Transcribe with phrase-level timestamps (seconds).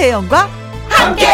[0.00, 0.48] 김혜영과
[0.88, 1.26] 함께.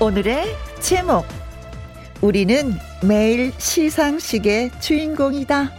[0.00, 1.24] 오늘의 제목
[2.20, 5.70] 우리는 매일 시상식의 주인공이다.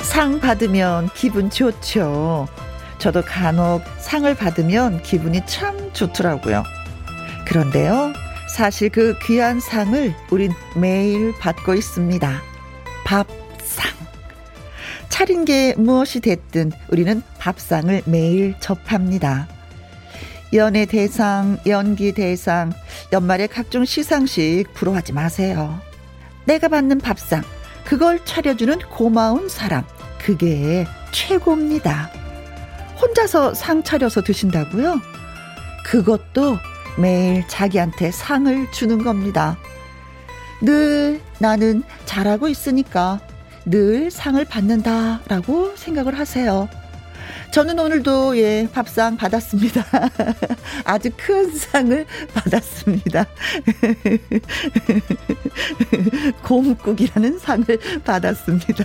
[0.00, 2.48] 상 받으면 기분 좋죠.
[2.96, 6.62] 저도 간혹 상을 받으면 기분이 참 좋더라고요.
[7.46, 8.12] 그런데요,
[8.48, 12.42] 사실 그 귀한 상을 우린 매일 받고 있습니다.
[13.04, 13.90] 밥상.
[15.08, 19.48] 차린 게 무엇이 됐든 우리는 밥상을 매일 접합니다.
[20.52, 22.72] 연예 대상, 연기 대상,
[23.12, 25.80] 연말에 각종 시상식 부러워하지 마세요.
[26.44, 27.42] 내가 받는 밥상,
[27.84, 29.84] 그걸 차려주는 고마운 사람,
[30.18, 32.10] 그게 최고입니다.
[33.00, 35.00] 혼자서 상 차려서 드신다고요?
[35.86, 36.58] 그것도
[36.98, 39.56] 매일 자기한테 상을 주는 겁니다.
[40.60, 43.20] 늘 나는 잘하고 있으니까
[43.64, 46.68] 늘 상을 받는다라고 생각을 하세요.
[47.52, 49.84] 저는 오늘도 예, 밥상 받았습니다.
[50.84, 53.26] 아주 큰 상을 받았습니다.
[56.42, 57.64] 곰국이라는 상을
[58.04, 58.84] 받았습니다.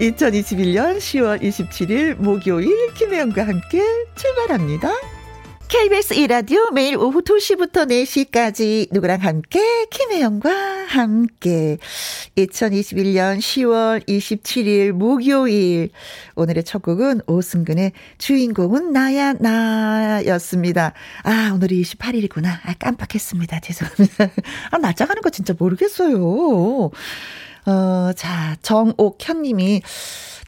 [0.00, 3.82] 2021년 10월 27일 목요일 김혜영과 함께
[4.14, 5.15] 출발합니다.
[5.68, 10.50] KBS 이라디오 매일 오후 2시부터 4시까지 누구랑 함께 김혜영과
[10.86, 11.78] 함께
[12.36, 15.90] 2021년 10월 27일 목요일
[16.36, 20.92] 오늘의 첫 곡은 오승근의 주인공은 나야 나였습니다.
[21.24, 22.46] 아 오늘이 28일이구나.
[22.46, 23.58] 아 깜빡했습니다.
[23.58, 24.28] 죄송합니다.
[24.70, 26.90] 아 날짜 가는 거 진짜 모르겠어요.
[27.66, 29.82] 어, 자 정옥현 님이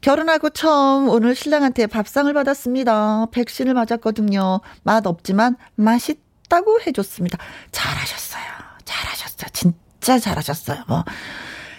[0.01, 3.27] 결혼하고 처음 오늘 신랑한테 밥상을 받았습니다.
[3.33, 4.61] 백신을 맞았거든요.
[4.83, 7.39] 맛 없지만 맛있다고 해줬습니다.
[7.73, 8.43] 잘하셨어요.
[8.85, 9.49] 잘하셨어요.
[9.53, 10.85] 진짜 잘하셨어요.
[10.89, 11.05] 뭐.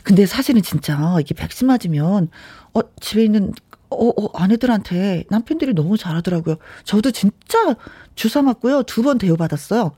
[0.03, 2.29] 근데 사실은 진짜 이게 백신 맞으면
[2.73, 3.53] 어 집에 있는
[3.89, 6.57] 어, 어 아내들한테 남편들이 너무 잘하더라고요.
[6.83, 7.75] 저도 진짜
[8.15, 8.83] 주사 맞고요.
[8.83, 9.91] 두 번 대우 받았어요.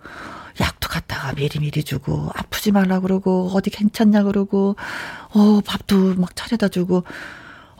[0.59, 4.75] 약도 갖다가 미리미리 주고 아프지 말라 그러고 어디 괜찮냐 그러고
[5.33, 7.03] 어 밥도 막 차려다 주고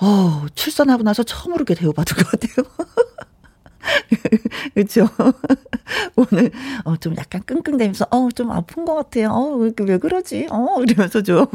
[0.02, 2.66] 어, 출산하고 나서 처음으로 게 대우받은 것 같아요.
[4.74, 5.08] 그렇죠.
[6.16, 6.52] 오늘
[6.86, 9.30] 어, 좀 약간 끙끙대면서 어, 좀 아픈 것 같아요.
[9.32, 10.48] 어, 왜, 왜 그러지?
[10.52, 11.46] 어, 이러면서 좀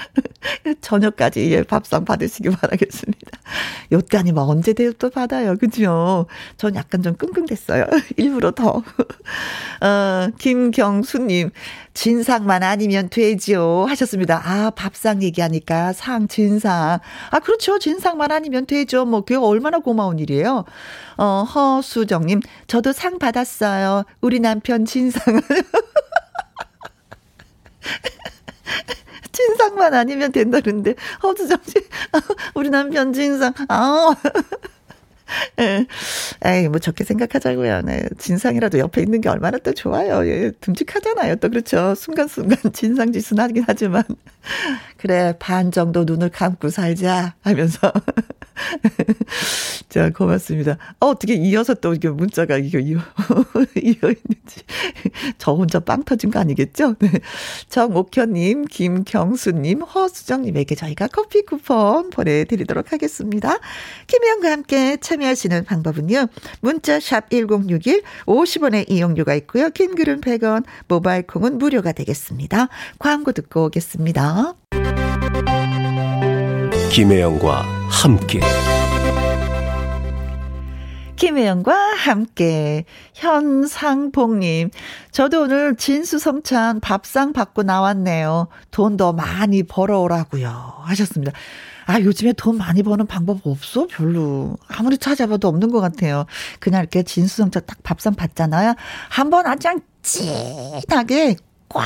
[0.80, 3.38] 저녁까지 예, 밥상 받으시기 바라겠습니다.
[3.92, 5.56] 요때 아니면 언제 대우도 받아요.
[5.56, 6.26] 그죠?
[6.56, 7.86] 전 약간 좀 끙끙댔어요.
[8.16, 8.82] 일부러 더.
[9.82, 11.50] 어, 김경수님,
[11.94, 13.84] 진상만 아니면 되지요.
[13.88, 14.40] 하셨습니다.
[14.44, 17.00] 아, 밥상 얘기하니까 상, 진상.
[17.30, 17.78] 아, 그렇죠.
[17.78, 19.04] 진상만 아니면 되죠.
[19.04, 20.64] 뭐, 그게 얼마나 고마운 일이에요.
[21.18, 24.04] 어, 허수정님, 저도 상 받았어요.
[24.20, 25.42] 우리 남편 진상을.
[29.32, 31.74] 진상만 아니면 된다는데 허수정 씨,
[32.54, 33.52] 우리 남편 진상.
[33.68, 34.14] 아.
[35.60, 35.86] 예.
[36.44, 37.82] 에이, 뭐 좋게 생각하자고요.
[37.82, 38.02] 네.
[38.18, 40.26] 진상이라도 옆에 있는 게 얼마나 또 좋아요.
[40.26, 41.36] 예, 듬직하잖아요.
[41.36, 41.94] 또 그렇죠.
[41.94, 44.02] 순간순간 진상짓은 하긴 하지만.
[44.96, 47.92] 그래, 반 정도 눈을 감고 살자 하면서.
[49.88, 50.78] 자, 고맙습니다.
[51.00, 52.98] 어, 어떻게 이어서 또 이게 문자가 이거 이어,
[53.76, 54.62] 이어 있는지.
[55.38, 56.94] 저 혼자 빵 터진 거 아니겠죠?
[56.98, 57.10] 네.
[57.68, 63.58] 정옥현님, 김경수님, 허수정님에게 저희가 커피 쿠폰 보내드리도록 하겠습니다.
[64.06, 66.26] 김혜영과 함께 참 여하시는 방법은요.
[66.60, 69.70] 문자 샵 1061, 50원의 이용료가 있고요.
[69.70, 72.68] 긴 글은 100원, 모바일 콩은 무료가 되겠습니다.
[72.98, 74.54] 광고 듣고 오겠습니다.
[76.90, 78.40] 김혜영과 함께
[81.16, 82.84] 김혜영과 함께
[83.14, 84.70] 현상봉님
[85.12, 88.48] 저도 오늘 진수성찬 밥상 받고 나왔네요.
[88.72, 90.48] 돈 더 많이 벌어오라고요
[90.84, 91.32] 하셨습니다.
[91.92, 96.24] 아 요즘에 돈 많이 버는 방법 없어 별로 아무리 찾아봐도 없는 것 같아요.
[96.58, 98.74] 그냥 이렇게 진수성찬 딱 밥상 받잖아요.
[99.10, 99.68] 한번 아주
[100.00, 101.36] 찐하게
[101.68, 101.84] 꽉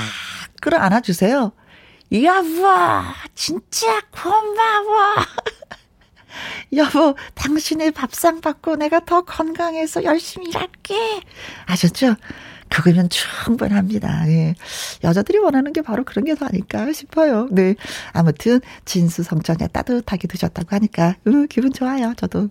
[0.60, 1.50] 끌어 안아주세요.
[2.12, 2.62] 여보,
[3.34, 5.16] 진짜 고마워.
[6.76, 11.20] 여보, 당신의 밥상 받고 내가 더 건강해서 열심히 일할게.
[11.66, 12.16] 아셨죠?
[12.68, 14.28] 그거면 충분합니다.
[14.28, 14.54] 예.
[15.04, 17.46] 여자들이 원하는 게 바로 그런 게 더 아닐까 싶어요.
[17.52, 17.76] 네.
[18.12, 22.12] 아무튼, 진수성찬에 따뜻하게 드셨다고 하니까, 음, 기분 좋아요.
[22.16, 22.48] 저도.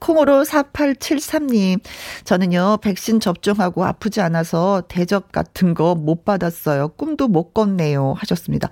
[0.00, 1.80] 콩으로 4873님.
[2.24, 6.88] 저는요, 백신 접종하고 아프지 않아서 대접 같은 거 못 받았어요.
[6.88, 8.14] 꿈도 못 꿨네요.
[8.18, 8.68] 하셨습니다.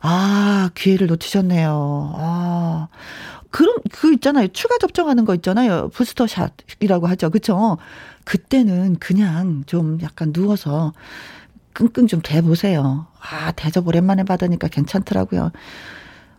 [0.00, 2.12] 아, 기회를 놓치셨네요.
[2.16, 2.88] 아,
[3.50, 4.48] 그런 그 있잖아요.
[4.48, 5.88] 추가 접종하는 거 있잖아요.
[5.90, 7.30] 부스터샷이라고 하죠.
[7.30, 7.78] 그렇죠?
[8.24, 10.92] 그때는 그냥 좀 약간 누워서
[11.72, 13.06] 끙끙 좀 대보세요.
[13.20, 15.52] 아, 대접 오랜만에 받으니까 괜찮더라고요.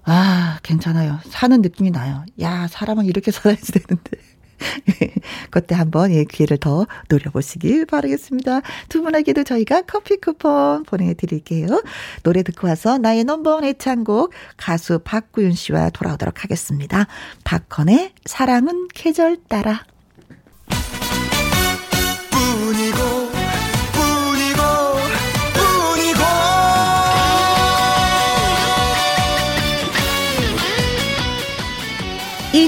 [0.04, 1.20] 아, 괜찮아요.
[1.26, 2.26] 사는 느낌이 나요.
[2.42, 4.18] 야, 사람은 이렇게 살아야지 되는데.
[5.52, 8.62] 그때 한번 예, 기회를 더 노려보시길 바라겠습니다.
[8.90, 11.84] 두 분에게도 저희가 커피 쿠폰 보내드릴게요.
[12.24, 17.08] 노래 듣고 와서 나의 넘버원 애창곡 가수 박구윤 씨와 돌아오도록 하겠습니다.
[17.44, 19.84] 박헌의 사랑은 계절 따라.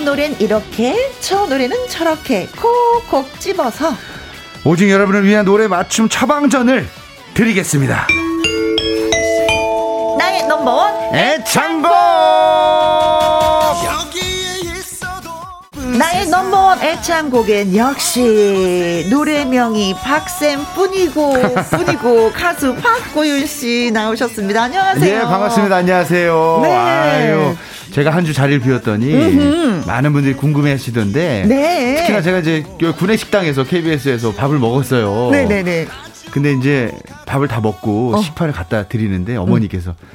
[0.02, 3.94] 이 노래는 이렇게 저 노래는 저렇게 콕콕 집어서
[4.66, 6.88] 오직 여러분을 위한 노래 맞춤 처방전을
[7.36, 8.08] 드리겠습니다.
[10.18, 11.92] 나의 넘버원 애창곡
[16.00, 21.34] 나의 넘버원 애창곡엔 역시 노래명이 박쌤뿐이고
[21.70, 24.64] 뿐이고 가수 박고윤 씨 나오셨습니다.
[24.64, 25.16] 안녕하세요.
[25.16, 25.76] 예, 반갑습니다.
[25.76, 26.60] 안녕하세요.
[26.64, 26.74] 네.
[26.74, 27.56] 아유.
[27.92, 29.84] 제가 한 주 자리를 비웠더니 음흠.
[29.88, 31.96] 많은 분들이 궁금해 하시던데 네.
[31.98, 32.64] 특히나 제가 이제
[32.98, 35.32] 구내 식당에서 KBS에서 밥을 먹었어요.
[35.32, 35.88] 네네네.
[36.32, 36.92] 근데 이제
[37.26, 38.22] 밥을 다 먹고 어.
[38.22, 40.08] 식판을 갖다 드리는데 어머니께서 음.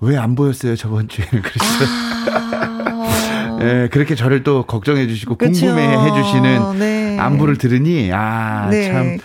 [0.00, 1.88] 왜안 보였어요 저번 주에 그러셨어요.
[2.32, 3.56] 아.
[3.60, 7.16] 네, 그렇게 저를 또 걱정해 주시고 궁금해 해 주시는 네.
[7.20, 9.18] 안부를 들으니 아참 네.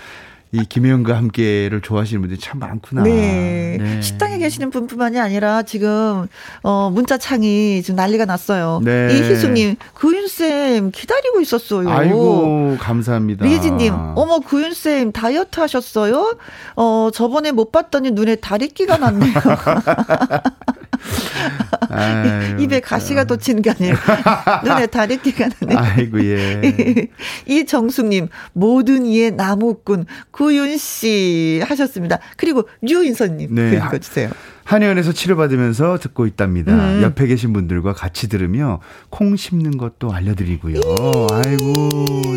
[0.51, 3.03] 이 김혜영과 함께를 좋아하시는 분들이 참 많구나.
[3.03, 3.77] 네.
[3.80, 4.01] 네.
[4.01, 6.27] 식당에 계시는 분뿐만이 아니라 지금
[6.63, 8.80] 어 문자 창이 지금 난리가 났어요.
[8.83, 9.09] 네.
[9.12, 11.89] 이희수님 구윤 쌤 기다리고 있었어요.
[11.89, 13.45] 아이고 감사합니다.
[13.45, 16.38] 리지님 어머 구윤 쌤 다이어트 하셨어요?
[16.75, 19.33] 어 저번에 못 봤더니 눈에 다리끼가 났네요.
[21.95, 23.95] 아유, 입에 가시가 돋치는 게 아니에요.
[24.65, 25.75] 눈에 다리끼가 나네.
[25.75, 27.07] 아이고 예.
[27.47, 32.19] 이 정숙님 모든 이의 나무꾼 구윤 씨 하셨습니다.
[32.38, 33.75] 그리고 류인선님 네.
[33.75, 34.30] 읽어주세요.
[34.65, 36.73] 한의원에서 치료받으면서 듣고 있답니다.
[36.73, 37.03] 음.
[37.03, 38.79] 옆에 계신 분들과 같이 들으며
[39.12, 40.79] 콩 심는 것도 알려드리고요.
[41.31, 41.73] 아이고.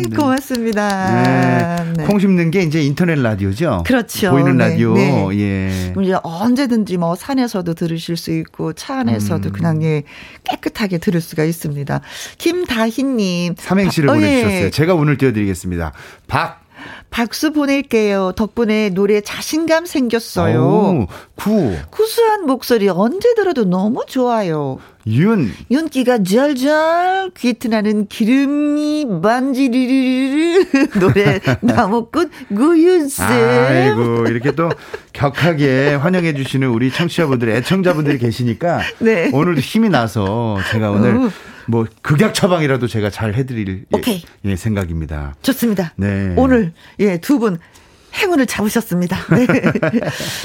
[0.09, 0.15] 네.
[0.15, 1.23] 고맙습니다.
[1.23, 1.93] 네.
[1.97, 2.05] 네.
[2.05, 3.83] 콩 심는 게 이제 인터넷 라디오죠.
[3.85, 4.29] 그렇죠.
[4.29, 4.69] 보이는 네.
[4.69, 4.93] 라디오.
[4.93, 5.27] 네.
[5.39, 5.93] 예.
[5.99, 9.51] 이제 언제든지 뭐 산에서도 들으실 수 있고 차 안에서도 음.
[9.51, 10.03] 그냥 예
[10.43, 12.01] 깨끗하게 들을 수가 있습니다.
[12.37, 13.55] 김다희님.
[13.57, 14.65] 삼행시를 어, 보내주셨어요.
[14.65, 14.69] 예.
[14.69, 15.93] 제가 오늘 띄워드리겠습니다.
[16.27, 16.68] 박.
[17.09, 18.33] 박수 보낼게요.
[18.35, 20.61] 덕분에 노래 자신감 생겼어요.
[20.63, 21.75] 오, 구.
[21.89, 24.77] 구수한 목소리 언제 들어도 너무 좋아요.
[25.07, 25.51] 윤.
[25.71, 30.65] 윤기가 절절 귀트나는 기름이 만지르르르
[30.99, 33.25] 노래 나무꽃 구윤쌤.
[33.25, 34.69] 아이고, 이렇게 또
[35.13, 39.31] 격하게 환영해 주시는 우리 청취자분들, 애청자분들이 계시니까 네.
[39.33, 41.31] 오늘도 힘이 나서 제가 오늘 오.
[41.69, 45.35] 뭐 극약 처방이라도 제가 잘 해드릴 예, 예, 생각입니다.
[45.43, 45.93] 좋습니다.
[45.97, 46.33] 네.
[46.35, 47.59] 오늘 예 두 분
[48.19, 49.17] 행운을 잡으셨습니다.
[49.35, 49.47] 네.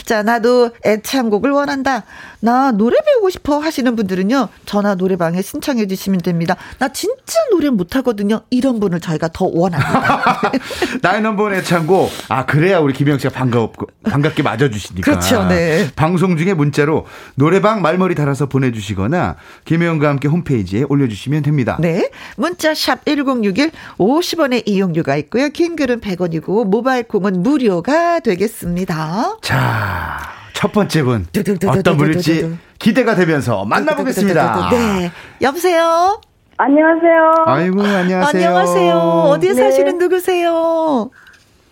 [0.04, 2.04] 자, 나도 애창곡을 원한다.
[2.40, 4.48] 나 노래 배우고 싶어 하시는 분들은요.
[4.66, 6.56] 전화 노래방에 신청해 주시면 됩니다.
[6.78, 8.42] 나 진짜 노래 못하거든요.
[8.50, 10.40] 이런 분을 저희가 더 원합니다.
[11.02, 12.10] 나의 넘버원 애창곡.
[12.28, 13.72] 아, 그래야 우리 김영 씨가 반갑,
[14.04, 15.10] 반갑게 맞아주시니까.
[15.10, 15.44] 그렇죠.
[15.48, 15.88] 네.
[15.96, 21.78] 방송 중에 문자로 노래방 말머리 달아서 보내주시거나 김혜영과 함께 홈페이지에 올려주시면 됩니다.
[21.80, 22.10] 네.
[22.36, 25.48] 문자 샵 1061 50원의 이용료가 있고요.
[25.48, 29.38] 긴 글은 100원이고 모바일 콩은 무료 무료가 되겠습니다.
[29.40, 30.18] 자,
[30.52, 31.26] 첫 번째 분
[31.66, 34.70] 어떤 분일지 기대가 되면서 만나보겠습니다.
[34.70, 36.20] 네, 여보세요.
[36.58, 37.44] 안녕하세요.
[37.46, 38.48] 아이고 안녕하세요.
[38.48, 38.94] 안녕하세요.
[38.96, 39.54] 어디에 네.
[39.54, 41.10] 사시는 누구세요?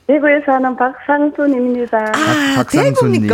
[0.06, 1.98] 대구에 사는 박상순입니다.
[1.98, 3.26] 아, 박상순님.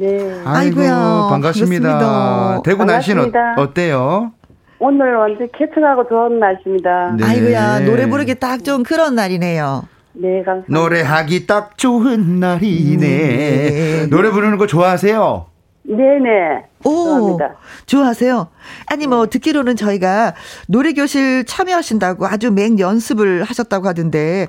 [0.00, 0.42] 네.
[0.44, 1.28] 아이고야 반갑습니다.
[1.28, 2.62] 반갑습니다.
[2.64, 4.32] 대구 날씨는 어, 때요
[4.78, 7.16] 오늘 완전 캐팅하고 좋은 날씨입니다.
[7.18, 7.24] 네.
[7.24, 9.84] 아이고야 노래 부르기 딱 좋은 그런 날이네요.
[10.18, 10.72] 네, 감사합니다.
[10.72, 12.96] 노래하기 딱 좋은 날이네.
[12.98, 14.06] 네.
[14.08, 15.46] 노래 부르는 거 좋아하세요?
[15.84, 16.64] 네네.
[16.84, 17.56] 오, 좋아합니다.
[17.86, 18.48] 좋아하세요?
[18.86, 20.34] 아니, 뭐, 듣기로는 저희가
[20.68, 24.48] 노래교실 참여하신다고 아주 맹 연습을 하셨다고 하던데,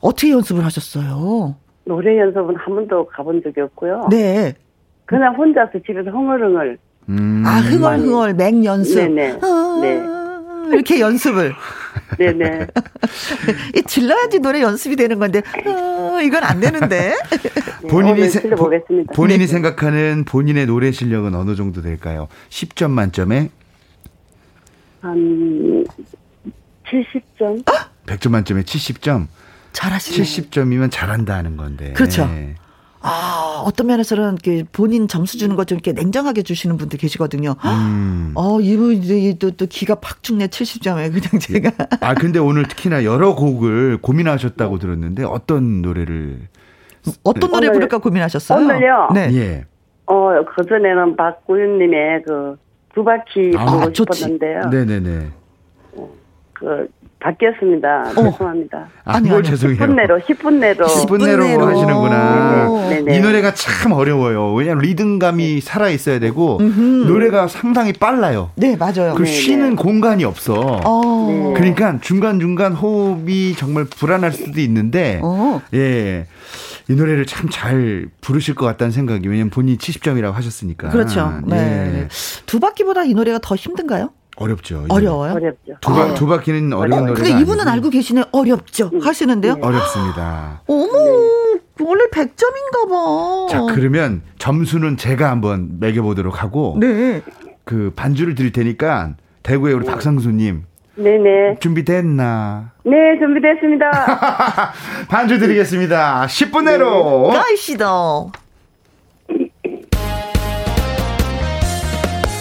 [0.00, 1.56] 어떻게 연습을 하셨어요?
[1.84, 4.08] 노래 연습은 한 번도 가본 적이 없고요.
[4.10, 4.54] 네.
[5.04, 6.78] 그냥 혼자서 집에서 흥얼흥얼.
[7.08, 7.42] 음.
[7.46, 8.96] 아, 흥얼흥얼 맹 연습.
[8.96, 9.38] 네네.
[9.42, 10.02] 아, 네.
[10.72, 11.54] 이렇게 연습을.
[12.18, 12.66] 네네.
[13.76, 17.14] 이 질러야지 노래 연습이 되는 건데, 어, 이건 안 되는데.
[17.82, 19.12] 네, 본인이, 세, 보겠습니다.
[19.14, 19.46] 본인이 네.
[19.46, 22.28] 생각하는 본인의 노래 실력은 어느 정도 될까요?
[22.50, 23.50] 10점 만점에?
[25.00, 25.84] 한
[26.86, 27.64] 70점?
[28.06, 29.26] 100점 만점에 70점?
[29.72, 30.24] 잘하시네.
[30.24, 31.92] 70점이면 잘한다는 건데.
[31.92, 32.28] 그렇죠.
[33.00, 37.54] 아, 어떤 면에서는 이렇게 본인 점수 주는 것 좀 이렇게 냉정하게 주시는 분들 계시거든요.
[37.64, 38.32] 음.
[38.34, 39.00] 어, 이분
[39.38, 41.70] 또, 또 기가 팍 죽네 70점에 그냥 제가.
[42.00, 46.38] 아, 근데 오늘 특히나 여러 곡을 고민하셨다고 들었는데 어떤 노래를
[47.22, 48.64] 어떤 노래 부를까 고민하셨어요?
[48.64, 49.08] 오늘요?
[49.14, 49.28] 네.
[49.34, 49.64] 예.
[50.06, 52.56] 어, 그전에는 박구윤님의 그,
[52.94, 54.62] 두 바퀴 아, 보고 싶었는데요.
[54.70, 55.26] 네네네.
[56.54, 56.88] 그,
[57.20, 58.12] 바뀌었습니다.
[58.16, 58.22] 어.
[58.30, 58.88] 죄송합니다.
[59.04, 59.78] 아, 뭘 죄송해요.
[59.78, 60.86] 10분 내로, 10분 내로.
[60.86, 62.88] 10분 내로 하시는구나.
[62.88, 63.16] 네네.
[63.16, 64.54] 이 노래가 참 어려워요.
[64.54, 66.80] 왜냐면 리듬감이 살아 있어야 되고 음흠.
[67.08, 68.50] 노래가 상당히 빨라요.
[68.54, 69.14] 네, 맞아요.
[69.16, 69.24] 그.
[69.26, 70.80] 쉬는 공간이 없어.
[70.84, 71.26] 어.
[71.28, 71.54] 네.
[71.54, 75.60] 그러니까 중간중간 호흡이 정말 불안할 수도 있는데 어.
[75.74, 76.26] 예.
[76.88, 80.88] 이 노래를 참 잘 부르실 것 같다는 생각이 왜냐면 본인이 70점이라고 하셨으니까.
[80.90, 81.40] 그렇죠.
[81.46, 81.56] 네.
[81.56, 82.08] 네.
[82.46, 84.10] 두 바퀴보다 이 노래가 더 힘든가요?
[84.38, 84.86] 어렵죠.
[84.88, 85.32] 어려워요?
[85.34, 85.74] 어렵죠.
[85.80, 86.14] 두, 바, 네.
[86.14, 87.70] 두 바퀴는 어려운 노래가 근데 이분은 아니지.
[87.70, 88.24] 알고 계시네.
[88.32, 88.90] 어렵죠.
[88.92, 89.00] 음.
[89.00, 89.54] 하시는데요.
[89.56, 89.60] 네.
[89.60, 90.62] 어렵습니다.
[90.66, 91.84] 어머, 네.
[91.84, 93.46] 원래 100점인가 봐.
[93.50, 96.76] 자, 그러면 점수는 제가 한번 매겨 보도록 하고.
[96.80, 97.22] 네.
[97.64, 99.90] 그 반주를 드릴 테니까 대구의 우리 네.
[99.90, 100.64] 박상수 님.
[100.94, 101.58] 네네.
[101.60, 102.72] 준비됐나?
[102.84, 104.72] 네, 준비됐습니다.
[105.08, 106.26] 반주 드리겠습니다.
[106.26, 107.28] 10분 내로.
[107.28, 107.86] 가시다.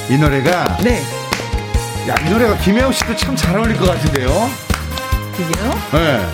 [0.10, 0.77] 이 노래가.
[0.84, 1.00] 네.
[2.08, 4.30] 야, 이 노래가 김혜영 씨도 참 잘 어울릴 것 같은데요?
[5.36, 5.72] 그게요?
[5.94, 6.26] 네.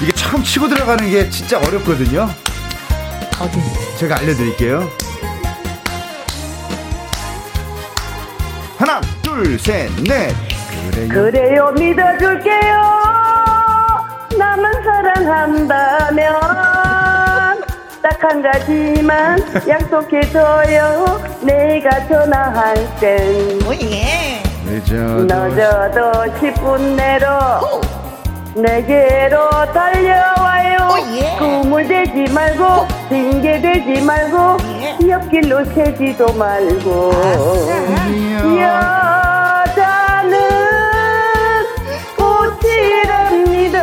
[0.00, 2.28] 이게 처음 치고 들어가는 게 진짜 어렵거든요.
[3.40, 3.60] 어디?
[3.98, 4.88] 제가 알려드릴게요.
[8.78, 10.32] 하나, 둘, 셋, 넷.
[10.92, 11.08] 그래요.
[11.08, 13.02] 그래요, 믿어줄게요.
[14.38, 16.40] 나만 사랑한다면
[18.02, 21.20] 딱 한 가지만 약속해줘요.
[21.42, 23.60] 내가 전화할 땐.
[23.66, 24.27] 오예.
[24.68, 27.26] 늦어도, 늦어도 10분 내로
[28.54, 30.76] 내게로 달려와요.
[31.16, 31.36] 예.
[31.38, 34.98] 꿈을 대지 말고 핑계 대지 말고 예.
[35.08, 37.12] 옆길로 새지도 말고.
[38.60, 40.38] 여자는
[42.16, 43.78] 꽃이랍니다.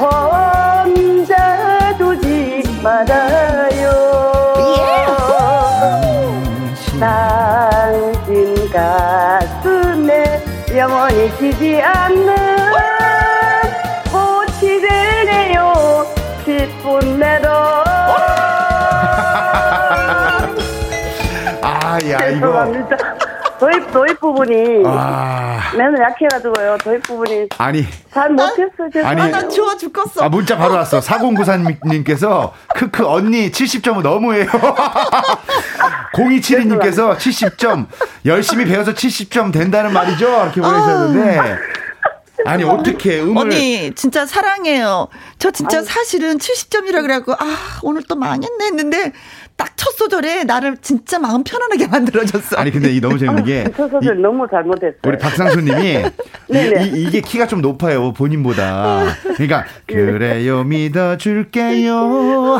[0.00, 3.51] 혼자 두지 말아
[8.72, 10.42] 가슴에
[10.74, 12.34] 영원히 지지 않는
[14.10, 16.06] 꽃이 되네요
[16.46, 17.50] 10분 내로
[21.64, 23.21] 아, 야, 죄송합니다.
[23.62, 25.70] 도입, 도입 부분이 아...
[25.76, 26.78] 맨날 약해가지고요.
[26.78, 28.86] 도입 부분이 아니 잘 못했어.
[28.96, 30.24] 요 아니 나 좋아 죽겠어.
[30.24, 30.98] 아 문자 바로 왔어.
[30.98, 34.46] 4094님께서 크크 언니 70점은 너무해요.
[36.12, 37.86] 0272님께서 70점
[38.26, 40.26] 열심히 배워서 70점 된다는 말이죠.
[40.26, 41.38] 이렇게 보내셨는데.
[41.38, 41.58] 아...
[42.44, 45.06] 아니 어떻게 음을 언니 진짜 사랑해요.
[45.38, 45.86] 저 진짜 아니.
[45.86, 49.12] 사실은 70점이라 그래갖고 아 오늘 또 망했네 했는데
[49.64, 52.56] 딱 첫 소절에 나를 진짜 마음 편안하게 만들어줬어.
[52.56, 54.98] 아니 근데 이 너무 재밌는 게 첫 소절 이, 너무 잘못했어요.
[55.04, 56.04] 우리 박상수님이
[56.94, 59.04] 이, 게 키가 좀 높아요 본인보다.
[59.34, 61.94] 그러니까 그래요 믿어줄게요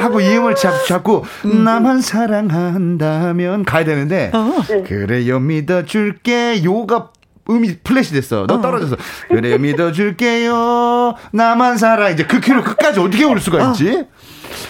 [0.00, 1.64] 하고 이 음을 잡, 잡고 음.
[1.64, 4.54] 나만 사랑한다면 가야 되는데 어.
[4.86, 7.10] 그래요 믿어줄게요가
[7.50, 8.46] 음이 플랫이 됐어.
[8.46, 8.60] 너 어.
[8.60, 8.96] 떨어져서.
[9.28, 11.14] 그래, 믿어줄게요.
[11.32, 12.10] 나만 살아.
[12.10, 13.90] 이제 그 키로 끝까지 어떻게 올 수가 있지?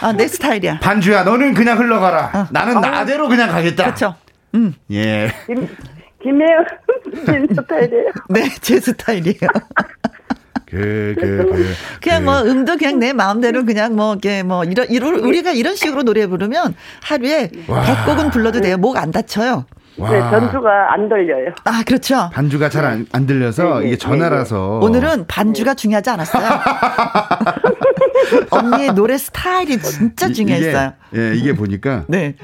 [0.01, 0.07] 어.
[0.07, 0.81] 아, 내 스타일이야.
[0.81, 2.31] 반주야, 너는 그냥 흘러가라.
[2.35, 2.47] 어.
[2.51, 2.81] 나는 어.
[2.81, 3.85] 나대로 그냥 가겠다.
[3.85, 4.15] 그렇죠.
[4.55, 4.75] 음.
[4.91, 5.33] 예.
[5.47, 5.69] 김,
[6.23, 6.65] 김혜영
[7.29, 8.11] 님 스타일이에요?
[8.31, 9.37] 네, 제 스타일이에요.
[10.67, 15.17] 그, 그, 그, 그냥 뭐 음도 그냥 내 마음대로 그냥 뭐 이게 뭐 이런 이런
[15.17, 17.83] 우리가 이런 식으로 노래 부르면 하루에 와.
[17.85, 18.79] 100곡은 불러도 돼요.
[18.79, 19.67] 목 안 다쳐요.
[19.97, 21.53] 네, 전주가 안 들려요.
[21.65, 22.31] 아, 그렇죠.
[22.33, 24.79] 반주가 잘 안 안 들려서 네, 네, 이게 전화라서.
[24.81, 26.49] 네, 오늘은 반주가 중요하지 않았어요.
[28.51, 30.93] 언니의 노래 스타일이 진짜 중요했어요.
[31.13, 32.05] 이게, 예, 이게 보니까.
[32.09, 32.37] 네.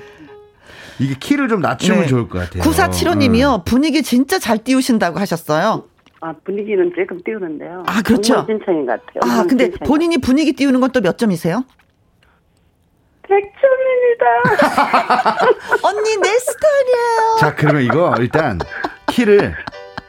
[0.99, 2.07] 이게 키를 좀 낮추면 네.
[2.07, 2.63] 좋을 것 같아요.
[2.65, 3.55] 9475님이요.
[3.61, 3.63] 어.
[3.65, 5.85] 분위기 진짜 잘 띄우신다고 하셨어요.
[6.21, 7.85] 아, 분위기는 조금 띄우는데요.
[7.87, 8.45] 아, 그렇죠.
[8.47, 9.33] 진창인 것 같아요.
[9.41, 11.65] 아, 근데 본인이 분위기 띄우는 건 또 몇 점이세요?
[13.29, 14.25] 100점입니다.
[15.85, 17.37] 언니 내 스타일이에요.
[17.41, 18.59] 자, 그러면 이거 일단
[19.07, 19.55] 키를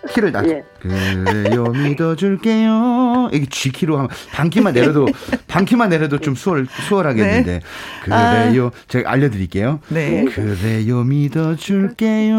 [0.10, 0.46] 키를 낮.
[0.48, 0.64] 예.
[0.80, 3.30] 그래요 믿어줄게요.
[3.34, 5.06] 이게 G 키로 하면 반 키만 내려도
[5.48, 7.52] 반 키만 내려도 좀 수월 수월하겠는데.
[7.52, 7.60] 네.
[8.04, 8.68] 그래요.
[8.68, 8.72] 아.
[8.88, 9.82] 제가 알려드릴게요.
[9.90, 10.24] 네.
[10.26, 12.38] 그래요 믿어줄게요.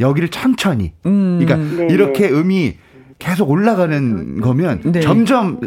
[0.00, 0.92] 여기를 천천히.
[1.06, 1.40] 음.
[1.40, 1.88] 그러니까 네.
[1.92, 2.76] 이렇게 음이
[3.18, 5.00] 계속 올라가는 거면 네.
[5.00, 5.58] 점점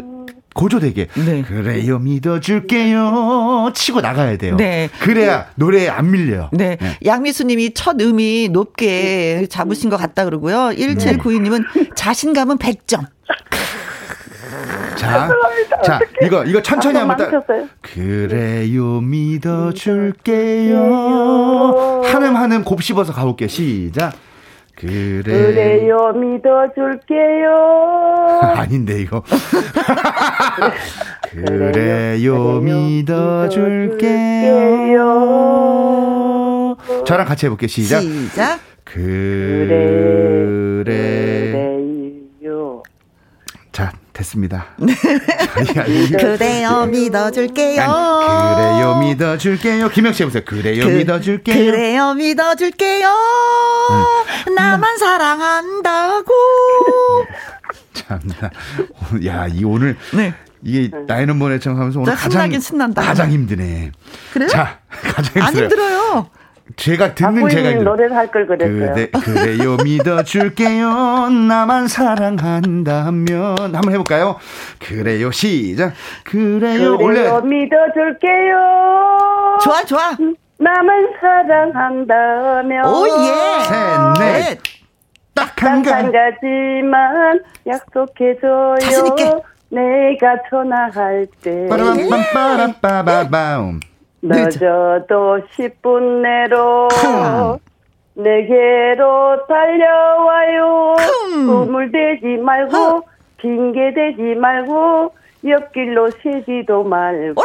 [0.54, 1.42] 고조되게 네.
[1.42, 4.56] 그래요 믿어줄게요 치고 나가야 돼요.
[4.56, 4.88] 네.
[5.00, 6.50] 그래야 노래에 안 밀려요.
[6.52, 6.76] 네.
[6.80, 6.98] 네.
[7.04, 10.70] 양미수님이 첫 음이 높게 잡으신 것 같다 그러고요.
[10.74, 13.06] 1792님은 자신감은 100점.
[14.96, 15.28] 자,
[15.84, 17.30] 자, 이거, 이거 천천히 한번 딱.
[17.80, 20.82] 그래요, 믿어줄게요.
[22.04, 23.48] 한음 한음 곱씹어서 가볼게요.
[23.48, 24.12] 시작.
[24.82, 25.22] 그래.
[25.22, 27.50] 그래요, 믿어줄게요.
[28.58, 29.22] 아닌데, 이거.
[31.30, 33.62] 그래요, 믿어줄게요.
[37.06, 37.68] 저랑 같이 해볼게요.
[37.68, 38.00] 시작.
[38.00, 38.58] 시작.
[38.84, 39.66] 그래.
[39.68, 40.82] 그래요.
[40.82, 41.21] 자,
[44.12, 44.66] 됐습니다.
[46.20, 47.82] 그래요, 믿어줄게요.
[47.82, 49.88] 아니, 그래요, 믿어줄게요.
[49.88, 50.44] 김영 씨 해보세요.
[50.44, 51.56] 그래요, 그, 믿어줄게요.
[51.72, 53.08] 그래요, 믿어줄게요.
[54.48, 54.54] 음.
[54.54, 56.32] 나만 사랑한다고.
[57.94, 58.50] 참나.
[59.26, 59.96] 야, 이 오늘.
[60.14, 60.34] 네.
[60.64, 63.02] 이게 나이는 번에 청하면서 오늘 가장 신난다.
[63.02, 63.92] 가장 힘드네.
[64.32, 64.48] 그래요?
[64.48, 65.46] 자, 가장 힘들어요.
[65.46, 66.30] 안 힘들어요.
[66.76, 68.94] 제가 듣는 제가 노래를 할 걸 그랬어요.
[68.94, 71.28] 그래, 그래요 믿어줄게요.
[71.28, 73.56] 나만 사랑한다면.
[73.58, 74.36] 한번 해볼까요?
[74.78, 75.92] 그래요 시작.
[76.24, 78.56] 그래요 그래요 믿어줄게요.
[79.62, 80.16] 좋아 좋아.
[80.58, 82.86] 나만 사랑한다면.
[82.86, 83.32] 오예.
[84.18, 84.58] 셋넷.
[85.34, 88.76] 딱한 가지만 약속해줘요.
[88.80, 89.24] 자신있게.
[89.70, 91.66] 내가 전화할 때.
[91.68, 93.80] 빠라빰빠라빠바밤
[94.22, 96.88] 늦어도 10분 내로
[98.14, 100.96] 내게로 달려와요.
[101.46, 103.02] 꿈을 대지 말고 어.
[103.38, 105.12] 핑계 대지 말고
[105.44, 107.42] 옆길로 새지도 말고.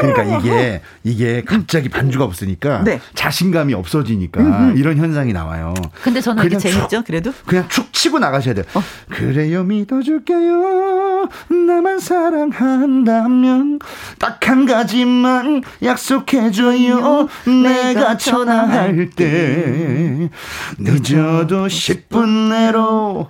[0.00, 2.98] 그러니까 이게 이게 갑자기 반주가 없으니까 네.
[3.14, 4.76] 자신감이 없어지니까 음음.
[4.76, 5.72] 이런 현상이 나와요.
[6.02, 7.04] 근데 저는 이게 재밌죠.
[7.04, 8.64] 그래도 그냥 축 치고 나가셔야 돼요.
[8.74, 8.80] 어.
[9.10, 11.15] 그래요 믿어줄게요.
[11.48, 13.78] 나만 사랑한다면
[14.18, 17.28] 딱 한 가지만 약속해줘요.
[17.62, 20.30] 내가 전화할 때
[20.78, 23.28] 늦어도 10분 내로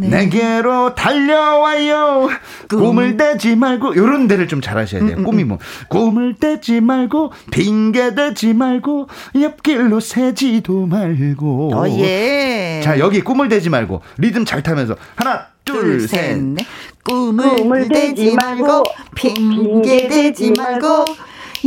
[0.00, 0.08] 네.
[0.08, 2.28] 내게로 달려와요.
[2.68, 5.16] 꿈을 대지 말고 요런 데를 좀 잘하셔야 돼요.
[5.16, 5.48] 음, 음, 꿈이 음.
[5.48, 9.08] 뭐 꿈을 대지 말고 핑계 대지 말고
[9.40, 11.70] 옆길로 새지도 말고.
[11.74, 12.82] 어 예.
[12.84, 16.66] 자 여기 꿈을 대지 말고 리듬 잘 타면서 하나 둘, 셋, 넷.
[17.08, 18.82] 꿈을, 꿈을 대지 말고
[19.14, 21.04] 핑계 대지 말고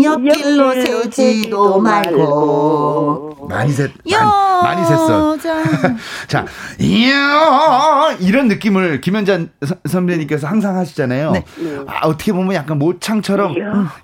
[0.01, 3.47] 옆길로 세지도 말고.
[3.49, 4.25] 많이 셌, 많이,
[4.63, 5.35] 많이 셌어.
[6.27, 6.45] 자,
[6.79, 9.47] 이야, 이런 느낌을 김현자
[9.85, 11.31] 선배님께서 항상 하시잖아요.
[11.31, 11.43] 네.
[11.87, 13.55] 아, 어떻게 보면 약간 모창처럼,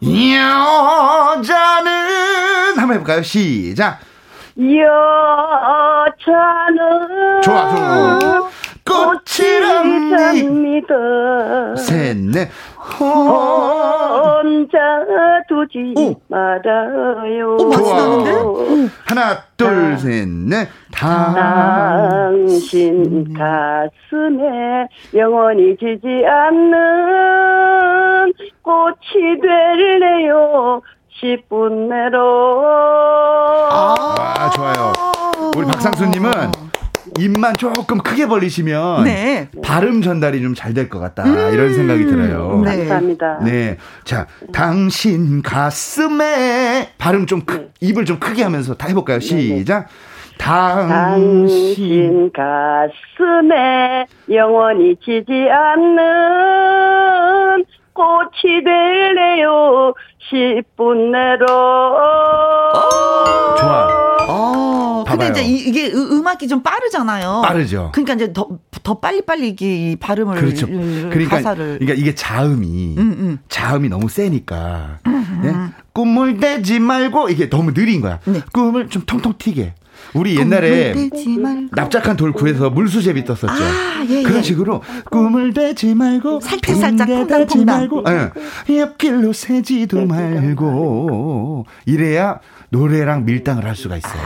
[0.01, 3.21] 이야, 자는, 한번 해볼까요?
[3.21, 3.99] 시작.
[4.59, 4.91] 여자는.
[7.43, 8.49] 좋아, 좋아.
[8.87, 10.15] 꽃이랍니다.
[11.75, 12.49] 셋넷
[12.99, 14.77] 혼자
[15.49, 16.15] 두지 오.
[16.29, 17.57] 말아요.
[17.59, 17.97] 오, 좋아.
[19.05, 20.69] 하나 둘셋넷
[22.01, 30.81] 당신 가슴에 영원히 지지 않는 꽃이 될래요.
[31.21, 32.63] 10분 내로.
[33.71, 34.93] 아, 좋아요.
[35.55, 36.31] 우리 박상수님은
[37.17, 39.49] 입만 조금 크게 벌리시면 네.
[39.63, 42.61] 발음 전달이 좀 잘 될 것 같다 음~ 이런 생각이 들어요.
[42.63, 42.77] 네.
[42.77, 43.39] 감사합니다.
[43.43, 47.67] 네, 자 당신 가슴에 발음 좀 크, 네.
[47.81, 49.19] 입을 좀 크게 하면서 다 해볼까요?
[49.19, 49.57] 네, 네.
[49.59, 49.87] 시작.
[50.37, 56.05] 당신 가슴에 영원히 지지 않는
[57.97, 59.93] 꽃이 될래요
[60.31, 61.45] 10분 내로
[63.57, 63.87] 좋아
[64.29, 67.41] 어, 근데 이제 이 게 음악이 좀 빠르잖아요.
[67.45, 67.91] 빠르죠.
[67.93, 68.47] 그러니까 이제 더,
[68.83, 70.35] 더 빨리빨리 이게 발음을.
[70.37, 70.67] 그렇죠.
[70.67, 71.79] 그러니까, 가사를.
[71.79, 73.39] 그러니까 이게 자음이, 음, 음.
[73.47, 74.99] 자음이 너무 세니까.
[75.07, 75.53] 음, 네?
[75.93, 78.19] 꿈을 대지 말고 이게 너무 느린 거야.
[78.25, 78.41] 네.
[78.53, 79.75] 꿈을 좀 통통 튀게.
[80.17, 81.09] 우리 옛날에
[81.71, 83.47] 납작한 돌 구해서 물수제비 떴었죠.
[83.49, 84.23] 아, 예, 예.
[84.23, 88.77] 그런 식으로 꿈을 대지 말고 살짝살짝 퐁당퐁당 말고 예.
[88.79, 94.21] 옆길로 새지도 말고 이래야 노래랑 밀당을 할 수가 있어요.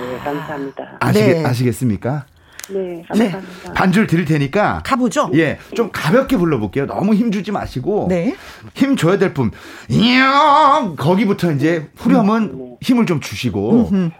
[0.00, 0.96] 네, 감사합니다.
[1.00, 1.44] 아시겠, 네.
[1.44, 2.26] 아시겠습니까?
[2.70, 3.68] 네, 감사합니다.
[3.68, 3.74] 네.
[3.74, 5.30] 반주를 드릴 테니까 가보죠.
[5.34, 6.86] 예, 좀 가볍게 불러볼게요.
[6.86, 8.34] 너무 힘 주지 마시고 네.
[8.74, 9.50] 힘 줘야 될 분.
[9.88, 12.76] 이야 거기부터 이제 후렴은 음.
[12.80, 13.88] 힘을 좀 주시고.
[13.90, 14.10] 음흠.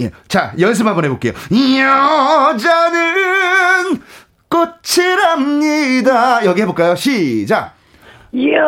[0.00, 1.32] 예, 자 연습 한번 해볼게요.
[2.52, 3.00] 여자는
[4.48, 6.44] 꽃이랍니다.
[6.44, 6.94] 여기 해볼까요?
[6.96, 7.74] 시작.
[8.34, 8.58] 여자는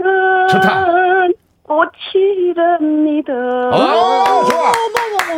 [0.00, 0.46] 어.
[0.50, 0.86] 좋다.
[1.64, 3.32] 꽃이랍니다.
[3.32, 4.72] 오, 좋아.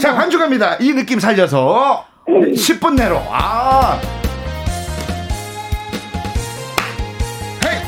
[0.00, 0.76] 자, 반주 갑니다.
[0.80, 3.22] 이 느낌 살려서 10분 내로.
[3.30, 3.98] 아.
[7.64, 7.78] 헤이.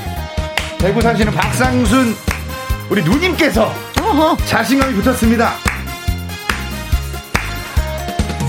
[0.79, 2.15] 대구 사시는 박상순
[2.91, 3.71] 우리 누님께서
[4.47, 5.51] 자신감이 붙었습니다.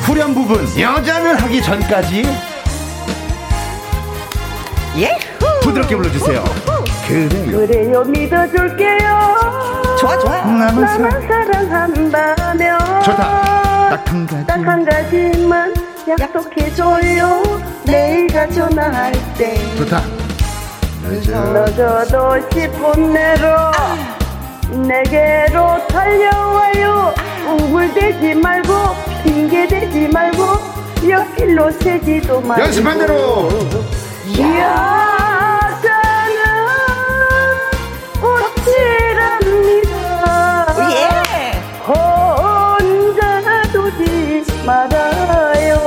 [0.10, 2.24] 후렴 부분 여자는 하기 전까지
[5.62, 6.44] 부드럽게 불러주세요.
[7.08, 7.58] 그래요.
[7.58, 9.36] 그래요, 믿어줄게요.
[10.00, 10.42] 좋아, 좋아.
[10.46, 13.04] 나만, 나만 사랑한다면.
[13.04, 13.90] 좋다.
[13.92, 14.48] 딱한 가지.
[14.48, 15.74] 딱한 가지만
[16.08, 17.44] 약속해줘요.
[17.86, 19.76] 내가 전화할 때.
[19.78, 20.02] 좋다.
[21.04, 24.19] 늦어도 10분 내로
[24.72, 27.14] 내게로 달려와요.
[27.48, 28.74] 우물대지 말고
[29.24, 30.44] 핑계대지 말고
[31.08, 33.50] 옆길로 새지도 말고 연습한 대로.
[34.28, 34.70] 여자는
[38.22, 39.88] 꽃이랍니다.
[40.92, 41.62] 예.
[41.88, 45.80] 혼자 두지 말아요.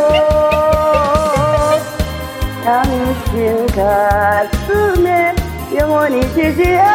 [2.64, 5.34] 당신 가슴에
[5.76, 6.91] 영원히 지지 않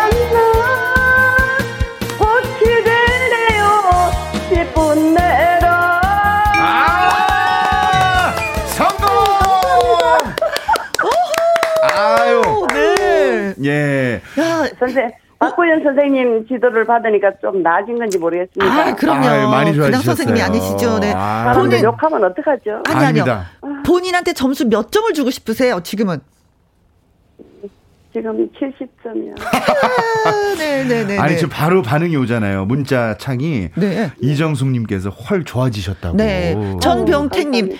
[13.64, 14.22] 예.
[14.40, 18.66] 야, 선생 박구현 선생님 지도를 받으니까 좀 나아진 건지 모르겠습니다.
[18.66, 19.28] 아, 그럼요.
[19.28, 20.16] 아유, 많이 그냥 좋아지셨어요.
[20.16, 21.00] 선생님이 아니시죠.
[21.00, 21.14] 네.
[21.16, 21.54] 아.
[21.54, 22.84] 본인, 욕하면 어떡하죠?
[22.88, 23.24] 아니, 아니요.
[23.24, 23.46] 아닙니다.
[23.86, 26.20] 본인한테 점수 몇 점을 주고 싶으세요, 지금은?
[28.14, 29.36] 지금 70점이요.
[30.26, 31.20] 아, 네네네.
[31.20, 32.66] 아니 지금 바로 반응이 오잖아요.
[32.66, 34.12] 문자 창이 네.
[34.20, 36.18] 이정숙님께서 헐 좋아지셨다고.
[36.18, 36.56] 네.
[36.82, 37.78] 전병태님.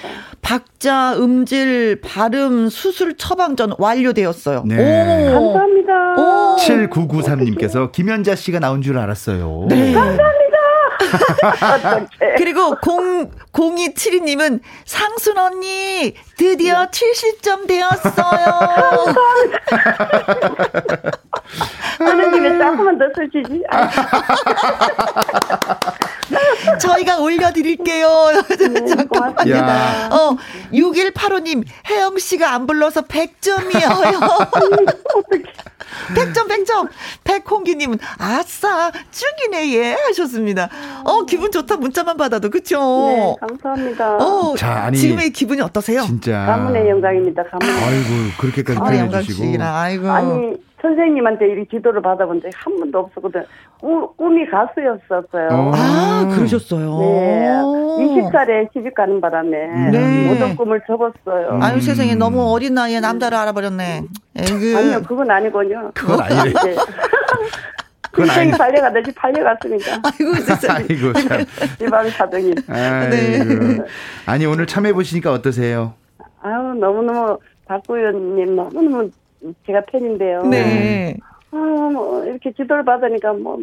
[0.48, 4.64] 박자, 음질, 발음, 수술 처방전 완료되었어요.
[4.66, 5.28] 네.
[5.34, 5.52] 오.
[5.52, 6.16] 감사합니다.
[6.18, 6.56] 오.
[6.56, 9.66] 7993님께서 김연자 씨가 나온 줄 알았어요.
[9.68, 9.94] 네.
[11.04, 12.08] 어떡해.
[12.40, 18.46] 그리고 0, 0272님은 상순 언니, 드디어 70점 되었어요.
[22.34, 23.64] 집에 조금만 더 설치지.
[26.34, 28.08] 아, 저희가 올려드릴게요.
[28.88, 29.08] 잠깐만요.
[29.08, 29.68] 고맙습니다.
[29.68, 30.10] 야.
[30.12, 30.38] 어,
[30.74, 34.20] 6185님, 혜영 씨가 안 불러서 100점이에요.
[36.16, 36.90] 100점, 100점.
[37.24, 39.94] 백홍기님은, 아싸, 쭉이네, 예.
[39.94, 40.70] 하셨습니다.
[41.04, 41.78] 어, 기분 좋다.
[41.78, 42.78] 문자만 받아도, 그쵸?
[42.80, 44.18] 네, 감사합니다.
[44.18, 46.02] 어, 자, 아니, 지금의 기분이 어떠세요?
[46.04, 46.46] 진짜.
[46.46, 47.44] 가문의 영광입니다.
[47.44, 48.08] 가문의 아이고
[48.40, 49.44] 그렇게까지 아, 표현해주시고.
[49.44, 50.10] 영광씨나, 아이고.
[50.12, 53.44] 아니 선생님한테 이 지도를 받아본 적이 한 번도 없었거든.
[53.82, 55.48] 꾸, 꿈이 가수였었어요.
[55.52, 55.72] 어.
[55.74, 56.98] 아, 그러셨어요.
[57.00, 57.50] 네.
[58.00, 59.50] 20살에 시집 가는 바람에
[59.92, 60.28] 네.
[60.28, 61.60] 모든 꿈을 접었어요.
[61.62, 64.04] 아유, 세상에 너무 어린 나이에 남자를 알아버렸네.
[64.38, 64.78] 에이그.
[64.78, 65.92] 아니요, 그건 아니군요.
[65.96, 66.50] 그건 아니래.
[66.52, 66.76] 이제
[68.12, 68.58] 그건 인생이 아니.
[68.58, 69.92] 달려가듯이 달려갔으니까.
[70.04, 70.86] 아이고, 세상에.
[70.90, 71.46] 아이고 참.
[71.80, 72.54] 집안 사정이.
[72.54, 72.74] 네.
[72.74, 73.86] 아이고.
[74.28, 75.94] 아니 오늘 참여해 보시니까 어떠세요?
[76.42, 79.10] 아유, 너무너무 박구현님 너무너무
[79.66, 80.44] 제가 팬인데요.
[80.44, 81.18] 네.
[81.52, 83.58] 아, 뭐, 이렇게 지도를 받으니까 뭐,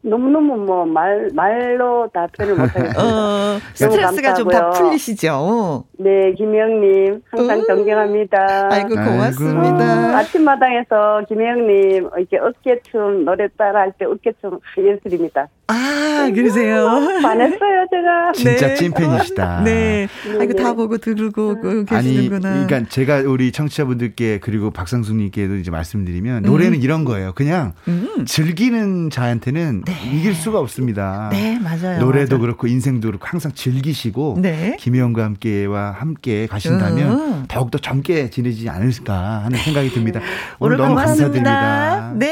[0.00, 3.04] 너무너무 뭐, 말, 말로 다 표현을 못하겠어요.
[3.04, 4.72] 어, 스트레스가 좀다 감사하고요.
[4.90, 5.84] 풀리시죠?
[5.98, 7.64] 네, 김영님, 항상 음.
[7.66, 8.68] 존경합니다.
[8.72, 9.10] 아이고, 아이고.
[9.10, 10.16] 고맙습니다.
[10.18, 15.48] 아침마당에서 김영님, 이렇게 어깨춤, 노래 따라 할 때 어깨춤 예술입니다.
[15.66, 16.86] 아, 그러세요?
[17.22, 18.32] 반했어요, 제가.
[18.32, 18.74] 진짜 네.
[18.74, 19.62] 찐팬이시다.
[19.66, 20.06] 네.
[20.38, 20.62] 아이고, 네.
[20.62, 22.66] 다 보고 들고 그 아니, 계시는구나.
[22.66, 27.17] 그러니까 제가 우리 청취자분들께 그리고 박상숙님께도 이제 말씀드리면 노래는 이런 거예요.
[27.34, 28.24] 그냥 음.
[28.26, 31.28] 즐기는 자한테는 이길 수가 없습니다.
[31.32, 32.00] 네, 맞아요.
[32.00, 32.40] 노래도 맞아요.
[32.40, 34.76] 그렇고 인생도 그렇고 항상 즐기시고 네.
[34.78, 37.44] 김혜영과 함께와 함께 가신다면 음.
[37.48, 40.20] 더욱더 젊게 지내지 않을까 하는 생각이 듭니다.
[40.58, 41.50] 오늘, 오늘 너무 고맙습니다.
[41.50, 42.12] 감사드립니다.
[42.16, 42.28] 네.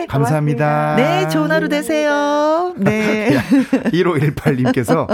[0.00, 0.96] 네, 감사합니다.
[0.96, 2.74] 네, 좋은 하루 되세요.
[2.76, 3.38] 네.
[3.92, 5.06] 1518님께서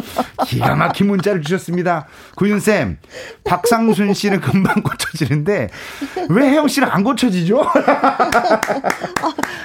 [0.47, 2.07] 기가 막힌 문자를 주셨습니다.
[2.37, 2.99] 구윤쌤,
[3.45, 5.69] 박상순 씨는 금방 고쳐지는데
[6.29, 7.63] 왜 혜영 씨는 안 고쳐지죠?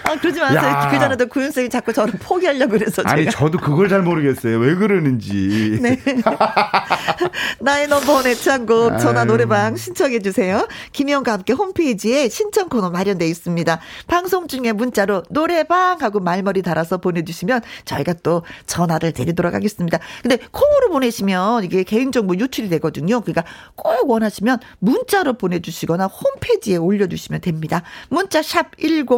[0.04, 0.62] 아, 그러지 마세요.
[0.62, 0.90] 야.
[0.92, 3.12] 그 전에도 구윤쌤이 자꾸 저를 포기하려고 그래서 제가.
[3.12, 4.58] 아니, 저도 그걸 잘 모르겠어요.
[4.60, 5.80] 왜 그러는지.
[5.82, 5.98] 네.
[7.60, 9.26] 나의 넘버원 애창곡 전화.
[9.26, 10.68] 노래방 신청해 주세요.
[10.94, 13.80] 김희영과 함께 홈페이지에 신청 코너 마련돼 있습니다.
[14.08, 20.00] 방송 중에 문자로 노래방 하고 말머리 달아서 보내주시면 저희가 또 전화를 드리도록 하겠습니다.
[20.22, 23.22] 근데 콩으로 보내시면 이게 개인정보 유출이 되거든요.
[23.22, 23.44] 그러니까
[23.76, 27.84] 꼭 원하시면 문자로 보내주시거나 홈페이지에 올려주시면 됩니다.
[28.10, 28.68] 문자 샵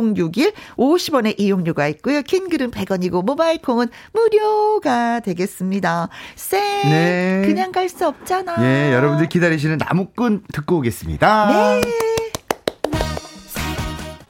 [0.04, 2.22] 1061, 50원의 이용료가 있고요.
[2.24, 6.10] 긴 글은 100원이고 모바일 콩은 무료가 되겠습니다.
[6.36, 7.42] 쌤, 네.
[7.46, 8.56] 그냥 갈 수 없잖아.
[8.60, 11.48] 예, 여러분들 기다리시는 나무꾼 듣고 오겠습니다.
[11.48, 11.82] 네.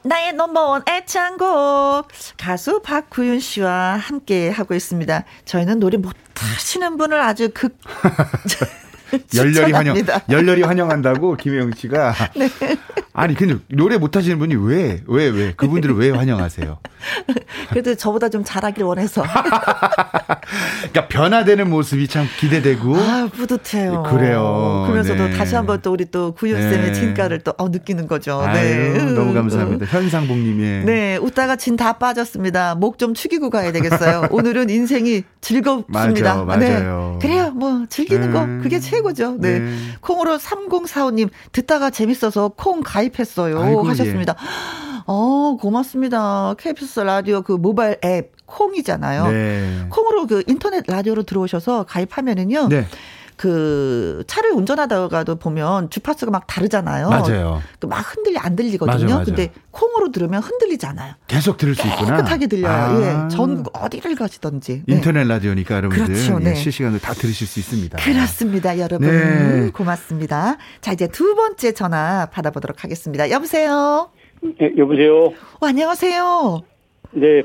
[0.05, 5.23] 나의 넘버원 애창곡 가수 박구윤 씨와 함께 하고 있습니다.
[5.45, 7.77] 저희는 노래 못하시는 분을 아주 극
[9.35, 9.95] 열렬히 환영,
[10.29, 12.13] 열렬히 환영한다고 김혜영 씨가.
[12.35, 12.49] 네.
[13.13, 16.79] 아니 근데 노래 못하시는 분이 왜 왜 왜 그분들을 왜 환영하세요?
[17.69, 19.23] 그래도 저보다 좀 잘하길 원해서.
[20.79, 22.95] 그러니까 변화되는 모습이 참 기대되고.
[22.95, 24.03] 아 뿌듯해요.
[24.03, 24.83] 그래요.
[24.87, 25.33] 그러면서도 네.
[25.37, 26.93] 다시 한번 또 우리 또 구윤 쌤의 네.
[26.93, 28.41] 진가를 또 어, 느끼는 거죠.
[28.41, 29.11] 아유, 네.
[29.13, 29.85] 너무 감사합니다.
[29.85, 30.85] 현상복님의.
[30.85, 32.75] 네, 웃다가 진 다 빠졌습니다.
[32.75, 34.27] 목 좀 축이고 가야 되겠어요.
[34.29, 36.43] 오늘은 인생이 즐겁습니다.
[36.45, 37.17] 맞아, 맞아요.
[37.19, 37.27] 네.
[37.27, 38.59] 그래요, 뭐 즐기는 거 네.
[38.61, 39.35] 그게 최고 죠.
[39.37, 39.59] 네.
[39.59, 39.75] 네.
[39.99, 43.61] 콩으로 3045님 듣다가 재밌어서 콩 가입했어요.
[43.61, 44.35] 아이고, 하셨습니다.
[44.39, 45.03] 예.
[45.05, 46.53] 어, 고맙습니다.
[46.57, 49.27] KBS 라디오 그 모바일 앱 콩이잖아요.
[49.27, 49.85] 네.
[49.89, 52.69] 콩으로 그 인터넷 라디오로 들어오셔서 가입하면은요.
[52.69, 52.87] 네.
[53.43, 57.09] 그 차를 운전하다가도 보면 주파수가 막 다르잖아요.
[57.09, 57.61] 맞아요.
[57.77, 58.93] 그 막 흔들리 안 들리거든요.
[58.93, 59.25] 맞아, 맞아.
[59.25, 61.15] 근데 콩으로 들으면 흔들리잖아요.
[61.27, 62.15] 계속 들을 수 있구나.
[62.17, 62.71] 깨끗하게 들려요.
[62.73, 63.25] 아.
[63.25, 63.27] 예.
[63.27, 64.83] 전국 어디를 가시던지.
[64.87, 64.95] 네.
[64.95, 66.51] 인터넷 라디오니까 여러분들 그렇죠, 예, 네.
[66.51, 67.97] 예, 실시간으로 다 들으실 수 있습니다.
[67.97, 69.09] 그렇습니다, 여러분.
[69.09, 69.69] 네.
[69.71, 70.55] 고맙습니다.
[70.79, 73.29] 자, 이제 두 번째 전화 받아보도록 하겠습니다.
[73.29, 74.09] 여보세요.
[74.41, 75.25] 네, 여보세요.
[75.59, 76.61] 어, 안녕하세요.
[77.11, 77.43] 네,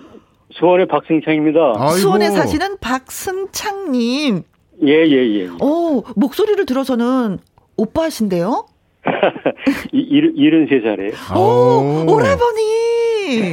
[0.53, 1.59] 수원의 박승창입니다.
[1.77, 1.97] 아이고.
[1.97, 4.45] 수원에 사시는 박승창님.
[4.87, 5.49] 예, 예, 예.
[5.61, 7.39] 오, 목소리를 들어서는
[7.77, 8.67] 오빠신데요?
[9.93, 11.37] 일, 73살에.
[11.37, 13.53] 오, 오라버니!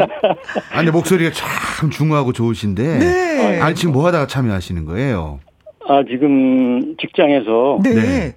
[0.71, 2.99] 아니, 목소리가 참 중후하고 좋으신데.
[2.99, 3.61] 네.
[3.61, 5.39] 아니, 지금 뭐 하다가 참여하시는 거예요?
[5.87, 7.79] 아, 지금 직장에서.
[7.83, 7.93] 네.
[7.93, 8.35] 네.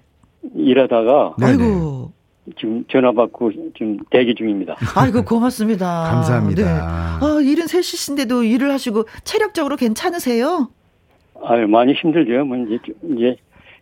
[0.55, 1.35] 일하다가.
[1.38, 1.51] 네네.
[1.53, 2.12] 아이고.
[2.59, 4.74] 지금 전화 받고 지금 대기 중입니다.
[4.94, 6.09] 아이고 고맙습니다.
[6.11, 6.62] 감사합니다.
[6.62, 6.68] 네.
[6.81, 10.70] 아, 일은 셋이신데도 일을 하시고 체력적으로 괜찮으세요?
[11.44, 12.44] 아유 많이 힘들죠.
[12.44, 12.79] 뭐 이제
[13.14, 13.37] 이제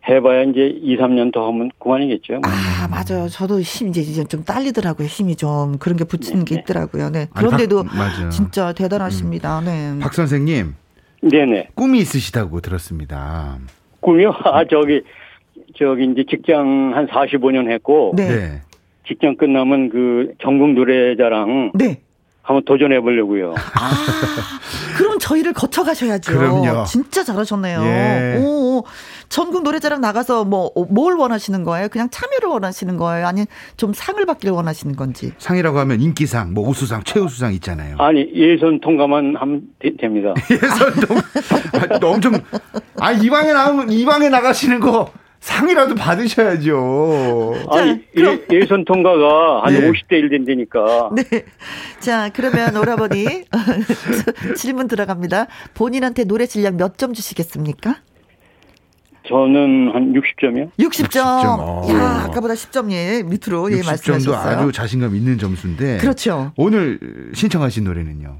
[0.08, 2.40] 해봐야 이제 2, 3년 더 하면 그만이겠죠.
[2.44, 3.28] 아, 맞아요.
[3.28, 5.08] 저도 힘, 이제, 이제 좀 딸리더라고요.
[5.08, 5.78] 힘이 좀.
[5.78, 6.54] 그런 게 붙이는 네.
[6.54, 7.10] 게 있더라고요.
[7.10, 7.26] 네.
[7.34, 9.58] 그런데도 아니, 박, 진짜 대단하십니다.
[9.60, 9.64] 음.
[9.64, 9.98] 네.
[10.00, 10.74] 박 선생님.
[11.22, 11.70] 네네.
[11.74, 13.58] 꿈이 있으시다고 들었습니다.
[14.00, 14.30] 꿈이요?
[14.44, 15.02] 아, 저기,
[15.76, 18.12] 저기 이제 직장 한 45년 했고.
[18.16, 18.28] 네.
[18.28, 18.60] 네.
[19.08, 21.72] 직장 끝나면 그 전국 노래자랑.
[21.74, 22.00] 네.
[22.46, 23.54] 한번 도전해 보려고요.
[23.74, 23.90] 아,
[24.96, 26.32] 그럼 저희를 거쳐 가셔야죠.
[26.32, 26.84] 그럼요.
[26.84, 27.82] 진짜 잘하셨네요.
[27.82, 28.38] 예.
[28.40, 28.84] 오,
[29.28, 31.88] 전국 노래자랑 나가서 뭐 뭘 원하시는 거예요?
[31.88, 33.26] 그냥 참여를 원하시는 거예요?
[33.26, 35.32] 아니면 좀 상을 받기를 원하시는 건지?
[35.38, 37.96] 상이라고 하면 인기상, 뭐 우수상, 최우수상 있잖아요.
[37.98, 40.32] 아니 예선 통과만 하면 되, 됩니다.
[40.48, 41.22] 예선 통과.
[41.90, 42.40] 아, 엄청
[43.00, 45.10] 아 이방에 나오면 이방에 나가시는 거
[45.50, 47.54] 상이라도 받으셔야죠.
[47.70, 49.88] 아니, 예, 예선 통과가 한 네.
[49.92, 51.10] 50대 1 된다니까.
[51.14, 51.22] 네.
[52.00, 53.44] 자, 그러면 오라버니
[54.56, 55.46] 질문 들어갑니다.
[55.74, 57.96] 본인한테 노래 실력 몇 점 주시겠습니까?
[59.28, 60.70] 저는 한 60점이요.
[60.78, 61.10] 60점.
[61.10, 61.90] 60점.
[61.94, 64.34] 야, 아까보다 10점 예, 밑으로 예, 말씀하셨어요.
[64.34, 65.98] 60점도 아주 자신감 있는 점수인데.
[65.98, 66.52] 그렇죠.
[66.56, 66.98] 오늘
[67.34, 68.38] 신청하신 노래는요?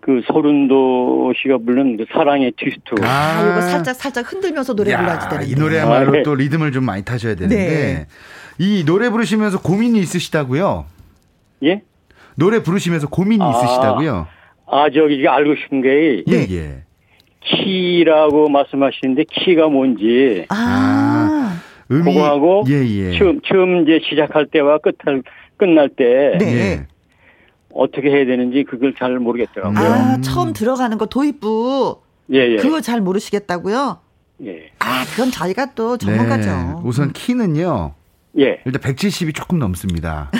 [0.00, 2.94] 그 소른도 씨가 부른 그 사랑의 트위스트.
[3.02, 5.50] 아, 아, 이거 살짝 살짝 흔들면서 노래 불러야지 되는데.
[5.50, 6.22] 이 노래야말로 아, 네.
[6.22, 7.56] 또 리듬을 좀 많이 타셔야 되는데.
[7.56, 8.06] 네.
[8.58, 10.86] 이 노래 부르시면서 고민이 있으시다고요?
[11.64, 11.82] 예?
[12.36, 14.26] 노래 부르시면서 고민이 아, 있으시다고요?
[14.66, 16.82] 아, 저기 알고 싶은 게 예, 예.
[17.40, 20.44] 키라고 말씀하시는데 키가 뭔지.
[20.48, 20.54] 아.
[20.56, 23.18] 아 음이 그거하고 예, 예.
[23.18, 25.22] 처음 처음 이제 시작할 때와 끝할
[25.56, 26.86] 끝날 때 네.
[27.78, 27.82] 예.
[27.82, 29.78] 어떻게 해야 되는지 그걸 잘 모르겠더라고요.
[29.78, 30.22] 아, 음.
[30.22, 32.00] 처음 들어가는 거 도입부.
[32.32, 32.56] 예, 예.
[32.56, 33.98] 그거 잘 모르시겠다고요?
[34.44, 34.70] 예.
[34.80, 36.50] 아, 그건 저희가 또 전문가죠.
[36.50, 36.74] 네.
[36.84, 37.94] 우선 키는요.
[38.38, 38.60] 예.
[38.64, 40.30] 일단 170이 조금 넘습니다.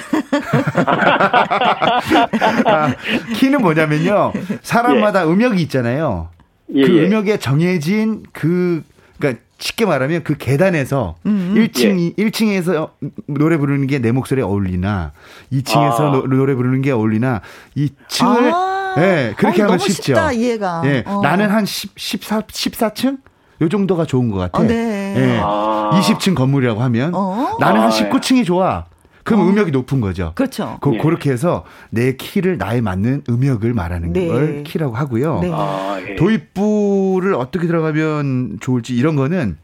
[2.66, 2.94] 아,
[3.34, 4.32] 키는 뭐냐면요.
[4.62, 5.26] 사람마다 예.
[5.32, 6.28] 음역이 있잖아요.
[6.74, 7.06] 예, 그 예.
[7.06, 8.84] 음역에 정해진 그,
[9.18, 12.24] 그러니까 쉽게 말하면 그 계단에서 음, 1층 예.
[12.24, 12.90] 1층에서
[13.26, 15.12] 노래 부르는 게 내 목소리에 어울리나
[15.52, 16.10] 2층에서 아.
[16.28, 17.40] 노, 래 부르는 게 어울리나
[17.76, 18.94] 2층을 아.
[18.98, 20.02] 예, 그렇게 어, 하면 쉽죠.
[20.02, 20.82] 쉽다, 이해가.
[20.86, 21.02] 예.
[21.06, 21.20] 어.
[21.22, 23.18] 나는 한 10, 14 14층
[23.60, 24.60] 요 정도가 좋은 것 같아.
[24.60, 25.14] 어, 네.
[25.16, 25.40] 예.
[25.42, 25.90] 아.
[25.94, 27.56] 20층 건물이라고 하면 어?
[27.58, 28.84] 나는 한 19층이 아, 좋아.
[29.28, 29.50] 그럼 어.
[29.50, 30.32] 음역이 높은 거죠.
[30.34, 30.78] 그렇죠.
[30.80, 30.98] 그, 네.
[30.98, 34.26] 그렇게 해서 내 키를 나에 맞는 음역을 말하는 네.
[34.26, 35.40] 걸 키라고 하고요.
[35.40, 35.50] 네.
[35.52, 36.16] 아, 예.
[36.16, 39.58] 도입부를 어떻게 들어가면 좋을지 이런 거는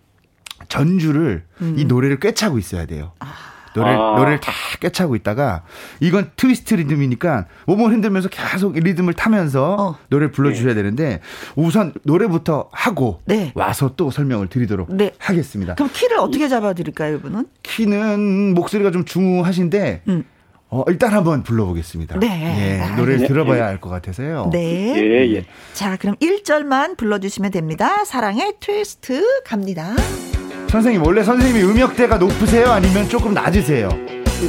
[0.68, 1.74] 전주를 음.
[1.77, 3.12] 이 노래를 꿰차고 있어야 돼요.
[3.20, 3.53] 아.
[3.74, 4.14] 노래 아.
[4.16, 5.62] 노래를 다 꿰차고 있다가
[6.00, 9.98] 이건 트위스트 리듬이니까 몸을 흔들면서 계속 리듬을 타면서 어.
[10.08, 10.82] 노래를 불러주셔야 네.
[10.82, 11.20] 되는데
[11.56, 13.52] 우선 노래부터 하고 네.
[13.54, 15.12] 와서 또 설명을 드리도록 네.
[15.18, 15.74] 하겠습니다.
[15.74, 17.46] 그럼 키를 어떻게 잡아드릴까요, 이분은?
[17.62, 20.24] 키는 목소리가 좀 중후하신데 음.
[20.70, 22.18] 어, 일단 한번 불러보겠습니다.
[22.18, 22.80] 네.
[22.82, 23.26] 예, 노래를 네.
[23.28, 24.50] 들어봐야 알것 같아서요.
[24.52, 24.94] 네.
[24.96, 25.44] 예, 예.
[25.72, 28.04] 자, 그럼 1절만 불러주시면 됩니다.
[28.04, 29.94] 사랑의 트위스트 갑니다.
[30.74, 32.72] 선생님 원래 선생님이 음역대가 높으세요?
[32.72, 33.88] 아니면 조금 낮으세요?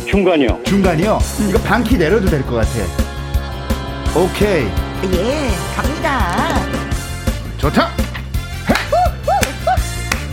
[0.07, 0.59] 중간이요.
[0.65, 1.19] 중간이요?
[1.41, 1.49] 음.
[1.49, 2.69] 이거 반키 내려도 될 것 같아.
[4.19, 4.65] 오케이.
[5.13, 6.59] 예, 갑니다.
[7.59, 7.91] 좋다.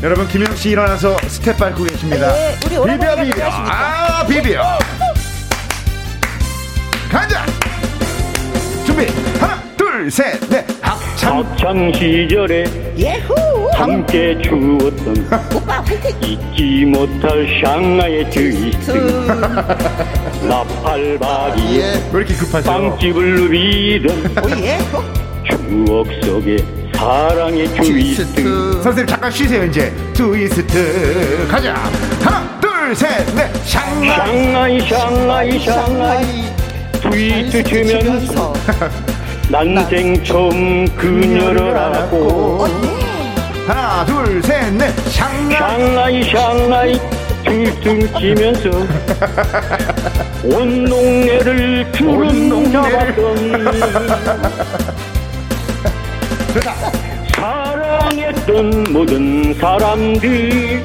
[0.03, 2.33] 여러분 김영 씨 일어나서 스텝 밟고 계십니다.
[2.33, 3.45] 네, 우리 비벼 비벼.
[3.51, 4.63] 아 비벼.
[7.11, 7.45] 가자.
[8.87, 9.07] 준비
[9.39, 10.65] 하나 둘 셋 넷.
[10.81, 11.39] 학창.
[11.39, 12.65] 학창 시절에
[12.97, 13.35] 예후.
[13.75, 15.83] 함께 추었던 오빠
[16.23, 18.93] 잊지 못할 샹하이 트위스트
[20.47, 22.71] 나팔바지에 왜 이렇게 급하죠?
[22.71, 24.79] 빵집을 누비던 oh yeah.
[25.49, 26.57] 추억 속에
[26.95, 28.73] 사랑의 트위스트.
[28.83, 29.93] 선생님 잠깐 쉬세요 이제.
[30.13, 31.47] 트위스트.
[31.51, 31.75] 가자.
[32.23, 33.51] 하나 둘 셋 넷.
[33.67, 34.81] 샹하이.
[34.89, 36.45] 샹하이 샹하이
[37.01, 38.53] 트위스트 추면서
[39.49, 42.67] 난생 처음 그녀를 알았고.
[43.67, 44.93] 하나 둘 셋 넷.
[45.11, 46.99] 샹하이 샹하이
[47.45, 48.71] 트위스트 추면서
[50.45, 53.65] 온 동네를 주름 잡았던
[57.35, 60.83] 사랑했던 모든 사람들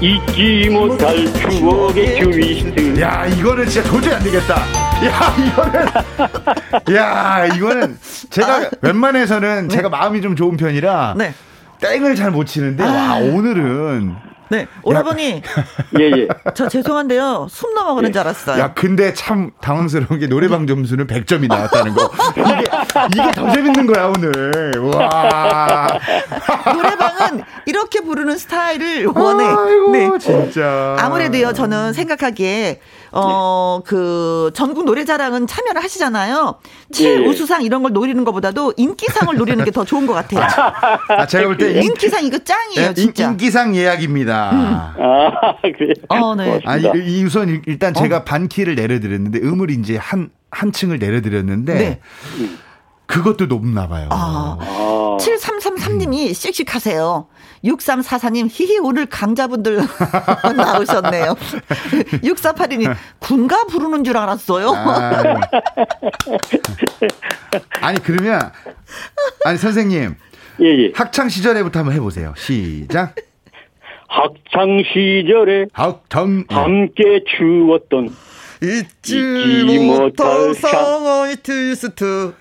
[0.00, 4.64] 잊지 못할 추억의 트위스트 야 이거는 진짜 도저히 안 되겠다
[5.04, 5.86] 야 이거는
[6.96, 7.98] 야 이거는
[8.30, 8.70] 제가 아.
[8.80, 9.76] 웬만해서는 네.
[9.76, 11.34] 제가 마음이 좀 좋은 편이라 네.
[11.80, 12.86] 땡을 잘 못 치는데 아.
[12.86, 14.14] 와 오늘은
[14.48, 15.40] 네, 오라버니.
[15.98, 16.28] 예, 예.
[16.54, 17.46] 저 죄송한데요.
[17.48, 18.12] 숨 넘어가는 예.
[18.12, 18.60] 줄 알았어요.
[18.60, 22.10] 야, 근데 참 당황스러운 게 노래방 점수는 100점이 나왔다는 거.
[22.36, 22.64] 이게,
[23.14, 24.72] 이게 더 재밌는 거야, 오늘.
[24.94, 25.88] 와.
[26.74, 29.46] 노래방은 이렇게 부르는 스타일을 원해.
[29.46, 30.10] 아이고, 네.
[30.18, 30.96] 진짜.
[30.98, 32.78] 아무래도요, 저는 생각하기에
[33.12, 33.88] 어, 네.
[33.88, 36.56] 그 전국 노래자랑은 참여를 하시잖아요.
[36.92, 37.66] 최우수상 네.
[37.66, 40.42] 이런 걸 노리는 것보다도 인기상을 노리는 게 더 좋은 것 같아요.
[41.08, 43.28] 아, 제가 볼 때 인기상 이거 짱이에요, 네, 진짜.
[43.30, 44.50] 인기상 예약입니다.
[44.52, 45.02] 음.
[45.02, 45.92] 아, 그래요?
[46.08, 46.60] 어, 네.
[46.64, 48.24] 아, 이, 우선 일단 제가 어.
[48.24, 52.00] 반키를 내려드렸는데 음을 이제 한, 한 층을 내려드렸는데 네.
[53.06, 54.08] 그것도 높나 봐요.
[54.10, 54.56] 아.
[55.20, 56.32] 7333님이 음.
[56.32, 57.26] 씩씩하세요.
[57.64, 59.78] 6344님, 히히, 오늘 강자분들
[60.56, 61.34] 나오셨네요.
[62.22, 64.72] 6482님, 군가 부르는 줄 알았어요.
[67.80, 68.50] 아, 니 그러면,
[69.44, 70.16] 아니, 선생님.
[70.60, 70.92] 예, 예.
[70.94, 72.34] 학창 시절에부터 한번 해보세요.
[72.36, 73.14] 시작.
[74.08, 78.14] 학창 시절에 학창 함께 추었던
[78.62, 82.34] 잊지, 잊지 못할 샹하이 트위스트.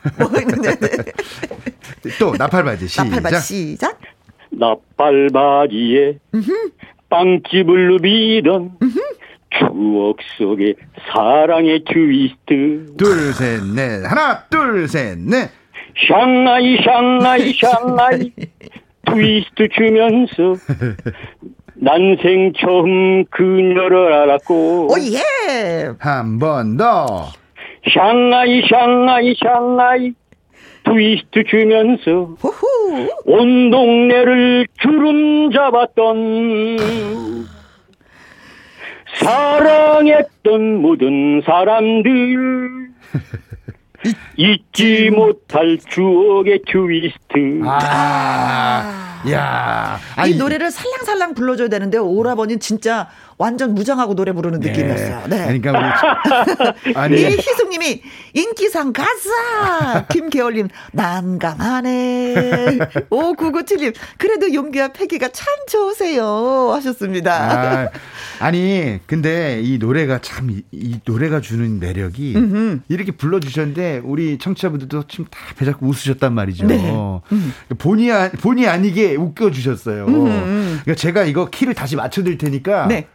[2.19, 3.07] 뭐또 나팔바지 시작.
[3.07, 3.97] 나팔바지 시작.
[4.51, 6.17] 나팔바지에
[7.09, 8.71] 빵집을 누비던
[9.49, 10.75] 추억 속에
[11.11, 12.85] 사랑의 트위스트.
[12.97, 14.03] 둘, 셋, 넷.
[14.05, 15.49] 하나, 둘, 셋, 넷.
[16.07, 18.31] 샹하이, 샹하이, 샹하이.
[19.05, 20.55] 트위스트 추면서
[21.75, 24.87] 난생 처음 그녀를 알았고.
[24.91, 25.89] oh, yeah!
[25.99, 27.27] 한 번 더.
[27.93, 30.13] 샹하이, 샹하이, 샹하이.
[30.83, 33.07] 트위스트 추면서 호호.
[33.25, 36.77] 온 동네를 주름 잡았던
[39.19, 42.89] 사랑했던 모든 사람들
[44.35, 47.61] 잊지 못할 추억의 트위스트.
[47.65, 49.99] 아, 야.
[50.27, 53.07] 이 노래를 살랑살랑 불러줘야 되는데 오라버니 진짜
[53.41, 54.69] 완전 무장하고 노래 부르는 네.
[54.69, 55.23] 느낌이었어요.
[55.27, 55.60] 네.
[55.60, 58.04] 그러니까 우리 아니 이희숙님이
[58.36, 60.06] 인기상 가자.
[60.12, 62.36] 김계월님 난감하네.
[63.10, 67.89] 5997님 그래도 용기와 패기가 참 좋으세요 하셨습니다.
[68.39, 70.62] 아, 니 근데 이 노래가 참이
[71.06, 72.82] 노래가 주는 매력이 음흠.
[72.89, 76.67] 이렇게 불러주셨는데 우리 청취자분들도 지금 다 배잡고 웃으셨단 말이죠.
[76.67, 76.93] 네.
[77.32, 77.54] 음.
[77.80, 80.06] 본의 본의 아니게 웃겨주셨어요.
[80.06, 82.86] 그러니까 제가 이거 키를 다시 맞춰드릴 테니까.
[82.86, 83.08] 네.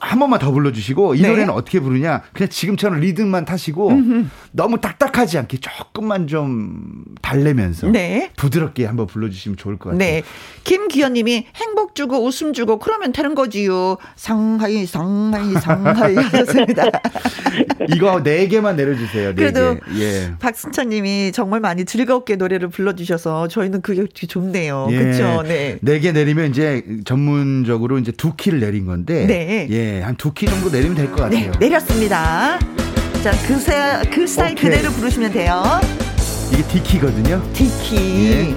[0.00, 1.28] 한 번만 더 불러주시고 이 네.
[1.28, 4.26] 노래는 어떻게 부르냐 그냥 지금처럼 리듬만 타시고 음흠.
[4.52, 8.30] 너무 딱딱하지 않게 조금만 좀 달래면서 네.
[8.36, 9.98] 부드럽게 한번 불러주시면 좋을 것 같아요.
[9.98, 10.22] 네.
[10.64, 13.96] 김기현님이 행복 주고 웃음 주고 그러면 되는 거지요.
[14.16, 16.84] 상하이 상하이 상하이 하셨습니다.
[17.94, 19.30] 이거 네 개만 내려주세요.
[19.30, 20.00] 네 그래도 개.
[20.00, 20.32] 예.
[20.38, 24.88] 박순찬님이 정말 많이 즐겁게 노래를 불러주셔서 저희는 그게 좋네요.
[24.90, 24.98] 예.
[24.98, 25.42] 그렇죠.
[25.42, 25.78] 네.
[25.80, 29.26] 네 개 내리면 이제 전문적으로 이제 두 키를 내린 건데.
[29.26, 29.66] 네.
[29.70, 31.50] 예, 한 두 키 정도 내리면 될 것 같아요.
[31.52, 32.58] 네, 내렸습니다.
[33.22, 34.70] 자, 그, 세, 그 스타일 오케이.
[34.70, 35.62] 그대로 부르시면 돼요.
[36.52, 37.42] 이게 D키거든요.
[37.52, 38.30] D키.
[38.30, 38.54] 예.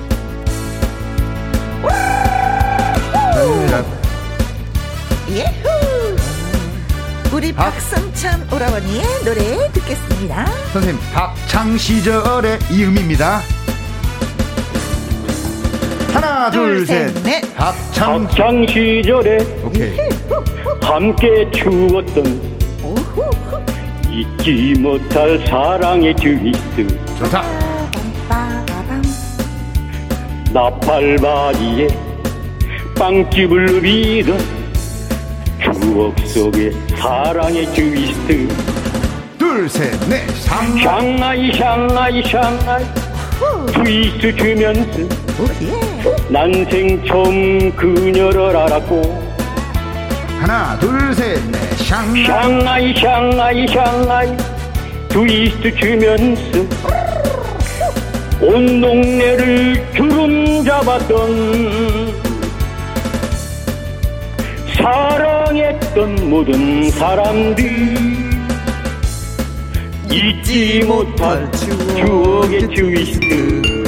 [5.29, 6.15] 예후!
[7.33, 10.46] 우리 박, 박성찬 오라버니의 노래 듣겠습니다.
[10.73, 13.41] 선생님, 박창 시절의 이음입니다.
[16.13, 17.56] 하나, 둘, 둘 셋, 넷.
[17.56, 18.25] 박창.
[18.27, 19.37] 박창 시절에.
[19.63, 19.98] 오케이.
[20.82, 22.42] 함께 추었던
[24.10, 27.44] 잊지 못할 사랑의 트위스트 좋다.
[30.54, 31.87] 나팔바지에
[32.98, 34.38] 빵집을 누비던
[35.63, 38.48] 추억 속에 사랑의 트위스트
[39.38, 42.84] 둘셋넷 샹하이 샹하이 샹하이.
[43.73, 45.00] 트위스트 추면서
[46.29, 49.31] 난생 처음 그녀를 알았고
[50.42, 52.25] 하나 둘 셋 넷 샹하이.
[52.98, 54.37] 샹하이 샹하이
[55.10, 56.42] 트위스트 추면서
[58.42, 62.12] 온 동네를 주름 잡았던
[64.77, 67.63] 사랑했던 모든 사람들
[70.10, 73.81] 잊지 못할 추억의 트위스트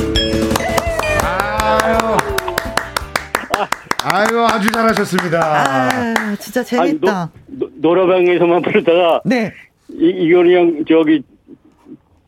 [4.24, 5.40] 아유 아주 잘하셨습니다.
[5.42, 7.22] 아 진짜 재밌다.
[7.22, 9.52] 아니, 노, 노래방에서만 부르다가 네.
[9.90, 11.22] 이, 이거 그냥 저기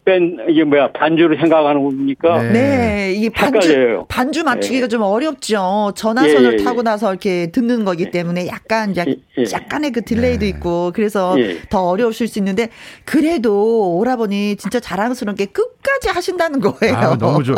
[0.06, 2.42] 뺀 이게 뭐야 반주를 생각하는 겁니까?
[2.44, 4.88] 네, 네 이게 반주 반주 맞추기가 네.
[4.88, 5.94] 좀 어렵죠.
[5.96, 8.12] 전화선을 예, 예, 타고 나서 이렇게 듣는 거기 예.
[8.12, 9.18] 때문에 약간 약, 예,
[9.52, 10.50] 약간의 그 딜레이도 네.
[10.50, 11.60] 있고 그래서 예.
[11.70, 12.70] 더 어려우실 수 있는데
[13.04, 16.96] 그래도 오라버니 진짜 자랑스럽게 끝까지 하신다는 거예요.
[16.96, 17.58] 아, 너무 좋아.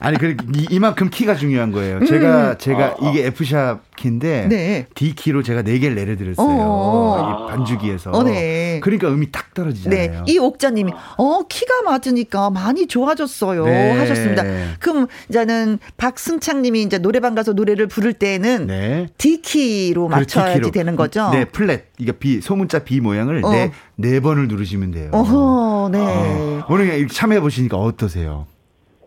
[0.00, 0.36] 아니 그
[0.70, 2.04] 이만큼 키가 중요한 거예요.
[2.04, 2.58] 제가 음.
[2.58, 3.10] 제가 아, 아.
[3.10, 4.86] 이게 F 샵 키인데 네.
[4.94, 6.46] D 키로 제가 네 개를 내려드렸어요.
[6.46, 7.46] 어.
[7.48, 8.10] 반주기에서.
[8.10, 8.80] 어, 네.
[8.82, 10.10] 그러니까 음이 딱 떨어지잖아요.
[10.10, 10.22] 네.
[10.26, 13.98] 이 옥자님이 어 키가 맞으니까 많이 좋아졌어요 네.
[13.98, 14.44] 하셨습니다.
[14.80, 19.06] 그럼 이제는 박승창님이 이제 노래방 가서 노래를 부를 때는 네.
[19.18, 20.70] D 키로 맞춰야지 D키로.
[20.70, 21.30] 되는 거죠.
[21.30, 23.50] 네, 플랫 이게 B 소문자 B 모양을 어.
[23.50, 25.10] 네, 네 번을 누르시면 돼요.
[25.12, 25.98] 어허, 네.
[26.00, 26.64] 어.
[26.68, 28.46] 오늘 참여해 보시니까 어떠세요?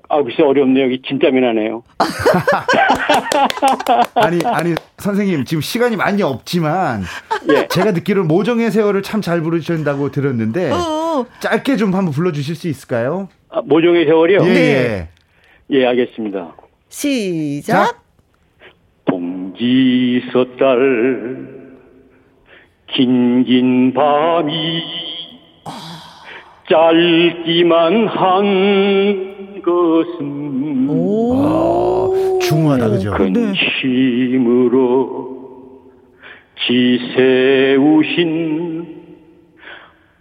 [0.09, 0.85] 아, 글쎄 어렵네요.
[0.85, 1.83] 여기 진짜 미나네요.
[4.15, 7.03] 아니, 아니, 선생님, 지금 시간이 많이 없지만,
[7.49, 7.67] 예.
[7.67, 11.25] 제가 듣기로 모정의 세월을 참 잘 부르신다고 들었는데, 어.
[11.39, 13.27] 짧게 좀 한번 불러주실 수 있을까요?
[13.49, 14.39] 아, 모정의 세월이요?
[14.43, 14.53] 예.
[14.53, 15.09] 네.
[15.71, 16.55] 예, 알겠습니다.
[16.87, 18.01] 시작.
[19.05, 21.67] 동지 섣달,
[22.93, 24.81] 긴긴 밤이,
[26.69, 29.36] 짧기만 한
[29.67, 30.87] 것은
[31.43, 32.09] 아,
[32.41, 33.11] 중후하다 그죠?
[33.11, 34.77] 근심으로
[36.65, 38.27] 지세우신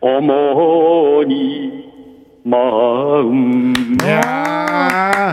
[0.01, 1.86] 어머니
[2.47, 3.75] 마음.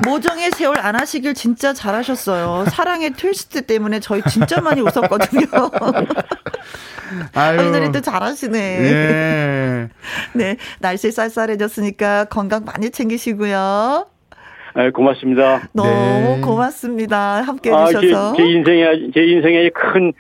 [0.04, 2.66] 모정의 세월 안 하시길 진짜 잘하셨어요.
[2.70, 5.46] 사랑의 트위스트 때문에 저희 진짜 많이 웃었거든요.
[7.36, 7.62] 아유.
[7.62, 8.58] 이 노래도 잘하시네.
[8.58, 9.90] 예.
[10.34, 10.58] 네.
[10.80, 14.08] 날씨 쌀쌀해졌으니까 건강 많이 챙기시고요.
[14.76, 15.70] 네, 고맙습니다.
[15.72, 16.42] 너무 네.
[16.42, 17.44] 고맙습니다.
[17.44, 18.34] 함께 아, 해주셔서.
[18.36, 20.14] 제, 제 인생에, 제 인생에 큰,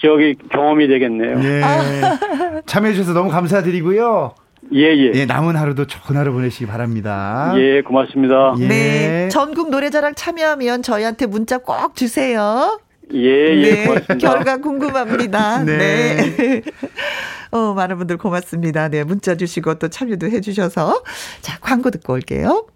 [0.00, 1.36] 저기, 경험이 되겠네요.
[1.38, 1.62] 네.
[1.62, 2.62] 아.
[2.64, 4.34] 참여해주셔서 너무 감사드리고요.
[4.72, 5.12] 예, 예.
[5.14, 7.52] 예, 남은 하루도 좋은 하루 보내시기 바랍니다.
[7.56, 8.54] 예, 고맙습니다.
[8.60, 8.66] 예.
[8.66, 9.28] 네.
[9.30, 12.80] 전국 노래자랑 참여하면 저희한테 문자 꼭 주세요.
[13.12, 13.74] 예, 예.
[13.74, 14.28] 네, 고맙습니다.
[14.28, 15.62] 결과 궁금합니다.
[15.64, 16.36] 네.
[16.36, 16.62] 네.
[17.52, 18.88] 어, 많은 분들 고맙습니다.
[18.88, 21.02] 네, 문자 주시고 또 참여도 해주셔서.
[21.40, 22.66] 자, 광고 듣고 올게요.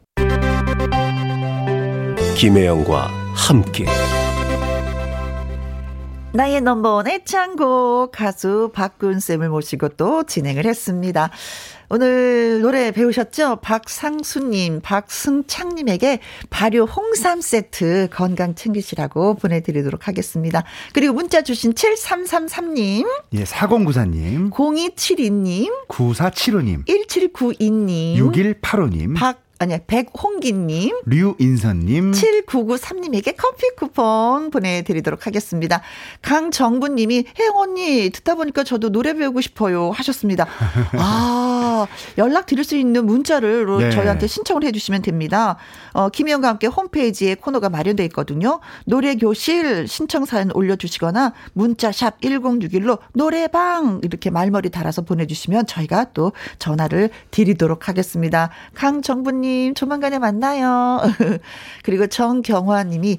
[2.36, 3.86] 김혜영과 함께.
[6.32, 11.30] 나의 넘버원 애창곡 가수 박군쌤을 모시고 또 진행을 했습니다.
[11.90, 13.60] 오늘 노래 배우셨죠?
[13.62, 16.20] 박상수님, 박승창님에게
[16.50, 20.64] 발효 홍삼 세트 건강 챙기시라고 보내드리도록 하겠습니다.
[20.92, 23.06] 그리고 문자 주신 7333님.
[23.32, 24.50] 예, 4094님.
[24.50, 25.72] 0272님.
[25.88, 26.84] 9475님.
[26.86, 28.16] 1792님.
[28.16, 29.16] 6185님.
[29.16, 31.00] 박 아니야, 백홍기님.
[31.06, 32.12] 류인선님.
[32.12, 35.82] 7993님에게 커피 쿠폰 보내드리도록 하겠습니다.
[36.22, 39.90] 강정부님이, 혜영 언니, 듣다 보니까 저도 노래 배우고 싶어요.
[39.90, 40.46] 하셨습니다.
[40.94, 41.57] 아,
[42.16, 43.90] 연락 드릴 수 있는 문자를 네.
[43.90, 45.56] 저희한테 신청을 해 주시면 됩니다.
[45.92, 48.60] 어, 김희영과 함께 홈페이지에 코너가 마련되어 있거든요.
[48.86, 55.66] 노래 교실 신청 사연 올려 주시거나 문자 샵 1061로 노래방 이렇게 말머리 달아서 보내 주시면
[55.66, 58.50] 저희가 또 전화를 드리도록 하겠습니다.
[58.74, 61.00] 강정부님 이은님, 조만간에 만나요.
[61.82, 63.18] 그리고 정경화 님이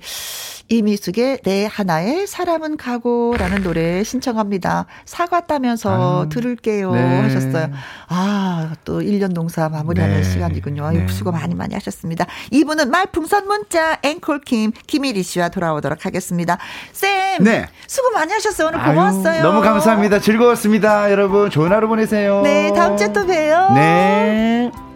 [0.70, 4.86] 이미숙의 내 하나의 사람은 가고라는 노래 신청합니다.
[5.06, 7.22] 사과 따면서 아, 들을게요 네.
[7.22, 7.72] 하셨어요.
[8.08, 8.49] 아,
[8.86, 10.24] 또 1년 농사 마무리하는 네.
[10.24, 10.90] 시간이군요.
[10.92, 11.08] 네.
[11.08, 12.26] 수고 많이 많이 하셨습니다.
[12.52, 16.58] 이분은 말풍선 문자 앵콜킴 김일희 씨와 돌아오도록 하겠습니다.
[16.92, 17.68] 쌤, 네.
[17.88, 18.68] 수고 많이 하셨어요.
[18.68, 19.34] 오늘 고마웠어요.
[19.34, 20.20] 아유, 너무 감사합니다.
[20.20, 21.12] 즐거웠습니다.
[21.12, 22.42] 여러분 좋은 하루 보내세요.
[22.42, 23.72] 네, 다음 주에 또 봬요.
[23.76, 24.89] 네.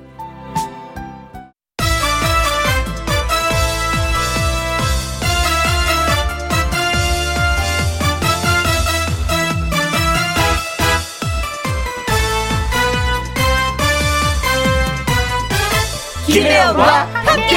[16.34, 17.56] 김혜영과 함께.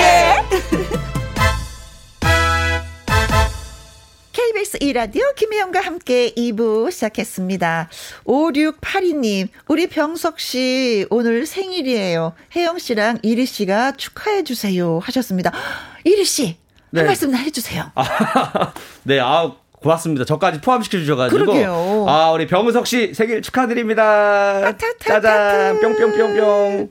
[4.33, 7.89] KBS 1라디오 김혜영과 함께 2부 시작했습니다.
[8.27, 12.35] 5682님, 우리 병석 씨 오늘 생일이에요.
[12.55, 15.53] 혜영 씨랑 이리 씨가 축하해 주세요 하셨습니다.
[16.05, 16.59] 이리 씨,
[16.91, 17.01] 네.
[17.01, 17.93] 한 말씀 해주세요.
[17.95, 18.75] 아,
[19.05, 20.25] 네, 아, 고맙습니다.
[20.25, 22.09] 저까지 포함시켜 주셔가지고.
[22.09, 24.77] 아, 우리 병우석 씨 생일 축하드립니다.
[25.01, 26.91] 짜잔, 뿅뿅뿅뿅.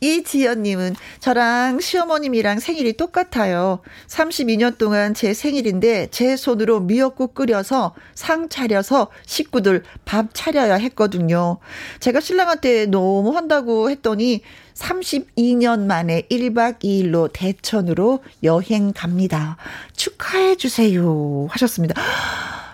[0.00, 3.80] 이지연님은 저랑 시어머님이랑 생일이 똑같아요.
[4.06, 11.58] 32년 동안 제 생일인데 제 손으로 미역국 끓여서 상 차려서 식구들 밥 차려야 했거든요.
[12.00, 14.42] 제가 신랑한테 너무 한다고 했더니
[14.78, 19.56] 32년 만에 1박 2일로 대천으로 여행 갑니다.
[19.96, 21.46] 축하해 주세요.
[21.50, 22.00] 하셨습니다.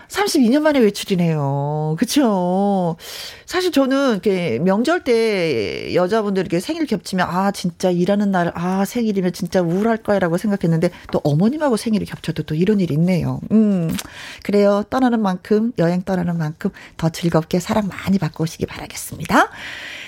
[0.07, 1.95] 32년 만에 외출이네요.
[1.99, 2.95] 그쵸?
[3.45, 9.33] 사실 저는 이렇게 명절 때 여자분들 이렇게 생일 겹치면 아, 진짜 일하는 날, 아, 생일이면
[9.33, 13.41] 진짜 우울할 거야 라고 생각했는데 또 어머님하고 생일이 겹쳐도 또 이런 일이 있네요.
[13.51, 13.93] 음,
[14.43, 14.83] 그래요.
[14.89, 19.49] 떠나는 만큼, 여행 떠나는 만큼 더 즐겁게 사랑 많이 받고 오시기 바라겠습니다.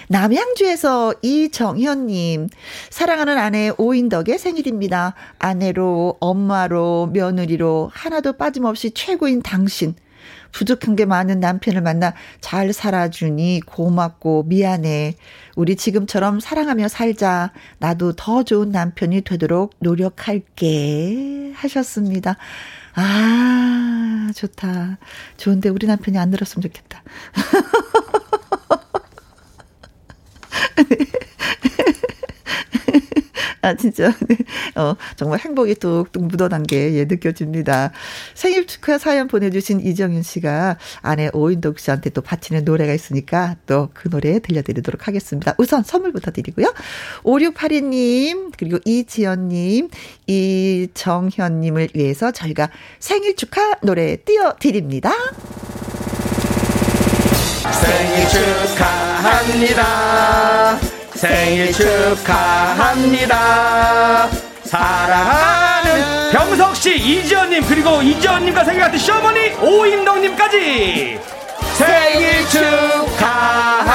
[0.10, 2.48] 남양주에서 이정현님,
[2.90, 5.16] 사랑하는 아내 오인덕의 생일입니다.
[5.38, 9.96] 아내로, 엄마로, 며느리로 하나도 빠짐없이 최고인 당신.
[10.54, 15.16] 부족한 게 많은 남편을 만나 잘 살아주니 고맙고 미안해.
[15.56, 17.52] 우리 지금처럼 사랑하며 살자.
[17.80, 21.52] 나도 더 좋은 남편이 되도록 노력할게.
[21.54, 22.38] 하셨습니다.
[22.96, 24.98] 아, 좋다.
[25.36, 27.04] 좋은데 우리 남편이 안 들었으면 좋겠다.
[33.62, 34.14] 아, 진짜.
[34.28, 34.38] 네.
[34.76, 37.92] 어, 정말 행복이 뚝뚝 묻어난 게, 예, 느껴집니다.
[38.34, 44.10] 생일 축하 사연 보내주신 이정윤 씨가 아내 오인덕 씨한테 또 바치는 노래가 있으니까 또 그
[44.10, 45.56] 노래 들려드리도록 하겠습니다.
[45.58, 46.74] 우선 선물부터 드리고요.
[47.24, 49.90] 5682님, 그리고 이지연님,
[50.28, 55.12] 이정현님을 위해서 저희가 생일 축하 노래 띄워드립니다.
[57.72, 59.84] 생일 축하합니다.
[61.16, 63.38] 생일 축하합니다.
[64.64, 71.20] 사랑하는 병석 씨, 이지연님 그리고 이지연님과 생각하는 시어머니 오인덕님까지
[71.74, 73.88] 생일 축하합니다.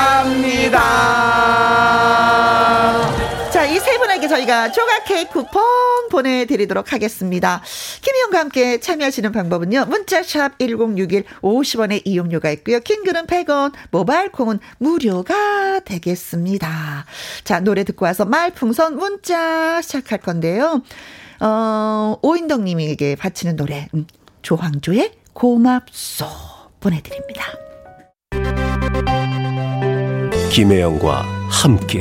[4.32, 5.62] 저희가 조각 케이크 쿠폰
[6.10, 7.60] 보내드리도록 하겠습니다.
[8.00, 9.84] 김희영과 함께 참여하시는 방법은요.
[9.86, 12.80] 문자샵 1061 50원의 이용료가 있고요.
[12.80, 17.04] 킹글은 100원, 모바일 콩은 무료가 되겠습니다.
[17.44, 20.82] 자, 노래 듣고 와서 말풍선 문자 시작할 건데요.
[21.40, 24.06] 어, 오인덕 님에게 바치는 노래, 음,
[24.40, 26.26] 조황조의 고맙소
[26.80, 27.44] 보내드립니다.
[30.50, 32.00] 김혜영과 함께.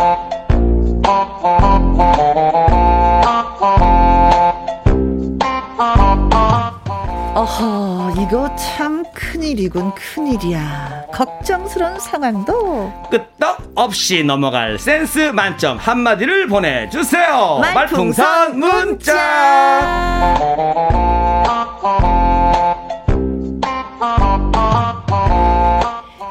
[7.41, 11.07] 어허, 이거 참 큰일이군, 큰일이야.
[11.11, 17.57] 걱정스러운 상황도 끄떡 없이 넘어갈 센스 만점 한마디를 보내주세요.
[17.73, 20.37] 말풍선 문자.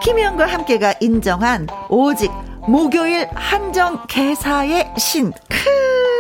[0.05, 2.31] 김희영과 함께가 인정한 오직
[2.69, 5.33] 목요일 한정 개사의 신.
[5.49, 6.20] 크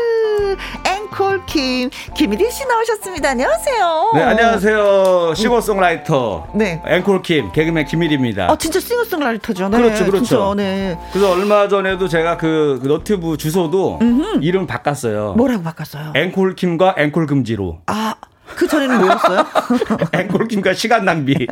[0.84, 3.30] 앵콜킴 김일희 씨 나오셨습니다.
[3.30, 4.10] 안녕하세요.
[4.14, 5.34] 네, 안녕하세요.
[5.34, 6.48] 싱어송라이터.
[6.54, 6.82] 네.
[6.86, 8.50] 앵콜킴 개그맨 김일희입니다.
[8.50, 9.68] 아, 진짜 싱어송라이터죠.
[9.68, 9.76] 네.
[9.78, 10.24] 그렇죠, 그렇죠.
[10.24, 10.98] 진짜, 네.
[11.12, 14.38] 그래서 얼마 전에도 제가 그, 그 너튜브 주소도 음흠.
[14.42, 15.34] 이름 바꿨어요.
[15.36, 16.12] 뭐라고 바꿨어요?
[16.14, 17.80] 앵콜킴과 앵콜 금지로.
[17.86, 18.14] 아,
[18.54, 19.46] 그 전에는 뭐였어요?
[20.12, 21.46] 앵콜킴과 시간 낭비.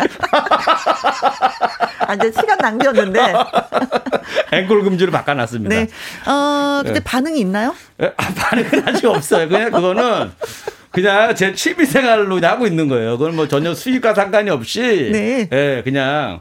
[2.01, 3.35] 아, 이제 시간 낭비였는데.
[4.53, 5.75] 앵콜 금지로 바꿔놨습니다.
[5.75, 5.89] 네.
[6.27, 7.05] 어, 근데 네.
[7.05, 7.75] 반응이 있나요?
[8.01, 9.49] 아, 반응은 아직 없어요.
[9.49, 10.33] 그냥 그거는
[10.91, 13.19] 그냥 제 취미 생활로 하고 있는 거예요.
[13.19, 15.11] 그건 뭐 전혀 수익과 상관이 없이.
[15.13, 15.49] 네.
[15.53, 16.41] 예, 그냥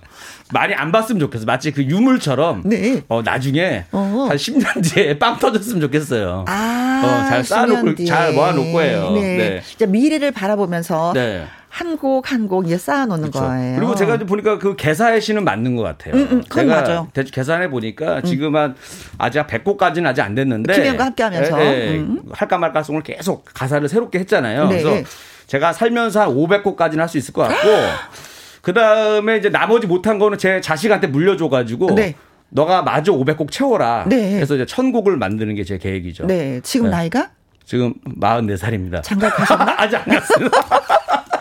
[0.54, 1.46] 많이 안 봤으면 좋겠어.
[1.46, 2.62] 마치 그 유물처럼.
[2.66, 3.02] 네.
[3.10, 4.30] 어, 나중에 어허.
[4.30, 6.46] 한 10년 뒤에 빵 터졌으면 좋겠어요.
[6.48, 9.12] 아, 어, 잘 쌓아놓고, 잘 모아놓을 거예요.
[9.12, 9.62] 네.
[9.78, 9.86] 네.
[9.86, 11.14] 미래를 바라보면서.
[11.14, 11.46] 네.
[11.70, 13.46] 한곡 한곡 이제 쌓아놓는 그렇죠.
[13.46, 13.76] 거예요.
[13.78, 16.16] 그리고 제가 보니까 그 개사의 시는 맞는 것 같아요.
[16.16, 17.08] 음, 음, 제가 맞아요.
[17.14, 18.24] 대충 계산해 보니까 음.
[18.24, 18.74] 지금 한
[19.20, 22.24] 아직 100곡까지는 아직 안 됐는데 김현과 함께하면서 예, 예, 음.
[22.32, 24.70] 할까 말까 송을 계속 가사를 새롭게 했잖아요.
[24.70, 24.82] 네.
[24.82, 25.08] 그래서
[25.46, 27.68] 제가 살면서 한 500곡까지는 할 수 있을 것 같고
[28.68, 31.96] 그 다음에 이제 나머지 못한 거는 제 자식한테 물려줘가지고.
[31.96, 32.16] 네.
[32.50, 34.04] 너가 마저 500곡 채워라.
[34.10, 34.34] 네.
[34.36, 36.26] 그래서 이제 1000곡을 만드는 게 제 계획이죠.
[36.28, 36.60] 네.
[36.64, 36.98] 지금 네.
[36.98, 37.30] 나이가?
[37.64, 39.04] 지금 44살입니다.
[39.04, 39.74] 장가 가셨나?
[39.80, 40.58] 아직 안 갔습니다.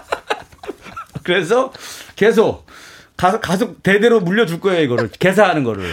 [1.24, 1.72] 그래서
[2.14, 2.64] 계속
[3.16, 5.84] 가서 가속 대대로 물려줄 거예요 이거를 계산하는 거를.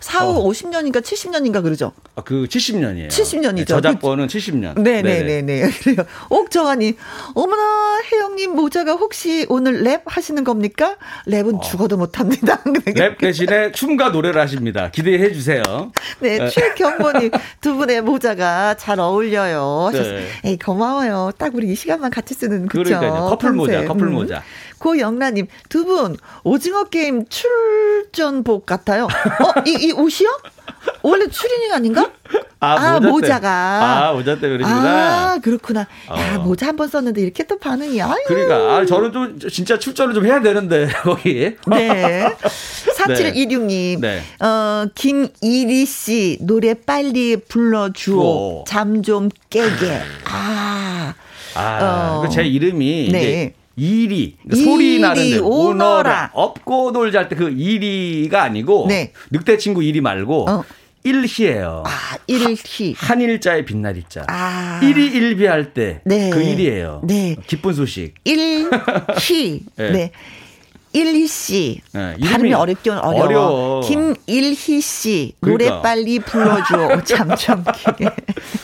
[0.00, 0.48] 사후 어.
[0.48, 1.92] 50년인가 70년인가 그러죠.
[2.16, 3.08] 아, 그 70년이에요.
[3.08, 3.54] 70년이죠.
[3.56, 4.80] 네, 저작권은 70년.
[4.80, 5.42] 네네네 네.
[5.42, 6.06] 네, 그래요.
[6.30, 6.96] 옥정환이
[7.34, 10.96] 어머나 혜영님 모자가 혹시 오늘 랩 하시는 겁니까?
[11.26, 11.60] 랩은 어.
[11.60, 12.62] 죽어도 못합니다.
[12.96, 14.90] 랩 대신에 춤과 노래를 하십니다.
[14.90, 15.62] 기대해 주세요.
[16.20, 16.48] 네, 네.
[16.48, 19.90] 최경모님 두 분의 모자가 잘 어울려요.
[19.92, 20.26] 네.
[20.44, 21.32] 에이 고마워요.
[21.36, 22.84] 딱 우리 이 시간만 같이 쓰는 그쵸?
[22.84, 23.26] 그러니까요.
[23.26, 24.14] 커플 모자, 커플 음.
[24.14, 24.42] 모자.
[24.80, 29.04] 고영란님 두 분 오징어 게임 출전복 같아요.
[29.04, 30.28] 어, 이, 이 옷이요?
[31.02, 32.10] 원래 추리닝 아닌가?
[32.60, 35.32] 아, 아 모자 가 아, 모자 때문에 그러시구나.
[35.32, 35.80] 아, 그렇구나.
[35.80, 35.86] 야,
[36.36, 36.40] 어.
[36.40, 38.14] 모자 한 번 썼는데 이렇게 또 반응이, 아유.
[38.26, 38.54] 그러니까.
[38.76, 41.56] 아, 저는 좀 진짜 출전을 좀 해야 되는데, 거기.
[41.66, 42.26] 네.
[42.96, 44.00] 4726님.
[44.00, 44.22] 네.
[44.40, 48.64] 어, 김이리 씨, 노래 빨리 불러주오.
[48.66, 50.00] 잠 좀 깨게.
[50.24, 51.14] 아.
[51.54, 52.28] 아, 어.
[52.28, 53.08] 제 이름이.
[53.12, 53.54] 네.
[53.56, 59.12] 이 리 그러니까 소리 나는 데 오너라 업고 놀자 할 때 그 이리가 아니고 네.
[59.30, 60.64] 늑대 친구 이리 말고 어.
[61.02, 61.82] 일희예요.
[61.86, 61.90] 아,
[62.26, 62.94] 일희.
[62.94, 64.24] 한일자의 빛날일자.
[64.28, 64.80] 아.
[64.82, 66.02] 일이 일비할 때.
[66.04, 66.28] 네.
[66.28, 67.00] 그 일이에요.
[67.04, 67.36] 네.
[67.46, 68.12] 기쁜 소식.
[68.24, 68.66] 일희.
[69.78, 69.90] 네.
[69.90, 70.12] 네.
[70.92, 71.80] 일희 씨.
[71.92, 73.24] 네, 발음이 어렵긴 어려워.
[73.24, 73.80] 어려워.
[73.82, 75.34] 김일희 씨.
[75.40, 75.70] 그러니까.
[75.70, 77.02] 노래 빨리 불러줘.
[77.06, 78.06] 잠잠기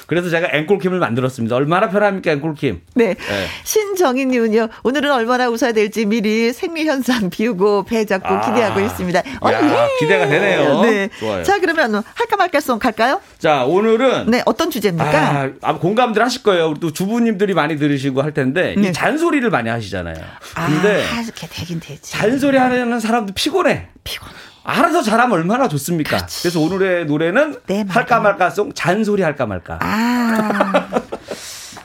[0.06, 1.54] 그래서 제가 앵콜킴을 만들었습니다.
[1.54, 2.80] 얼마나 편합니까, 앵콜킴?
[2.94, 3.14] 네.
[3.14, 3.46] 네.
[3.64, 8.40] 신정희님은요, 오늘은 얼마나 웃어야 될지 미리 생리현상 비우고 배 잡고 아.
[8.40, 9.22] 기대하고 있습니다.
[9.40, 9.88] 어, 야, 예.
[10.00, 10.82] 기대가 되네요.
[10.82, 11.08] 네.
[11.18, 11.42] 좋아요.
[11.44, 13.20] 자, 그러면 할까 말까 송 갈까요?
[13.38, 14.30] 자, 오늘은.
[14.30, 15.50] 네, 어떤 주제입니까?
[15.62, 16.74] 아, 공감들 하실 거예요.
[16.80, 18.88] 또 주부님들이 많이 들으시고 할 텐데, 네.
[18.88, 20.16] 이 잔소리를 많이 하시잖아요.
[20.54, 21.04] 근데.
[21.12, 22.15] 아, 이렇게 되긴 되지.
[22.20, 23.88] 잔소리 하는 사람도 피곤해.
[24.04, 24.32] 피곤해.
[24.64, 26.16] 알아서 잘하면 얼마나 좋습니까?
[26.16, 26.42] 그렇지.
[26.42, 29.78] 그래서 오늘의 노래는 네, 할까 말까송 잔소리 할까 말까.
[29.80, 30.88] 아.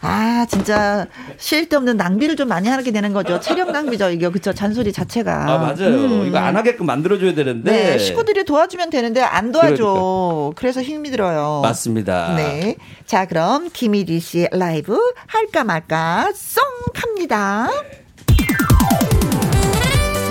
[0.04, 1.06] 아, 진짜
[1.38, 3.40] 쉴 데 없는 낭비를 좀 많이 하게 되는 거죠.
[3.40, 4.28] 체력 낭비죠, 이게.
[4.30, 4.52] 그쵸.
[4.52, 5.44] 잔소리 자체가.
[5.48, 5.90] 아, 맞아요.
[5.94, 6.26] 음.
[6.28, 7.72] 이거 안 하게끔 만들어줘야 되는데.
[7.72, 9.76] 네, 식구들이 도와주면 되는데 안 도와줘.
[9.76, 10.60] 그러니까.
[10.60, 11.60] 그래서 힘이 들어요.
[11.62, 12.34] 맞습니다.
[12.36, 12.78] 네.
[13.06, 16.64] 자, 그럼 김일희 씨의 라이브 할까 말까 송
[16.96, 17.70] 합니다.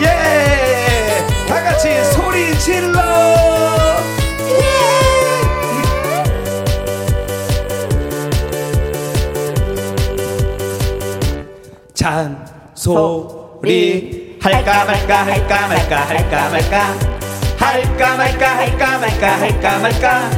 [0.01, 1.27] 예!
[1.47, 3.01] 다 같이 소리 질러!
[4.49, 4.65] 예!
[12.73, 16.95] 잔소리 할까 말까 할까 말까 할까 말까
[17.59, 20.31] 할까 말까 할까 말까 할까 말까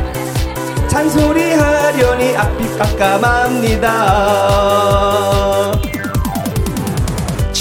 [0.89, 3.93] 잔소리 하려니 앞이 깜깜합니다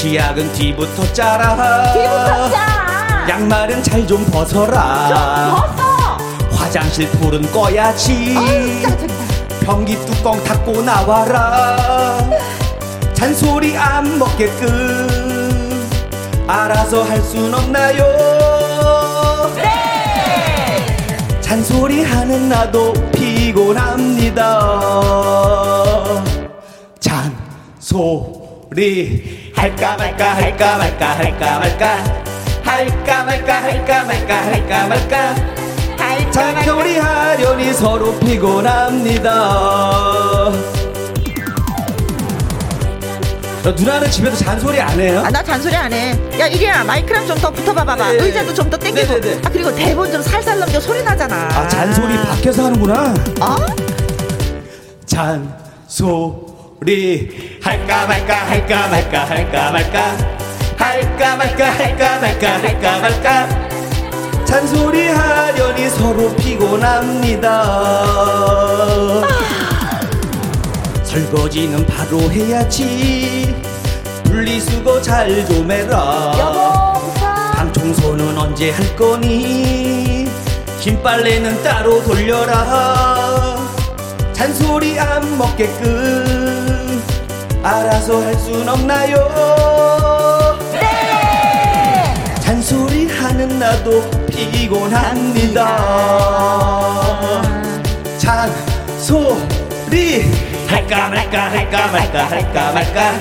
[0.01, 1.93] 치약은 뒤부터 짜라.
[1.93, 3.25] 뒤부터 짜.
[3.29, 5.07] 양말은 잘 좀 벗어라.
[5.07, 6.17] 좀 벗어.
[6.57, 8.35] 화장실 불은 꺼야지.
[9.63, 12.17] 변기 뚜껑 닫고 나와라.
[13.13, 15.87] 잔소리 안 먹게끔
[16.47, 18.03] 알아서 할 순 없나요?
[19.55, 21.05] 네
[21.41, 24.59] 잔소리 하는 나도 피곤합니다.
[27.79, 32.03] 잔소리 할까 말까 할까 말까 할까 말까
[32.63, 35.35] 할까 말까 할까 말까 할까 말까
[36.31, 39.29] 잔소리 하려니 서로 피곤합니다
[43.77, 45.21] 누나는 집에서 잔소리 안 해요?
[45.23, 46.17] 아, 나 잔소리 안 해.
[46.39, 48.11] 야, 이리야, 마이크랑 좀 더 붙어봐봐봐.
[48.13, 48.17] 네.
[48.17, 49.13] 의자도 좀더 땡기고.
[49.13, 49.41] 네네네.
[49.45, 51.47] 아, 그리고 대본 좀 살살 넘겨 소리 나잖아.
[51.53, 53.13] 아, 잔소리 밖에서 하는구나.
[53.39, 53.55] 어?
[55.05, 56.50] 잔소
[56.83, 57.29] 잔소리
[57.61, 60.17] 할까 말까 할까 말까 할까 말까.
[60.77, 64.45] 할까 말까 할까 말까 할까 말까.
[64.45, 67.63] 잔소리 하려니 서로 피곤합니다.
[71.03, 73.55] 설거지는 바로 해야지.
[74.23, 76.95] 분리수거 잘 좀 해라.
[77.53, 80.27] 방 청소는 언제 할 거니?
[80.79, 83.59] 흰 빨래는 따로 돌려라.
[84.33, 86.40] 잔소리 안 먹게끔
[87.63, 89.15] 알아서 할 순 없나요?
[90.71, 90.81] 네!
[92.41, 95.67] 잔소리 하는 나도 피곤합니다.
[98.17, 99.41] 잔소리.
[100.67, 103.13] 할까 말까 할까 말까 할까 말까.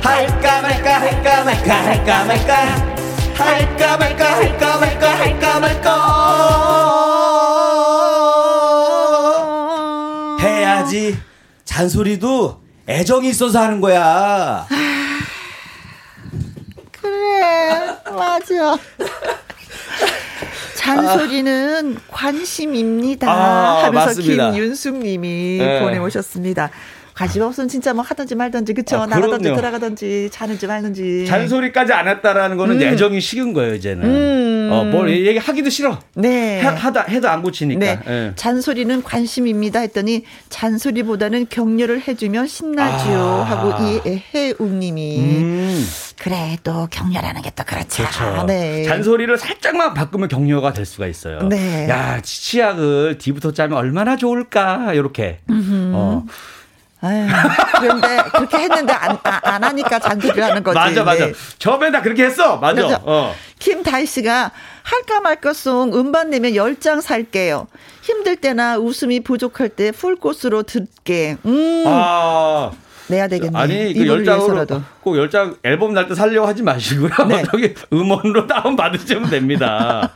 [0.00, 2.54] 할까 말까 할까 말까 할까 말까.
[3.36, 5.90] 할까 말까 할까 말까 할까 말까.
[10.40, 11.18] 해야지.
[11.64, 14.66] 잔소리도 애정이 있어서 하는 거야
[17.00, 18.78] 그래 맞아
[20.84, 23.30] 잔소리는 관심입니다.
[23.30, 24.50] 아, 하면서 맞습니다.
[24.50, 25.80] 김윤숙님이 네.
[25.80, 26.70] 보내오셨습니다.
[27.14, 32.56] 관심 없으면 진짜 뭐 하든지 말든지 그쵸 아, 나가든지 들어가든지 자는지 말든지 잔소리까지 안 했다라는
[32.56, 32.86] 거는 음.
[32.86, 34.68] 애정이 식은 거예요 이제는 음.
[34.72, 38.00] 어 뭘 얘기하기도 싫어 네 하다 해도 안 고치니까 네.
[38.06, 38.32] 네.
[38.34, 43.42] 잔소리는 관심입니다 했더니 잔소리보다는 격려를 해주면 신나죠 아.
[43.44, 45.86] 하고 이해웅님이 음.
[46.18, 48.02] 그래 또 격려라는 게 또 그렇죠.
[48.02, 48.46] 그렇죠.
[48.46, 48.82] 네.
[48.84, 51.38] 잔소리를 살짝만 바꾸면 격려가 될 수가 있어요.
[51.48, 51.88] 네.
[51.88, 55.38] 야 치약을 뒤부터 짜면 얼마나 좋을까 이렇게.
[55.48, 56.24] 어.
[57.04, 57.26] 아유,
[57.80, 60.74] 그런데 그렇게 했는데 안, 아, 안 하니까 잔소리를 하는 거지.
[60.78, 61.26] 맞아, 맞아.
[61.26, 61.32] 네.
[61.58, 62.56] 처음에 다 그렇게 했어.
[62.56, 63.00] 맞아.
[63.04, 63.34] 어.
[63.58, 64.50] 김다희 씨가
[64.82, 67.66] 할까 말까 송 음반 내면 10장 살게요.
[68.02, 71.36] 힘들 때나 웃음이 부족할 때 풀꽃으로 듣게.
[71.44, 71.84] 음.
[71.86, 72.70] 아.
[73.08, 73.58] 내야 되겠네.
[73.58, 74.66] 아니 그 열장으로
[75.04, 77.10] 꼭 열장 앨범 날 때 살려고 하지 마시고요.
[77.28, 77.42] 네.
[77.50, 80.10] 저기 음원으로 다운 받으시면 됩니다.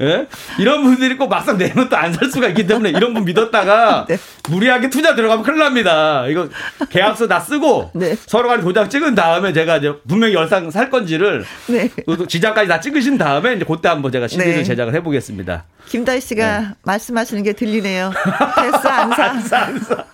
[0.00, 0.26] 예?
[0.58, 4.18] 이런 분들이 꼭 막상 또안살 수가 있기 때문에 이런 분 믿었다가 네.
[4.48, 6.26] 무리하게 투자 들어가면 큰일 납니다.
[6.28, 6.48] 이거
[6.90, 8.16] 계약서 다 쓰고 네.
[8.26, 11.88] 서로 간에 도장 찍은 다음에 제가 이제 분명히 열상 살 건지를 네.
[12.28, 14.62] 지장까지 다 찍으신 다음에 이제 그때 한번 제가 CD를 네.
[14.64, 15.64] 제작을 해보겠습니다.
[15.88, 16.66] 김다희 씨가 네.
[16.82, 18.10] 말씀하시는 게 들리네요.
[18.56, 19.24] 됐어 안 사.
[19.24, 20.04] 안 사, 안 사.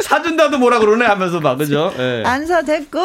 [0.00, 1.92] 사준다도 뭐라 그러네 하면서 막 그죠?
[1.96, 2.22] 네.
[2.24, 2.98] 안사 됐고.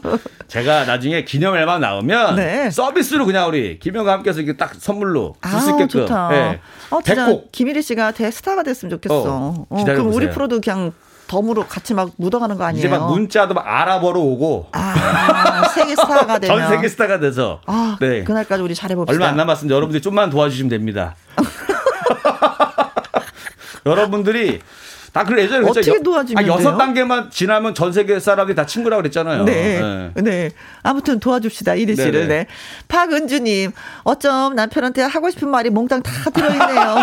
[0.48, 2.70] 제가 나중에 기념 앨범 나오면 네.
[2.70, 5.88] 서비스로 그냥 우리 김영과 함께해서 이렇게 딱 선물로 줄수 아, 있게끔.
[5.88, 6.28] 좋다.
[6.28, 6.60] 네.
[6.90, 9.22] 어, 진짜 김일희 씨가 대스타가 됐으면 좋겠어.
[9.24, 10.92] 어, 어, 그럼 우리 프로도 그냥
[11.32, 12.86] 덤으로 같이 막 묻어가는 거 아니에요?
[12.86, 14.68] 이제 막 문자도 막 알아보러 오고.
[14.72, 16.58] 아, 세계 스타가 되면.
[16.60, 17.62] 전 세계 스타가 돼서.
[17.66, 18.22] 아, 네.
[18.24, 19.12] 그날까지 우리 잘해봅시다.
[19.12, 19.74] 얼마 안 남았습니다.
[19.74, 21.14] 여러분들이 좀만 도와주시면 됩니다.
[23.86, 24.60] 여러분들이
[25.12, 29.44] 다 그래 예전에 어떻게 도와주면 아, 여섯 단계만 지나면 전 세계 사람이 다 친구라고 그랬잖아요.
[29.44, 30.10] 네.
[30.14, 30.22] 네.
[30.22, 30.50] 네.
[30.82, 31.74] 아무튼 도와줍시다.
[31.74, 32.28] 이리 씨를.
[32.28, 32.46] 네.
[32.88, 33.72] 박은주님,
[34.04, 36.96] 어쩜 남편한테 하고 싶은 말이 몽땅 다 들어있네요.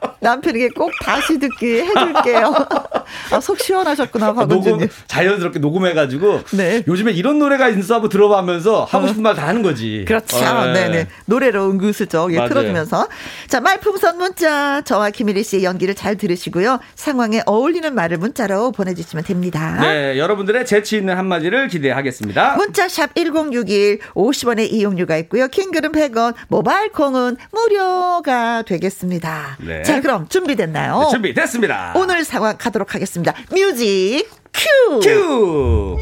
[0.20, 2.54] 남편에게 꼭 다시 듣기 해줄게요.
[3.32, 4.78] 아, 속 시원하셨구나, 박은주님.
[4.78, 6.42] 녹음, 자연스럽게 녹음해가지고.
[6.52, 6.84] 네.
[6.86, 10.04] 요즘에 이런 노래가 있어 하고 들어보면서 하고 싶은 말 다 하는 거지.
[10.06, 10.36] 그렇죠.
[10.38, 10.72] 어, 네.
[10.88, 11.06] 네네.
[11.26, 13.08] 노래로 은근슬쩍 예, 틀어주면서.
[13.48, 14.82] 자, 말풍선 문자.
[14.82, 16.78] 저와 김일희 씨의 연기를 잘 들으시고요.
[16.96, 19.78] 상황에 어울리는 말을 문자로 보내주시면 됩니다.
[19.80, 20.18] 네.
[20.18, 22.56] 여러분들의 재치 있는 한마디를 기대하겠습니다.
[22.56, 25.46] 문자샵 1061 50원의 이용료가 있고요.
[25.48, 29.56] 킹글은 100원, 모바일 콩은 무료가 되겠습니다.
[29.60, 29.82] 네.
[29.82, 31.00] 자, 그럼 준비됐나요?
[31.00, 31.92] 네, 준비됐습니다.
[31.96, 33.34] 오늘 상황 가도록 하겠습니다.
[33.50, 35.00] 뮤직 큐!
[35.00, 35.96] 큐!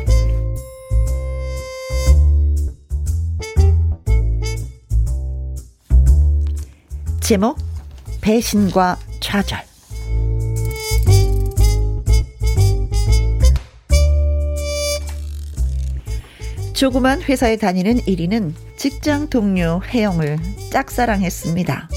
[7.21, 7.59] 제목
[8.23, 9.61] 배신과 좌절
[16.73, 20.39] 조그만 회사에 다니는 1위는 직장 동료 혜영을
[20.71, 21.89] 짝사랑했습니다.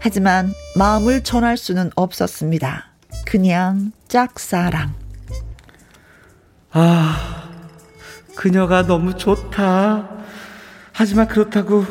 [0.00, 2.86] 하지만 마음을 전할 수는 없었습니다.
[3.26, 4.94] 그냥 짝사랑.
[6.70, 7.50] 아,
[8.34, 10.08] 그녀가 너무 좋다.
[10.92, 11.84] 하지만 그렇다고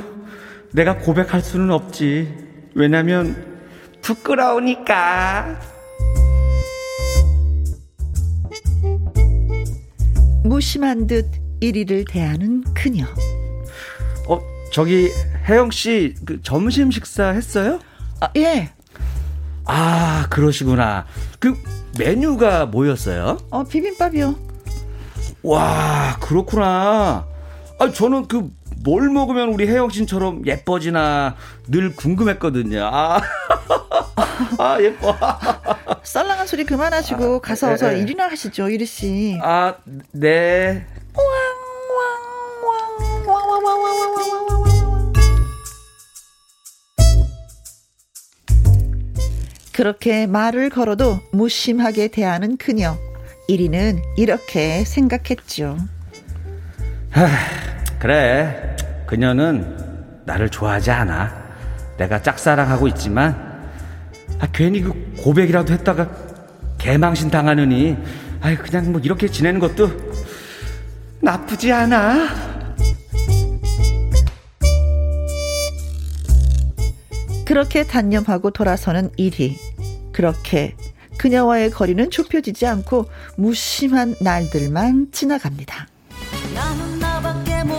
[0.72, 2.36] 내가 고백할 수는 없지.
[2.74, 3.60] 왜냐면
[4.02, 5.60] 부끄러우니까.
[10.44, 11.30] 무심한 듯
[11.60, 13.06] 이리를 대하는 그녀.
[14.28, 14.42] 어,
[14.72, 15.12] 저기
[15.48, 17.80] 혜영 씨, 그 점심 식사 했어요?
[18.20, 18.70] 아, 예.
[19.66, 21.06] 아, 그러시구나.
[21.40, 21.56] 그
[21.98, 23.38] 메뉴가 뭐였어요?
[23.50, 24.36] 어, 비빔밥이요.
[25.44, 27.26] 와, 그렇구나.
[27.80, 31.36] 아, 저는 그 뭘 먹으면 우리 혜영 씨처럼 예뻐지나
[31.68, 32.84] 늘 궁금했거든요.
[32.92, 33.22] 아.
[34.58, 35.16] 아, 예뻐.
[36.04, 38.00] 썰렁한 소리 그만하시고 아, 가서 어서 네.
[38.00, 39.38] 일이나 하시죠, 이리 씨.
[39.42, 39.76] 아,
[40.12, 40.86] 네.
[49.80, 52.98] 그렇게 말을 걸어도 무심하게 대하는 그녀.
[53.48, 55.78] 1위는 이렇게 생각했죠.
[57.12, 57.28] 하,
[57.98, 58.76] 그래.
[59.08, 59.78] 그녀는
[60.26, 61.34] 나를 좋아하지 않아.
[61.98, 63.70] 내가 짝사랑하고 있지만,
[64.40, 66.10] 아, 괜히 그 고백이라도 했다가
[66.78, 67.96] 개망신 당하느니,
[68.42, 69.90] 아 그냥 뭐 이렇게 지내는 것도
[71.22, 72.49] 나쁘지 않아.
[77.50, 79.56] 그렇게 단념하고 돌아서는 1위.
[80.12, 80.76] 그렇게
[81.18, 85.88] 그녀와의 거리는 좁혀지지 않고 무심한 날들만 지나갑니다.
[86.54, 87.79] 나는 나밖에 모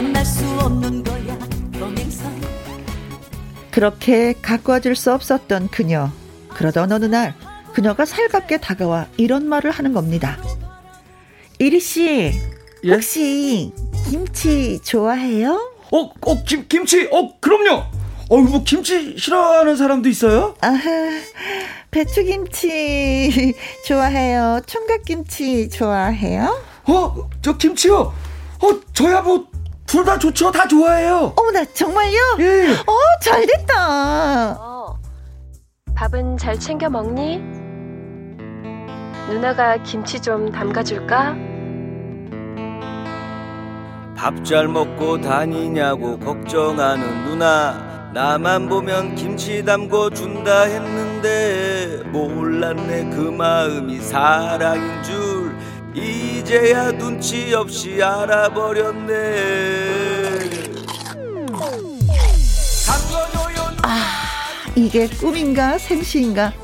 [0.00, 1.38] 만날 수 없는 거야
[1.72, 2.40] 평행선
[3.70, 6.10] 그렇게 가까워질 수 없었던 그녀
[6.48, 7.34] 그러던 어느 날
[7.74, 10.38] 그녀가 살갑게 다가와 이런 말을 하는 겁니다
[11.58, 12.32] 이리 씨
[12.82, 12.92] 예?
[12.94, 13.72] 혹시
[14.08, 15.70] 김치 좋아해요?
[15.92, 17.84] 어, 어 김, 김치 어 그럼요
[18.30, 20.54] 어, 뭐 김치 싫어하는 사람도 있어요?
[20.60, 20.78] 아,
[21.90, 24.60] 배추김치 좋아해요.
[24.66, 26.62] 총각김치 좋아해요?
[26.84, 28.14] 어, 저 김치요.
[28.62, 29.50] 어, 저야 뭐
[29.90, 30.52] 둘 다 좋죠.
[30.52, 31.32] 다 좋아해요.
[31.36, 32.36] 어머나, 정말요?
[32.38, 32.72] 예.
[32.86, 34.52] 어, 잘 됐다.
[34.52, 34.96] 어,
[35.96, 37.38] 밥은 잘 챙겨 먹니?
[39.28, 41.34] 누나가 김치 좀 담가줄까?
[44.16, 47.88] 밥 잘 먹고 다니냐고 걱정하는 누나.
[48.12, 55.54] 나만 보면 김치 담궈 준다 했는데 몰랐네 그 마음이 사랑인 줄
[55.94, 56.89] 이제야
[57.20, 59.12] 눈치 없이 알아버렸네.
[63.82, 64.00] 아,
[64.74, 66.54] 이게 꿈인가 생시인가?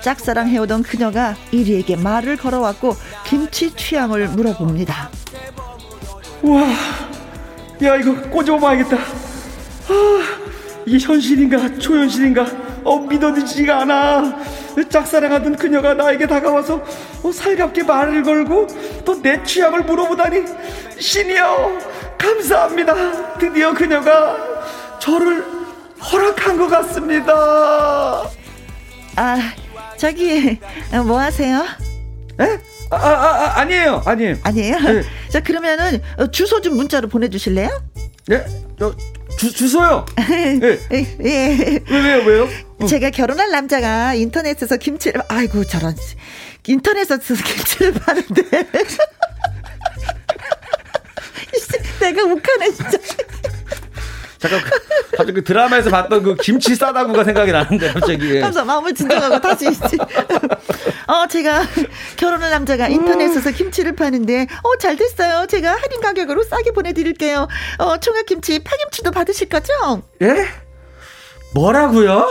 [0.00, 5.10] 짝사랑 해오던 그녀가 이리에게 말을 걸어왔고 김치 취향을 물어봅니다.
[6.42, 6.62] 와,
[7.84, 8.96] 야 이거 꼬집어 봐야겠다.
[8.96, 10.22] 아,
[10.86, 12.46] 이게 현실인가 초현실인가?
[12.82, 14.59] 어 믿어지지가 않아.
[14.88, 16.82] 짝사랑하던 그녀가 나에게 다가와서
[17.22, 18.66] 어, 살갑게 말을 걸고
[19.04, 20.44] 또 내 취향을 물어보다니
[20.98, 21.78] 신이여
[22.16, 23.36] 감사합니다.
[23.38, 24.36] 드디어 그녀가
[24.98, 25.44] 저를
[26.10, 27.32] 허락한 것 같습니다.
[29.16, 29.38] 아
[29.98, 30.58] 저기
[31.04, 31.64] 뭐 하세요?
[32.40, 32.58] 에?
[32.90, 34.36] 아, 아, 아, 아니에요, 아니에요.
[34.42, 34.78] 아니에요?
[34.80, 35.02] 네.
[35.28, 36.02] 자, 그러면은
[36.32, 37.68] 주소 좀 문자로 보내주실래요?
[38.26, 38.44] 네?
[38.78, 38.92] 저,
[39.40, 40.04] 주, 주소요?
[40.20, 40.78] 예.
[40.92, 41.80] 예.
[41.88, 42.46] 왜요, 왜요?
[42.78, 42.84] 어.
[42.86, 45.96] 제가 결혼할 남자가 인터넷에서 김치를, 아이고, 저런.
[46.66, 48.42] 인터넷에서 김치를 파는데.
[52.00, 52.98] 내가 욱하네, 진짜.
[54.40, 54.60] 잠깐
[55.10, 58.40] 갑자기 그 드라마에서 봤던 그 김치 싸다구가 생각이 나는데 갑자기.
[58.40, 59.66] 감사 마음을 진정하고 다시
[61.06, 61.62] 어 제가
[62.16, 65.46] 결혼할 남자가 인터넷에서 김치를 파는데 어잘 됐어요.
[65.46, 67.48] 제가 할인 가격으로 싸게 보내드릴게요.
[67.78, 69.72] 어 총각 김치 파김치도 받으실 거죠?
[70.22, 70.46] 예?
[71.54, 72.26] 뭐라고요?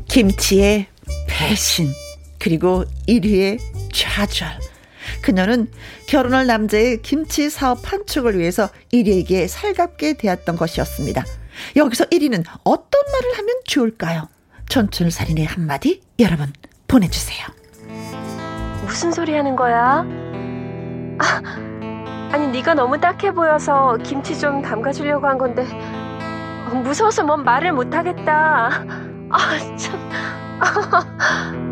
[0.08, 0.86] 김치의
[1.26, 2.01] 배신
[2.42, 3.60] 그리고 1위의
[3.92, 4.48] 좌절.
[5.22, 5.70] 그녀는
[6.08, 11.22] 결혼할 남자의 김치 사업 판촉을 위해서 1위에게 살갑게 대했던 것이었습니다.
[11.76, 14.28] 여기서 1위는 어떤 말을 하면 좋을까요?
[14.68, 16.52] 천천살인의 한마디 여러분
[16.88, 17.46] 보내주세요.
[18.86, 20.04] 무슨 소리 하는 거야?
[21.18, 21.42] 아,
[22.32, 25.64] 아니 네가 너무 딱해 보여서 김치 좀 담가주려고 한 건데
[26.82, 28.84] 무서워서 뭔 말을 못하겠다.
[29.30, 31.71] 아 참.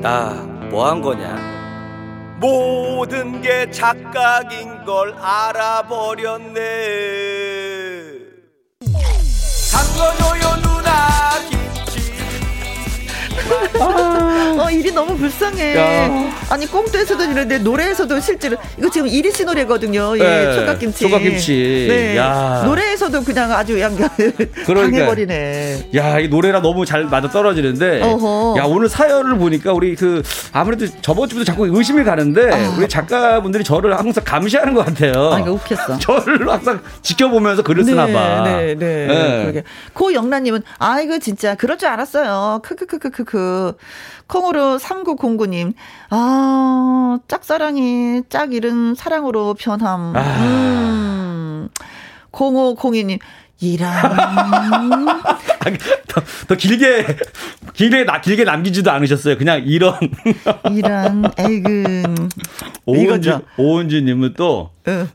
[0.00, 0.32] 나
[0.70, 1.36] 뭐 한 거냐?
[2.40, 6.60] 모든 게 착각인 걸 알아버렸네.
[9.96, 10.59] 누나
[13.80, 15.76] 아, 어, 일이 너무 불쌍해.
[15.76, 16.30] 야.
[16.50, 20.16] 아니, 꽁트에서도 이런데 노래에서도 실제로, 이거 지금 이리 씨 노래거든요.
[20.18, 20.98] 예, 네, 총각김치.
[21.00, 21.86] 총각김치.
[21.88, 22.16] 네.
[22.16, 22.62] 야.
[22.64, 24.08] 노래에서도 그냥 아주 양가
[24.66, 24.74] 그러니까.
[24.74, 25.90] 당해버리네.
[25.96, 28.02] 야, 이 노래랑 너무 잘 맞아 떨어지는데.
[28.02, 28.56] 어허.
[28.58, 30.22] 야, 오늘 사연을 보니까 우리 그,
[30.52, 32.74] 아무래도 저번 주부터 자꾸 의심이 가는데, 아.
[32.76, 35.32] 우리 작가분들이 저를 항상 감시하는 것 같아요.
[35.32, 35.98] 아, 이거 웃겼어.
[36.00, 38.42] 저를 항상 지켜보면서 글을 쓰나 네, 봐.
[38.44, 39.06] 네, 네.
[39.52, 39.62] 네.
[39.94, 42.60] 고영란님은 아이고 진짜 그럴 줄 알았어요.
[42.64, 43.39] 크크크크크크.
[44.26, 45.74] 콩으로 3909님,
[46.10, 50.16] 아, 짝사랑이 짝 잃은 사랑으로 변함.
[50.16, 50.20] 아.
[50.42, 51.68] 음.
[52.32, 53.18] 0502님,
[53.60, 54.16] 이란.
[56.08, 57.06] 더, 더 길게,
[57.74, 59.36] 길게, 나, 길게 남기지도 않으셨어요.
[59.36, 59.98] 그냥 이런.
[60.72, 62.30] 이란, 에근.
[62.86, 65.08] 오은지, 오은지님은 또, 응.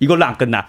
[0.00, 0.66] 이걸로 안 끝나.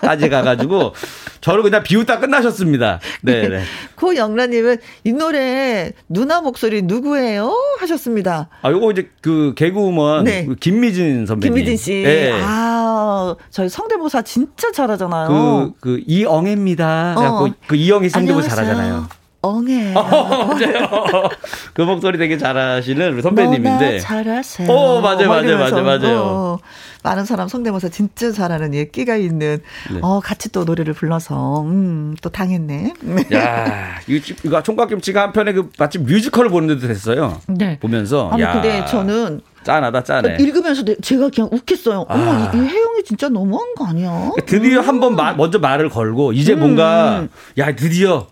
[0.00, 0.94] 까지 가가지고
[1.40, 3.00] 저를 그냥 비웃다 끝나셨습니다.
[3.22, 3.48] 네.
[3.48, 3.62] 네.
[3.96, 7.52] 고영란님은 이 노래 누나 목소리 누구예요?
[7.80, 8.48] 하셨습니다.
[8.62, 10.46] 아, 요거 이제 그 개그우먼 네.
[10.46, 11.54] 그 김미진 선배님.
[11.54, 12.02] 김미진 씨.
[12.02, 12.32] 네.
[12.42, 15.28] 아, 저희 성대모사 진짜 잘하잖아요.
[15.28, 17.14] 그, 그 이엉애입니다.
[17.16, 17.50] 어.
[17.66, 19.19] 그 이엉이 성대모사 잘하잖아요.
[19.42, 19.94] 엉해.
[19.96, 21.28] 어, 맞아요.
[21.72, 24.00] 그 목소리 되게 잘하시는 선배님인데.
[24.00, 24.70] 잘하세요.
[24.70, 26.18] 어, 맞아요, 맞아요, 맞아요, 맞아요.
[26.22, 26.58] 어.
[27.02, 29.60] 많은 사람 성대모사 진짜 잘하는 예 끼가 있는
[29.90, 29.98] 네.
[30.02, 32.92] 어 같이 또 노래를 불러서 음 또 당했네.
[33.32, 37.40] 야 이거 이거 총각김치가 한 편에 그 마치 뮤지컬을 보는데도 됐어요.
[37.46, 37.78] 네.
[37.80, 38.28] 보면서.
[38.30, 38.52] 아니 야.
[38.52, 40.36] 근데 저는 짠하다 짠해.
[40.40, 42.04] 읽으면서 제가 그냥 웃겠어요.
[42.08, 42.14] 아.
[42.14, 44.32] 어머 이, 이 혜영이 진짜 너무한 거 아니야?
[44.44, 44.88] 드디어 음.
[44.88, 46.58] 한번 먼저 말을 걸고 이제 음.
[46.60, 47.26] 뭔가
[47.56, 48.26] 야 드디어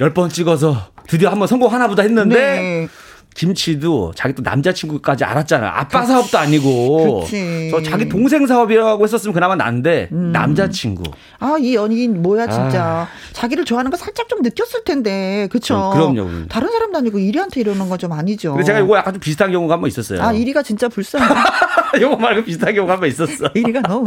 [0.00, 2.34] 열번 찍어서 드디어 한번 성공하나 보다 했는데.
[2.36, 2.88] 네.
[3.36, 5.68] 김치도 자기 또 남자친구까지 알았잖아.
[5.80, 6.12] 아빠 그치.
[6.12, 7.20] 사업도 아니고.
[7.24, 7.68] 그치.
[7.70, 10.32] 저 자기 동생 사업이라고 했었으면 그나마 난데, 음.
[10.32, 11.02] 남자친구.
[11.38, 12.82] 아, 이 연인 뭐야, 진짜.
[12.84, 13.08] 아.
[13.32, 15.48] 자기를 좋아하는 거 살짝 좀 느꼈을 텐데.
[15.50, 15.90] 그쵸?
[15.92, 16.46] 그, 그럼요.
[16.48, 18.52] 다른 사람도 아니고 이리한테 이러는 건 좀 아니죠.
[18.52, 20.20] 근데 제가 이거 약간 좀 비슷한 경우가 한 번 있었어요.
[20.22, 21.24] 아, 이리가 진짜 불쌍해.
[21.98, 23.46] 이거 말고 비슷한 경우가 한 번 있었어.
[23.56, 24.04] 이리가 너무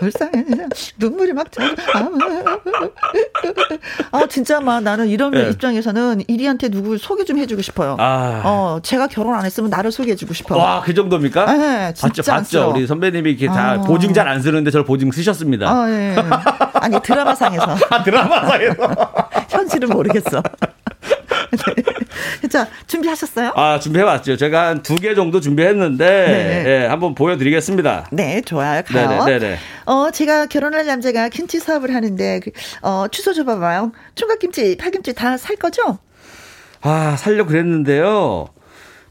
[0.00, 0.32] 불쌍해.
[0.98, 1.62] 눈물이 막 차.
[4.10, 5.48] 아, 진짜 막 나는 이런 네.
[5.50, 7.96] 입장에서는 이리한테 누구 소개 좀 해주고 싶어요.
[7.98, 8.42] 아.
[8.44, 8.61] 어.
[8.82, 10.56] 제가 결혼 안 했으면 나를 소개해주고 싶어.
[10.56, 11.44] 와, 그 정도입니까?
[11.52, 12.70] 네, 봤죠, 봤죠.
[12.74, 13.80] 우리 선배님이 이렇게 다 아.
[13.80, 15.68] 보증 잘 안 쓰는데 저를 보증 쓰셨습니다.
[15.68, 16.14] 아, 예.
[16.74, 17.76] 아니 드라마상에서.
[17.90, 18.74] 아, 드라마상에서.
[19.50, 20.42] 현실은 모르겠어.
[22.42, 22.48] 네.
[22.48, 23.52] 자, 준비하셨어요?
[23.56, 24.36] 아, 준비해봤죠.
[24.36, 26.64] 제가 한 두 개 정도 준비했는데, 네.
[26.66, 28.06] 예, 한번 보여드리겠습니다.
[28.12, 28.82] 네, 좋아요.
[28.82, 29.08] 가요.
[29.08, 29.38] 네네, 네네.
[29.38, 29.58] 네.
[29.86, 32.50] 어, 제가 결혼할 남자가 김치 사업을 하는데, 그,
[32.82, 33.92] 어, 주소 줘봐봐요.
[34.14, 35.98] 총각김치, 파김치 다 살 거죠?
[36.82, 38.46] 아, 살려 그랬는데요.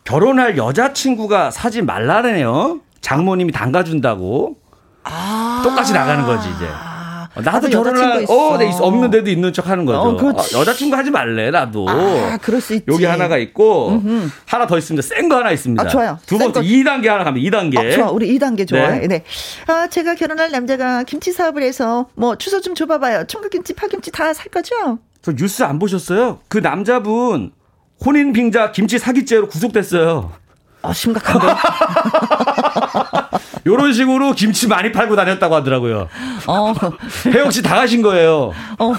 [0.03, 2.81] 결혼할 여자친구가 사지 말라네요.
[3.01, 4.57] 장모님이 담가준다고.
[5.03, 5.61] 아.
[5.63, 6.65] 똑같이 나가는 거지, 이제.
[7.33, 9.99] 어, 나도 결혼할 어, 네, 없는데도 있는 척 하는 거죠.
[9.99, 11.87] 어, 어, 여자친구 하지 말래, 나도.
[11.87, 12.85] 아, 그럴 수 있지.
[12.89, 14.29] 여기 하나가 있고, 음흠.
[14.45, 15.01] 하나 더 있습니다.
[15.07, 15.81] 센 거 하나 있습니다.
[15.81, 16.19] 아, 좋아요.
[16.25, 17.77] 두 번째, 2단계 하나 가면 2단계.
[17.77, 18.11] 아, 좋아.
[18.11, 18.99] 우리 2단계 좋아요.
[18.99, 19.07] 네.
[19.07, 19.23] 네.
[19.67, 23.25] 아, 제가 결혼할 남자가 김치 사업을 해서, 뭐, 주소 좀 줘봐봐요.
[23.27, 24.99] 총각김치, 파김치 다 살 거죠?
[25.21, 26.39] 저 뉴스 안 보셨어요?
[26.49, 27.51] 그 남자분,
[28.03, 30.31] 혼인 빙자 김치 사기죄로 구속됐어요.
[30.81, 31.47] 아, 심각한데.
[33.67, 36.09] 요런 식으로 김치 많이 팔고 다녔다고 하더라고요.
[36.47, 36.73] 어.
[37.27, 38.51] 혜영 씨다 가신 거예요.
[38.79, 38.93] 어.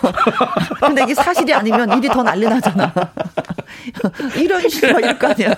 [0.80, 2.92] 근데 이게 사실이 아니면 일이 더 난리 나잖아.
[4.36, 5.52] 이런 식으로 이럴 거 아니야.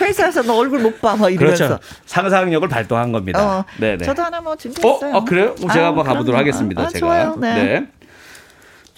[0.00, 1.68] 회사에서 너 얼굴 못 봐, 막 이러면서.
[1.68, 1.82] 그렇죠.
[2.06, 3.58] 상상력을 발동한 겁니다.
[3.60, 3.64] 어.
[3.78, 4.04] 네네.
[4.04, 5.14] 저도 하나 뭐 준비했어요.
[5.14, 5.54] 어, 어 그래요?
[5.54, 6.82] 제가 아, 한번 가보도록 하겠습니다.
[6.82, 6.98] 아, 제가.
[6.98, 7.36] 좋아요.
[7.36, 7.54] 네.
[7.54, 7.86] 네.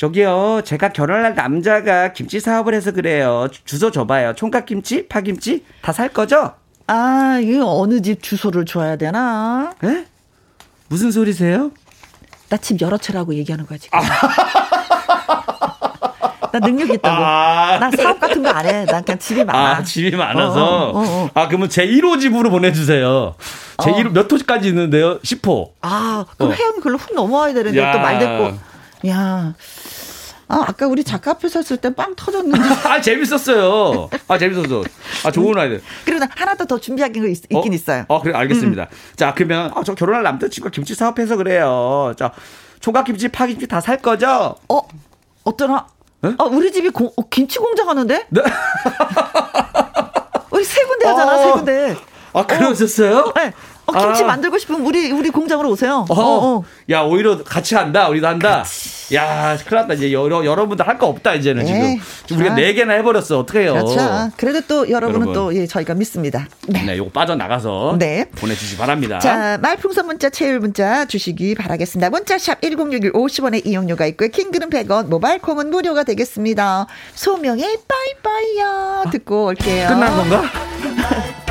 [0.07, 3.47] 저기요, 제가 결혼할 남자가 김치 사업을 해서 그래요.
[3.65, 4.35] 주소 줘봐요.
[4.35, 6.55] 총각김치, 파김치 다 살 거죠?
[6.89, 9.73] 아, 이거 어느 집 주소를 줘야 되나?
[9.85, 10.07] 에?
[10.89, 11.71] 무슨 소리세요?
[12.49, 13.97] 나집 여러 채라고 얘기하는 거야, 지금.
[13.97, 14.03] 아.
[16.53, 17.25] 나 능력 있다고.
[17.25, 17.79] 아.
[17.79, 18.85] 나 사업 같은 거 안 해.
[18.87, 19.77] 난 그냥 집이 많아.
[19.77, 20.65] 아, 집이 많아서.
[20.65, 21.31] 어, 어, 어, 어.
[21.35, 23.37] 아, 그러면 제 1호 집으로 보내주세요.
[23.85, 25.21] 제 1호 몇 호까지 있는데요?
[25.21, 25.71] 10호.
[25.83, 26.55] 아, 그럼 어.
[26.55, 28.72] 해영이 글로 훅 넘어와야 되는데 또말 됐고.
[29.09, 29.55] 야.
[30.49, 32.61] 아, 아까 우리 작가 앞에 섰을 때 빵 터졌는데.
[32.87, 34.11] 아, 재밌었어요.
[34.29, 34.85] 아, 재밌었어.
[35.25, 35.81] 아, 좋은 아이들.
[36.05, 37.65] 그리고 하나 더, 더 준비한 거 있, 긴 어?
[37.75, 38.05] 있어요.
[38.09, 38.83] 어, 그래, 알겠습니다.
[38.83, 38.87] 음.
[39.17, 42.13] 자, 그러면, 아, 저 결혼할 남자친구가 김치 사업해서 그래요.
[42.19, 42.33] 자,
[42.81, 44.57] 총각김치, 파김치 다 살 거죠?
[44.69, 44.81] 어?
[45.45, 45.87] 어떠나?
[46.21, 46.35] 네?
[46.39, 48.27] 아, 우리 집이 공, 어, 김치 공장 하는데?
[48.29, 48.43] 네?
[50.51, 51.39] 우리 세 군데 하잖아, 어.
[51.45, 51.97] 세 군데.
[52.35, 53.19] 아, 그러셨어요?
[53.19, 53.53] 어, 네.
[53.95, 54.27] 어, 김치 아.
[54.27, 56.05] 만들고 싶으면 우리 우리 공장으로 오세요.
[56.09, 56.65] 어, 어, 어.
[56.91, 58.09] 야 오히려 같이 한다.
[58.09, 58.63] 우리도 한다.
[58.63, 59.15] 그치.
[59.15, 62.93] 야 큰일 났다 이제 여러 여러분들 할 거 없다 이제는 에이, 지금 우리가 네 개나
[62.95, 63.73] 해버렸어 어떡해요.
[63.75, 64.31] 그렇죠.
[64.37, 65.35] 그래도 또 여러분은 여러분.
[65.35, 66.47] 또 예, 저희가 믿습니다.
[66.69, 68.27] 네, 네 요거 빠져 나가서 네.
[68.37, 69.19] 보내주시 기 바랍니다.
[69.19, 72.11] 자 말풍선 문자 체일 문자 주시기 바라겠습니다.
[72.11, 74.29] 문자샵 1061 50원의 이용료가 있고요.
[74.29, 76.87] 킹글은 100원, 모바일 콩은 무료가 되겠습니다.
[77.15, 79.89] 소명의 빠이빠이야 듣고 올게요.
[79.89, 80.43] 끝난 건가?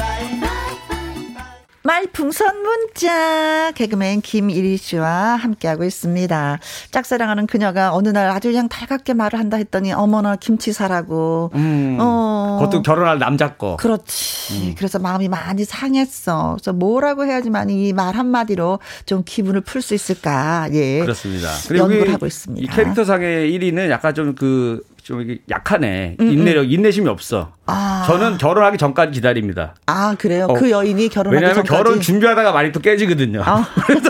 [1.83, 6.59] 말풍선 문자 개그맨 김일희 씨와 함께하고 있습니다.
[6.91, 11.49] 짝사랑하는 그녀가 어느 날 아주 그냥 달갑게 말을 한다 했더니 어머나 김치 사라고.
[11.55, 12.59] 음, 어.
[12.59, 13.77] 그것도 결혼할 남자 거.
[13.77, 14.53] 그렇지.
[14.53, 14.75] 음.
[14.77, 16.57] 그래서 마음이 많이 상했어.
[16.59, 20.67] 그래서 뭐라고 해야지만 이 말 한마디로 좀 기분을 풀 수 있을까.
[20.71, 20.99] 예.
[20.99, 21.49] 그렇습니다.
[21.75, 22.63] 연구를 하고 있습니다.
[22.63, 26.17] 이 캐릭터상의 1위는 약간 좀 그 좀 약하네.
[26.19, 26.31] 음, 음.
[26.31, 27.53] 인내력, 인내심이 없어.
[27.65, 28.03] 아.
[28.07, 29.73] 저는 결혼하기 전까지 기다립니다.
[29.87, 30.45] 아, 그래요?
[30.49, 30.53] 어.
[30.53, 31.83] 그 여인이 결혼하기 왜냐하면 전까지.
[31.83, 33.41] 결혼 준비하다가 말이 또 깨지거든요.
[33.43, 33.67] 아.
[33.87, 34.09] 그래서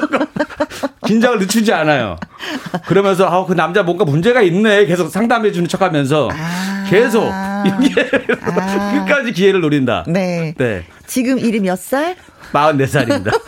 [1.06, 2.18] 긴장을 늦추지 않아요.
[2.88, 4.86] 그러면서 아, 그 남자 뭔가 문제가 있네.
[4.86, 6.86] 계속 상담해 주는 척 하면서 아.
[6.90, 7.24] 계속
[7.84, 8.10] 이게
[8.42, 9.06] 아.
[9.06, 10.04] 끝까지 기회를 노린다.
[10.08, 10.54] 네.
[10.58, 10.84] 네.
[11.08, 12.16] 지금 일이 몇 살?
[12.52, 13.32] 44살입니다.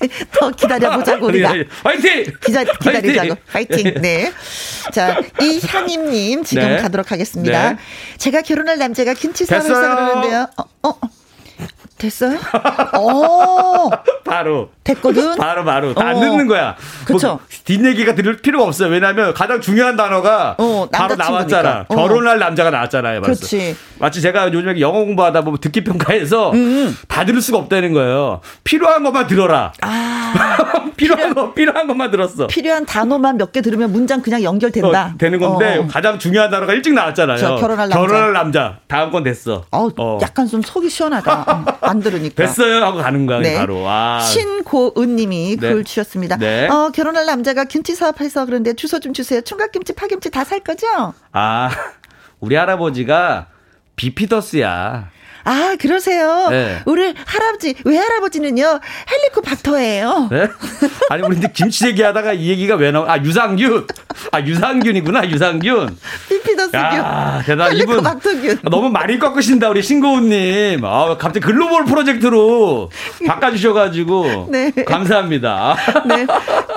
[0.32, 1.54] 더 기다려보자고, 우리가.
[1.82, 2.24] 화이팅!
[2.44, 3.34] 기자, 기다리자고.
[3.46, 3.94] 화이팅.
[4.02, 4.32] 네.
[4.92, 6.76] 자, 이향임님 지금 네.
[6.78, 7.72] 가도록 하겠습니다.
[7.72, 7.78] 네.
[8.18, 10.46] 제가 결혼할 남자가 김치 사면서 그러는데요.
[10.56, 11.00] 어, 어.
[11.98, 12.38] 됐어요?
[12.94, 13.90] 어.
[14.24, 14.70] 바로.
[14.84, 15.36] 됐거든?
[15.36, 15.94] 바로, 바로.
[15.94, 16.20] 다안 어.
[16.20, 16.76] 듣는 거야.
[17.04, 17.28] 그쵸.
[17.28, 18.88] 뭐, 뒷얘기가 들을 필요가 없어요.
[18.90, 21.86] 왜냐면 가장 중요한 단어가 어, 바로 나왔잖아.
[21.88, 21.94] 어.
[21.94, 23.22] 결혼할 남자가 나왔잖아요.
[23.22, 23.76] 그렇지.
[23.98, 26.96] 마치 제가 요즘에 영어 공부하다 보면 듣기 평가에서 음, 음.
[27.08, 28.40] 다 들을 수가 없다는 거예요.
[28.62, 29.72] 필요한 것만 들어라.
[29.80, 30.34] 아.
[30.96, 32.46] 필요한 거, 필요한 것만 들었어.
[32.46, 35.12] 필요한 단어만 몇 개 들으면 문장 그냥 연결된다.
[35.14, 35.86] 어, 되는 건데 어.
[35.88, 37.38] 가장 중요한 단어가 일찍 나왔잖아요.
[37.56, 37.96] 결혼할 남자.
[37.98, 38.78] 결혼할 남자.
[38.88, 39.64] 다음 건 됐어.
[39.70, 41.78] 어, 약간 좀 속이 시원하다.
[41.86, 42.34] 안 들으니까.
[42.44, 43.56] 됐어요 하고 가는 거야 네.
[43.56, 43.82] 바로.
[43.82, 44.20] 와.
[44.20, 45.72] 신고은님이 네.
[45.72, 46.36] 글 주셨습니다.
[46.36, 46.68] 네.
[46.68, 49.40] 어, 결혼할 남자가 김치 사업해서 그런데 주소 좀 주세요.
[49.40, 50.86] 총각김치, 파김치 다 살 거죠?
[51.32, 51.70] 아,
[52.40, 53.46] 우리 할아버지가
[53.96, 55.10] 비피더스야.
[55.48, 56.48] 아, 그러세요?
[56.50, 56.82] 네.
[56.86, 58.80] 우리 할아버지, 외할아버지는요,
[59.10, 60.28] 헬리코박터예요.
[60.30, 60.48] 네?
[61.08, 63.12] 아니, 우리 근데 김치 얘기하다가 이 얘기가 왜 나와?
[63.12, 63.86] 아, 유산균.
[64.32, 65.96] 아, 유산균이구나, 유산균.
[66.46, 66.80] 피피더스균.
[66.80, 68.02] 아, 대단 이분.
[68.62, 70.84] 너무 많이 꺾으신다, 우리 신고우님.
[70.84, 72.90] 아, 갑자기 글로벌 프로젝트로
[73.26, 74.48] 바꿔주셔가지고.
[74.50, 74.70] 네.
[74.86, 75.76] 감사합니다.
[76.06, 76.26] 네.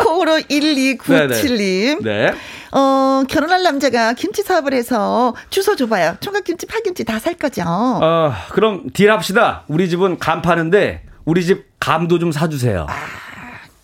[0.03, 2.03] 코로 1297님.
[2.03, 2.34] 네.
[2.72, 6.17] 어, 결혼할 남자가 김치 사업을 해서 주소 줘봐요.
[6.20, 7.63] 총각김치, 파김치 다 살 거죠.
[7.65, 9.63] 어, 그럼 딜 합시다.
[9.67, 12.86] 우리 집은 감 파는데 우리 집 감도 좀 사주세요.
[12.89, 12.93] 아.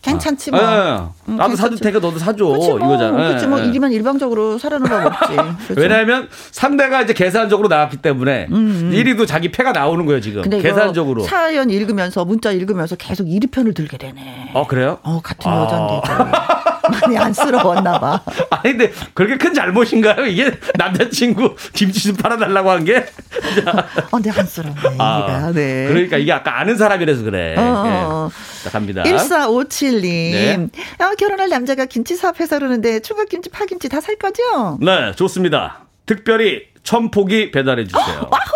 [0.06, 0.60] 괜찮지 뭐.
[0.60, 1.01] 네.
[1.30, 2.45] 응, 나도 사줄 테니까 너도 사줘.
[2.45, 3.12] 그치 뭐, 이거잖아.
[3.12, 3.68] 그렇지 뭐 네.
[3.68, 5.36] 일이면 일방적으로 사려는 법 없지.
[5.76, 8.91] 왜냐하면 상대가 이제 계산적으로 나왔기 때문에 음, 음.
[8.93, 10.43] 1위도 자기 패가 나오는 거예요 지금.
[10.43, 11.24] 근데 계산적으로.
[11.24, 14.51] 사연 읽으면서 문자 읽으면서 계속 1위 편을 들게 되네.
[14.53, 14.99] 어 그래요?
[15.03, 15.64] 어 같은 아.
[15.64, 16.66] 여잔데.
[16.89, 18.22] 많이 안쓰러웠나 봐.
[18.49, 20.26] 아니 근데 그렇게 큰 잘못인가요?
[20.26, 22.97] 이게 남자친구 김치 좀 팔아달라고 한 게?
[24.12, 24.95] 어, 네 안쓰럽네.
[24.99, 25.88] 아, 네.
[25.88, 27.56] 그러니까 이게 아까 아는 사람이라서 그래.
[27.58, 28.30] 어, 어.
[28.30, 28.64] 네.
[28.64, 29.03] 자, 갑니다.
[29.03, 30.72] 1457 님.
[30.72, 31.04] 네.
[31.04, 34.78] 어, 결혼할 남자가 김치 사업해서 그러는데 총각김치, 파김치 다 살 거죠?
[34.82, 35.86] 네, 좋습니다.
[36.06, 38.28] 특별히 천포기 배달해 주세요.
[38.30, 38.56] 와후!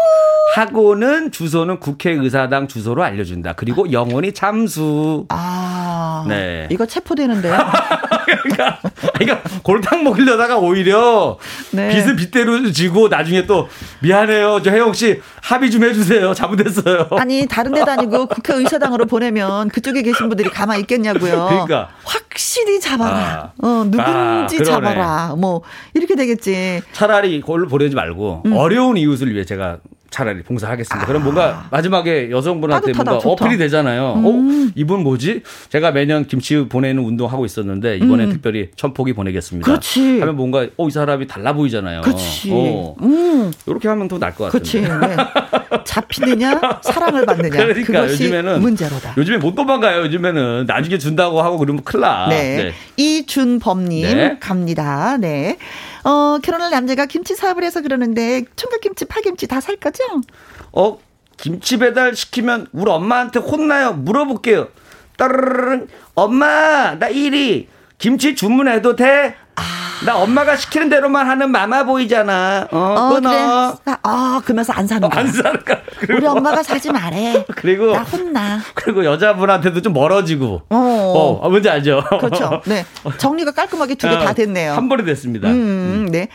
[0.55, 3.53] 하고는 주소는 국회의사당 주소로 알려준다.
[3.53, 5.25] 그리고 영원히 참수.
[5.29, 6.67] 아, 네.
[6.71, 7.55] 이거 체포되는데요.
[8.35, 8.79] 그러니까,
[9.15, 11.37] 그러니까 골탕 먹으려다가 오히려
[11.71, 11.89] 네.
[11.89, 13.67] 빚은 빚대로 지고 나중에 또
[14.01, 14.61] 미안해요.
[14.63, 16.33] 저 혜영 씨 합의 좀 해주세요.
[16.33, 17.07] 잘못했어요.
[17.11, 21.47] 아니 다른 데 다니고 국회의사당으로 보내면 그쪽에 계신 분들이 가만히 있겠냐고요.
[21.49, 23.53] 그러니까 확실히 잡아라.
[23.61, 23.65] 아.
[23.65, 25.35] 어 누군지 아, 잡아라.
[25.37, 25.61] 뭐
[25.93, 26.81] 이렇게 되겠지.
[26.93, 28.53] 차라리 그걸로 보내지 말고 음.
[28.53, 29.77] 어려운 이웃을 위해 제가
[30.09, 31.03] 차라리 봉사하겠습니다.
[31.03, 31.07] 아.
[31.07, 33.45] 그럼 뭔가 마지막에 여성분한테 따뜻하다, 뭔가 좋다.
[33.45, 34.13] 어필이 되잖아요.
[34.17, 34.25] 음.
[34.25, 35.43] 어, 이분 뭐지?
[35.69, 38.29] 제가 매년 김치 보내는 운동 하고 있었는데 이번에 음.
[38.31, 39.65] 특별히 천포기 보내겠습니다.
[39.65, 40.19] 그렇지.
[40.19, 42.01] 하면 뭔가 어, 이 사람이 달라 보이잖아요.
[42.01, 42.49] 그렇지.
[42.51, 42.95] 어.
[43.01, 43.51] 음.
[43.67, 44.51] 이렇게 하면 더 나을 것.
[44.51, 44.81] 그렇지.
[44.81, 44.89] 네.
[45.85, 47.49] 잡히느냐, 사랑을 받느냐.
[47.65, 49.13] 그러니까 요즘에는 문제로다.
[49.17, 50.01] 요즘에 못 도망가요.
[50.03, 52.27] 요즘에는 나중에 준다고 하고 그러면 큰일 나.
[52.29, 52.57] 네.
[52.63, 52.73] 네.
[52.97, 54.37] 이준범님 네.
[54.39, 55.17] 갑니다.
[55.19, 55.57] 네.
[56.09, 60.03] 어, 결혼할 남자가 김치 사업을 해서 그러는데 총각김치, 파김치 다 살 거죠?
[60.71, 60.97] 어,
[61.37, 63.93] 김치 배달 시키면 우리 엄마한테 혼나요.
[63.93, 64.69] 물어볼게요.
[65.17, 65.85] 따르르
[66.15, 67.67] 엄마, 나 1위.
[67.99, 69.35] 김치 주문해도 돼?
[69.55, 69.61] 아.
[70.05, 72.67] 나 엄마가 시키는 대로만 하는 마마보이잖아.
[72.71, 73.77] 어, 어 끊어.
[73.83, 73.95] 그래.
[74.03, 75.19] 아, 그러면서 안 사는 거야.
[75.19, 75.81] 안 사는 거야.
[76.09, 77.45] 우리 엄마가 사지 말해.
[77.55, 78.59] 그리고 나 혼나.
[78.75, 80.61] 그리고 여자분한테도 좀 멀어지고.
[80.69, 82.03] 어, 어, 어 뭔지 알죠?
[82.19, 82.61] 그렇죠.
[82.65, 82.85] 네.
[83.17, 84.73] 정리가 깔끔하게 두 개다 어, 됐네요.
[84.73, 85.49] 한 번에 됐습니다.
[85.49, 86.11] 음, 음.
[86.11, 86.29] 네.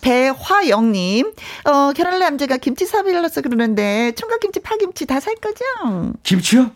[0.00, 1.32] 배화영님,
[1.64, 5.64] 어, 결혼할 남자가 김치 사빌러서 그러는데, 총각김치, 파김치 다 살 거죠?
[6.24, 6.72] 김치요?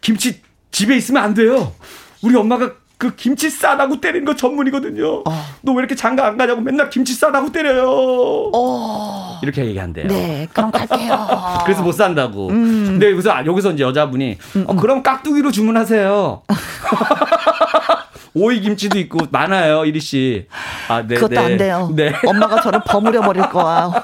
[0.00, 0.40] 김치
[0.70, 1.74] 집에 있으면 안 돼요.
[2.22, 5.22] 우리 엄마가 그 김치 싸다고 때리는 거 전문이거든요.
[5.26, 5.44] 어.
[5.60, 8.50] 너왜 이렇게 장가 안 가냐고 맨날 김치 싸다고 때려요.
[8.54, 9.38] 어.
[9.42, 10.06] 이렇게 얘기한대요.
[10.06, 11.28] 네, 그럼 갈게요.
[11.64, 12.48] 그래서 못 산다고.
[12.48, 12.84] 음.
[12.86, 14.76] 근데 여기서 여기서 이제 여자분이 음, 어, 음.
[14.78, 16.42] 그럼 깍두기로 주문하세요.
[18.32, 20.46] 오이 김치도 있고 많아요, 이리 씨.
[20.88, 21.38] 아, 네, 그것도 네.
[21.38, 21.90] 안 돼요.
[21.94, 22.12] 네.
[22.26, 23.92] 엄마가 저를 버무려 버릴 거야.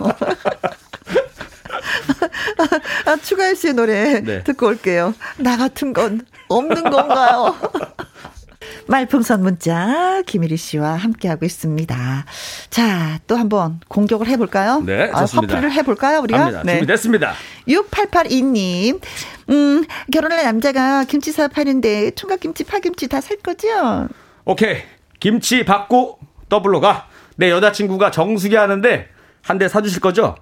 [3.23, 4.43] 추가열 씨의 노래 네.
[4.43, 5.15] 듣고 올게요.
[5.39, 7.55] 나 같은 건 없는 건가요?
[8.97, 12.25] 말풍선 문자 김일희 씨와 함께하고 있습니다.
[12.69, 14.81] 자, 또 한번 공격을 해볼까요?
[14.85, 15.55] 네, 아, 좋습니다.
[15.55, 16.39] 아, 커플을 해볼까요, 우리가?
[16.41, 16.63] 합니다.
[16.63, 16.73] 네.
[16.75, 17.33] 준비됐습니다.
[17.69, 19.01] 6882님,
[19.49, 24.09] 음, 결혼할 남자가 김치 사업하는데 총각김치, 파김치 다 살 거죠?
[24.45, 24.83] 오케이.
[25.21, 26.19] 김치 받고
[26.51, 27.07] 더블로 가.
[27.37, 29.09] 내 여자친구가 정수기 하는데
[29.41, 30.35] 한 대 사주실 거죠?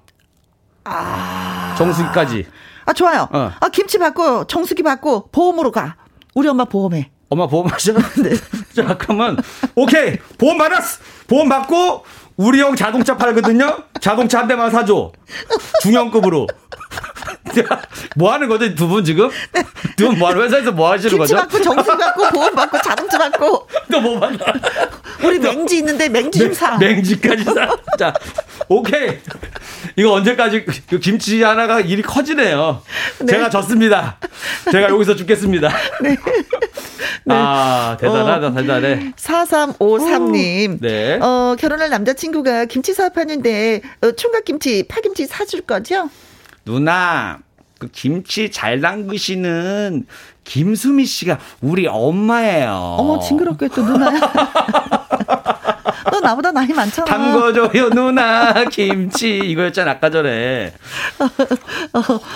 [0.82, 1.76] 아.
[1.78, 2.46] 정수기까지.
[2.86, 3.28] 아, 좋아요.
[3.30, 3.52] 어.
[3.60, 5.94] 아, 김치 받고 정수기 받고 보험으로 가.
[6.34, 7.10] 우리 엄마 보험해.
[7.30, 7.46] 엄마?
[8.22, 8.30] 네.
[8.74, 9.38] 자, 그러면,
[9.76, 10.18] 오케이!
[10.36, 10.98] 보험 받았어!
[11.28, 12.04] 보험 받고,
[12.36, 13.84] 우리 형 자동차 팔거든요?
[14.00, 15.12] 자동차 한 대만 사줘.
[15.82, 16.46] 중형급으로.
[18.16, 19.28] 뭐 하는 거죠, 두 분 지금?
[19.96, 21.36] 두 분 뭐 회사에서 뭐 하시는 거죠?
[21.36, 23.66] 받고, 정수 받고, 보험 받고, 자동차 받고.
[23.90, 24.38] 또 뭐 받나?
[25.22, 26.78] 우리 맹지 있는데 맹지 좀 사.
[26.78, 27.76] 맹지까지 사.
[27.98, 28.12] 자,
[28.68, 29.18] 오케이.
[29.96, 32.82] 이거 언제까지, 그 김치 하나가 일이 커지네요.
[33.20, 33.26] 네.
[33.26, 34.18] 제가 졌습니다.
[34.70, 35.68] 제가 여기서 죽겠습니다.
[36.02, 36.16] 네.
[37.24, 37.34] 네.
[37.34, 39.12] 아, 대단하다, 어, 대단해.
[39.16, 40.78] 4353님.
[40.80, 41.18] 네.
[41.20, 46.08] 어, 결혼할 남자친구가 김치 사업하는데, 어, 총각김치, 파김치 사줄 거죠?
[46.64, 47.38] 누나,
[47.78, 50.06] 그 김치 잘 담그시는
[50.44, 52.96] 김수미 씨가 우리 엄마예요.
[52.98, 54.20] 어머, 징그럽게 또 누나야.
[56.10, 57.04] 너 나보다 나이 많잖아.
[57.04, 60.72] 담궈줘요 누나 김치 이거였잖아 아까 전에.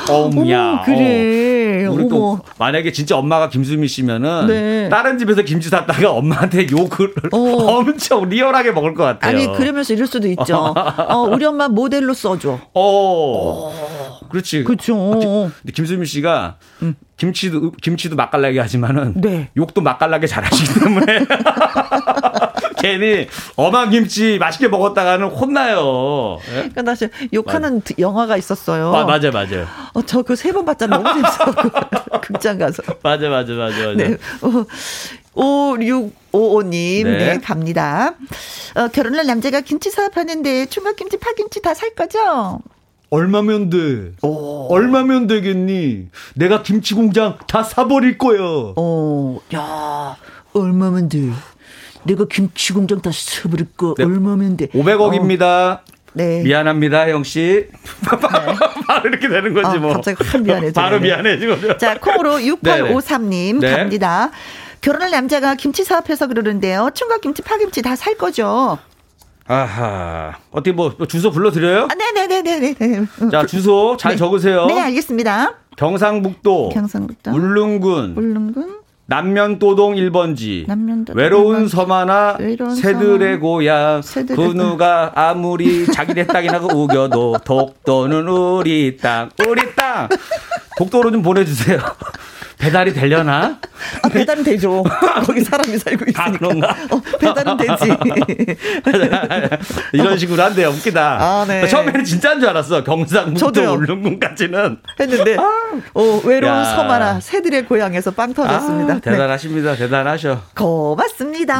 [0.08, 0.82] 어머야.
[0.84, 1.86] 그래.
[1.86, 1.90] 어.
[1.92, 4.88] 우리 또 만약에 진짜 엄마가 김수미 씨면은 네.
[4.88, 7.38] 다른 집에서 김치 샀다가 엄마한테 욕을 어.
[7.78, 9.36] 엄청 리얼하게 먹을 것 같아요.
[9.36, 10.74] 아니 그러면서 이럴 수도 있죠.
[10.76, 12.58] 어, 우리 엄마 모델로 써줘.
[12.74, 13.93] 어.
[14.34, 14.64] 그렇지.
[14.64, 15.50] 그렇죠.
[15.62, 16.96] 근데 김수미 씨가 음.
[17.16, 19.50] 김치도 김치도 맛깔나게 하지만은 네.
[19.56, 21.06] 욕도 맛깔나게 잘하시기 때문에
[22.78, 26.38] 괜히 어망 김치 맛있게 먹었다가는 혼나요.
[26.48, 26.52] 예?
[26.54, 27.98] 그러니까 나 사실 욕하는 맞...
[27.98, 28.92] 영화가 있었어요.
[28.94, 29.66] 아, 맞아요, 맞아요.
[29.94, 30.98] 어, 저 그 세 번 봤잖아.
[30.98, 31.54] 너무 재밌어.
[32.20, 32.82] 극장 가서.
[33.02, 33.94] 맞아, 맞아, 맞아, 맞아.
[33.94, 34.16] 네.
[34.42, 34.66] 어,
[35.34, 37.18] 5655님, 네.
[37.18, 38.14] 네, 갑니다.
[38.74, 42.58] 어, 결혼할 남자가 김치 사업하는데 총각김치, 파김치 다 살 거죠?
[43.14, 44.12] 얼마면 돼?
[44.22, 44.66] 오.
[44.72, 46.08] 얼마면 되겠니?
[46.34, 48.38] 내가 김치 공장 다 사버릴 거야.
[48.76, 50.16] 어, 야,
[50.52, 51.30] 얼마면 돼?
[52.04, 54.04] 내가 김치 공장 다 사버릴 거 네.
[54.04, 54.66] 얼마면 돼?
[54.68, 55.42] 500억입니다.
[55.42, 55.80] 어.
[56.16, 56.42] 네.
[56.42, 57.66] 미안합니다, 형 씨.
[58.86, 59.92] 바로 이렇게 되는 거지 아, 뭐.
[59.94, 60.72] 갑자기 확 미안해.
[60.72, 61.76] 바로 미안해지고.
[61.78, 63.76] 자, 콩으로 6853님 네.
[63.76, 64.30] 갑니다.
[64.80, 66.90] 결혼할 남자가 김치 사업해서 그러는데요.
[66.94, 68.78] 총각 김치, 파김치 다 살 거죠?
[69.46, 70.38] 아하.
[70.50, 71.88] 어떻게 뭐, 뭐 주소 불러드려요?
[71.90, 72.74] 아, 네네네네네.
[73.30, 74.16] 자, 주소 잘 네.
[74.16, 74.66] 적으세요.
[74.66, 75.54] 네, 알겠습니다.
[75.76, 76.70] 경상북도.
[76.70, 77.30] 경상북도.
[77.30, 78.14] 울릉군.
[78.16, 78.78] 울릉군.
[79.06, 80.66] 남면도동 1번지.
[80.66, 81.68] 남면도동 외로운 1번지.
[81.68, 84.00] 섬 하나, 외로운 새들의 고향.
[84.00, 89.28] 새들의 그 누가 아무리 자기네 땅이라고 우겨도 독도는 우리 땅.
[89.46, 90.08] 우리 땅!
[90.78, 91.78] 독도로 좀 보내주세요.
[92.64, 93.58] 배달이 되려나?
[94.02, 94.82] 아, 배달은 되죠.
[95.26, 96.24] 거기 사람이 살고 있으니까.
[96.24, 96.70] 아, 그런가?
[96.90, 97.94] 어, 배달은 되지.
[99.92, 100.70] 이런 식으로 한대요.
[100.70, 101.18] 웃기다.
[101.20, 101.66] 아, 네.
[101.68, 102.82] 처음에는 진짜인 줄 알았어.
[102.82, 104.78] 경상북도 울릉군까지는.
[104.98, 105.42] 했는데, 아,
[105.92, 106.64] 어, 외로운 야.
[106.64, 108.94] 섬 하나 새들의 고향에서 빵 터졌습니다.
[108.94, 109.72] 아, 대단하십니다.
[109.72, 109.78] 네.
[109.78, 110.40] 대단하셔.
[110.56, 111.58] 고맙습니다.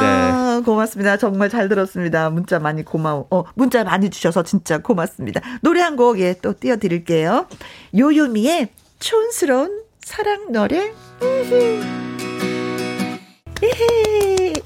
[0.57, 0.61] 네.
[0.63, 1.17] 고맙습니다.
[1.17, 2.31] 정말 잘 들었습니다.
[2.31, 3.27] 문자 많이 고마워.
[3.29, 5.39] 어, 문자 많이 주셔서 진짜 고맙습니다.
[5.61, 7.45] 노래 한 곡, 예, 또 띄워드릴게요.
[7.95, 8.69] 요요미의
[8.99, 10.93] 촌스러운 사랑 노래.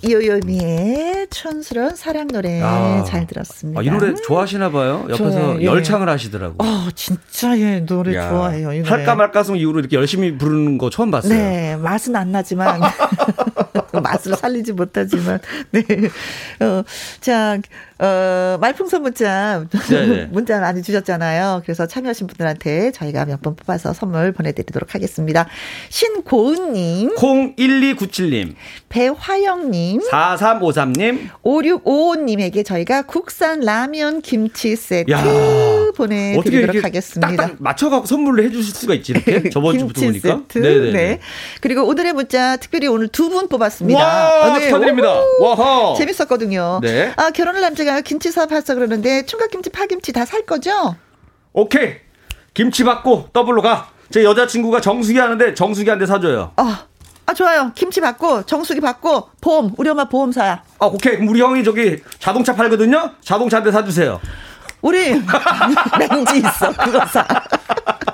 [0.08, 3.80] 요요미의 촌스러운 사랑 노래 아, 잘 들었습니다.
[3.80, 5.06] 아, 이 노래 좋아하시나 봐요.
[5.10, 5.66] 옆에서 좋아요, 예.
[5.66, 6.56] 열창을 하시더라고.
[6.60, 8.74] 아 진짜 예 노래 야, 좋아해요.
[8.74, 8.90] 이 노래.
[8.90, 11.34] 할까 말까송 이후로 이렇게 열심히 부르는 거 처음 봤어요.
[11.34, 12.80] 네 맛은 안 나지만
[14.04, 15.40] 맛을 살리지 못하지만
[15.72, 15.82] 네.
[16.60, 16.84] 어,
[17.22, 17.58] 자
[18.02, 20.26] 어, 말풍선 문자, 네, 네.
[20.32, 21.62] 문자 많이 주셨잖아요.
[21.66, 25.48] 그래서 참여하신 분들한테 저희가 몇 번 뽑아서 선물 보내드리도록 하겠습니다.
[25.90, 27.16] 신고은님.
[27.16, 28.54] 01297님.
[28.90, 29.79] 배화영님.
[30.12, 31.30] 4353님.
[31.44, 35.24] 5655님에게 저희가 국산 라면 김치 세트 야,
[35.96, 37.28] 보내드리도록 하겠습니다.
[37.36, 39.50] 딱딱 맞춰갖고 선물을 해주실 수가 있지, 이렇게.
[39.52, 40.30] 저번 주부터 보니까.
[40.48, 40.58] 세트.
[40.60, 40.92] 네네.
[40.92, 41.20] 네.
[41.62, 44.00] 그리고 오늘의 문자 특별히 오늘 두 분 뽑았습니다.
[44.04, 44.66] 와, 아, 네.
[44.66, 45.14] 축하드립니다.
[45.42, 46.80] 와 재밌었거든요.
[46.82, 47.12] 네.
[47.16, 50.96] 아, 결혼을 남자가 김치 사업 할서 그러는데 총각김치, 파김치 다 살 거죠?
[51.54, 51.94] 오케이.
[52.54, 53.90] 김치 받고 더블로 가.
[54.12, 56.52] 제 여자친구가 정수기 하는데 정수기한테 사줘요.
[56.56, 56.86] 아,
[57.30, 57.72] 아 좋아요.
[57.76, 60.64] 김치 받고 정수기 받고 보험 우리 엄마 보험 사야.
[60.80, 61.14] 아 오케이.
[61.14, 63.12] 그럼 우리 형이 저기 자동차 팔거든요.
[63.22, 64.20] 자동차한테 사주세요.
[64.82, 65.12] 우리
[66.00, 66.74] 렌지 있어.
[66.74, 67.24] 그거 사.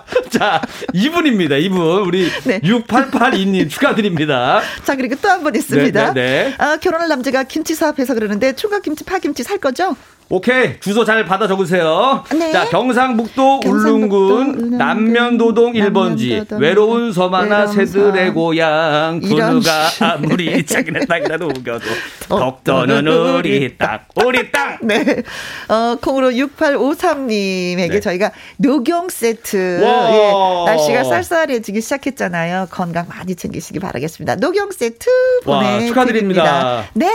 [0.29, 0.61] 자,
[0.93, 1.55] 이분입니다.
[1.57, 1.81] 이분.
[2.05, 2.59] 우리 네.
[2.61, 4.61] 6882님 축하드립니다.
[4.83, 6.13] 자, 그리고 또 한 번 있습니다.
[6.13, 6.55] 네, 네, 네.
[6.57, 9.95] 아, 결혼할 남자가 김치 사업해서 그러는데 총각김치, 파김치 살 거죠?
[10.27, 12.23] 오케이 주소 잘 받아 적으세요.
[12.35, 12.51] 네.
[12.51, 21.45] 자 경상북도, 경상북도 울릉군 남면도동 1번지 외로운 섬 하나 새들의 고향 군우가 아무리 자기네 땅이라도
[21.49, 21.85] 우겨도
[22.27, 24.79] 덕도는 우리 땅 우리 땅.
[24.81, 25.21] 네.
[25.69, 27.99] 어 콩으로 6853님에게 네.
[27.99, 29.79] 저희가 녹용 세트
[30.11, 30.31] 예,
[30.65, 32.67] 날씨가 쌀쌀해지기 시작했잖아요.
[32.71, 34.35] 건강 많이 챙기시기 바라겠습니다.
[34.35, 35.09] 녹용 세트
[35.43, 36.85] 보내 축하드립니다.
[36.93, 37.09] 네.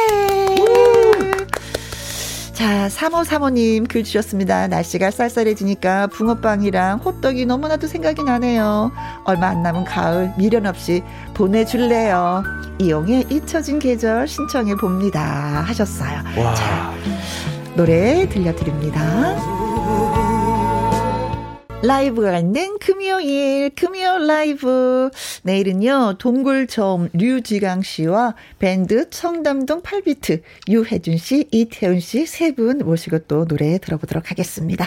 [2.60, 4.68] 자, 3535님 글 주셨습니다.
[4.68, 8.92] 날씨가 쌀쌀해지니까 붕어빵이랑 호떡이 너무나도 생각이 나네요.
[9.24, 11.02] 얼마 안 남은 가을 미련 없이
[11.32, 12.42] 보내줄래요.
[12.78, 15.64] 이용의 잊혀진 계절 신청해 봅니다.
[15.66, 16.20] 하셨어요.
[16.36, 16.54] 와.
[16.54, 16.92] 자,
[17.76, 19.36] 노래 들려드립니다.
[21.82, 25.08] 라이브가 있는 금요일, 금요 라이브.
[25.44, 33.46] 내일은요, 동굴저음 류지강 씨와 밴드 청담동 8비트 유혜준 씨, 이태훈 씨 세 분 모시고 또
[33.46, 34.86] 노래 들어보도록 하겠습니다.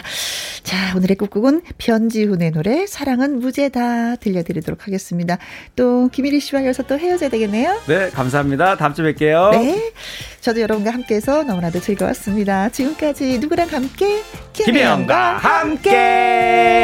[0.62, 5.38] 자, 오늘의 끝곡은 변지훈의 노래 사랑은 무죄다 들려드리도록 하겠습니다.
[5.74, 7.80] 또 김일희 씨와 이어서 또 헤어져야 되겠네요.
[7.88, 8.76] 네, 감사합니다.
[8.76, 9.50] 다음 주에 뵐게요.
[9.50, 9.92] 네.
[10.40, 12.68] 저도 여러분과 함께해서 너무나도 즐거웠습니다.
[12.68, 14.22] 지금까지 누구랑 함께?
[14.52, 16.83] 김혜영과 함께.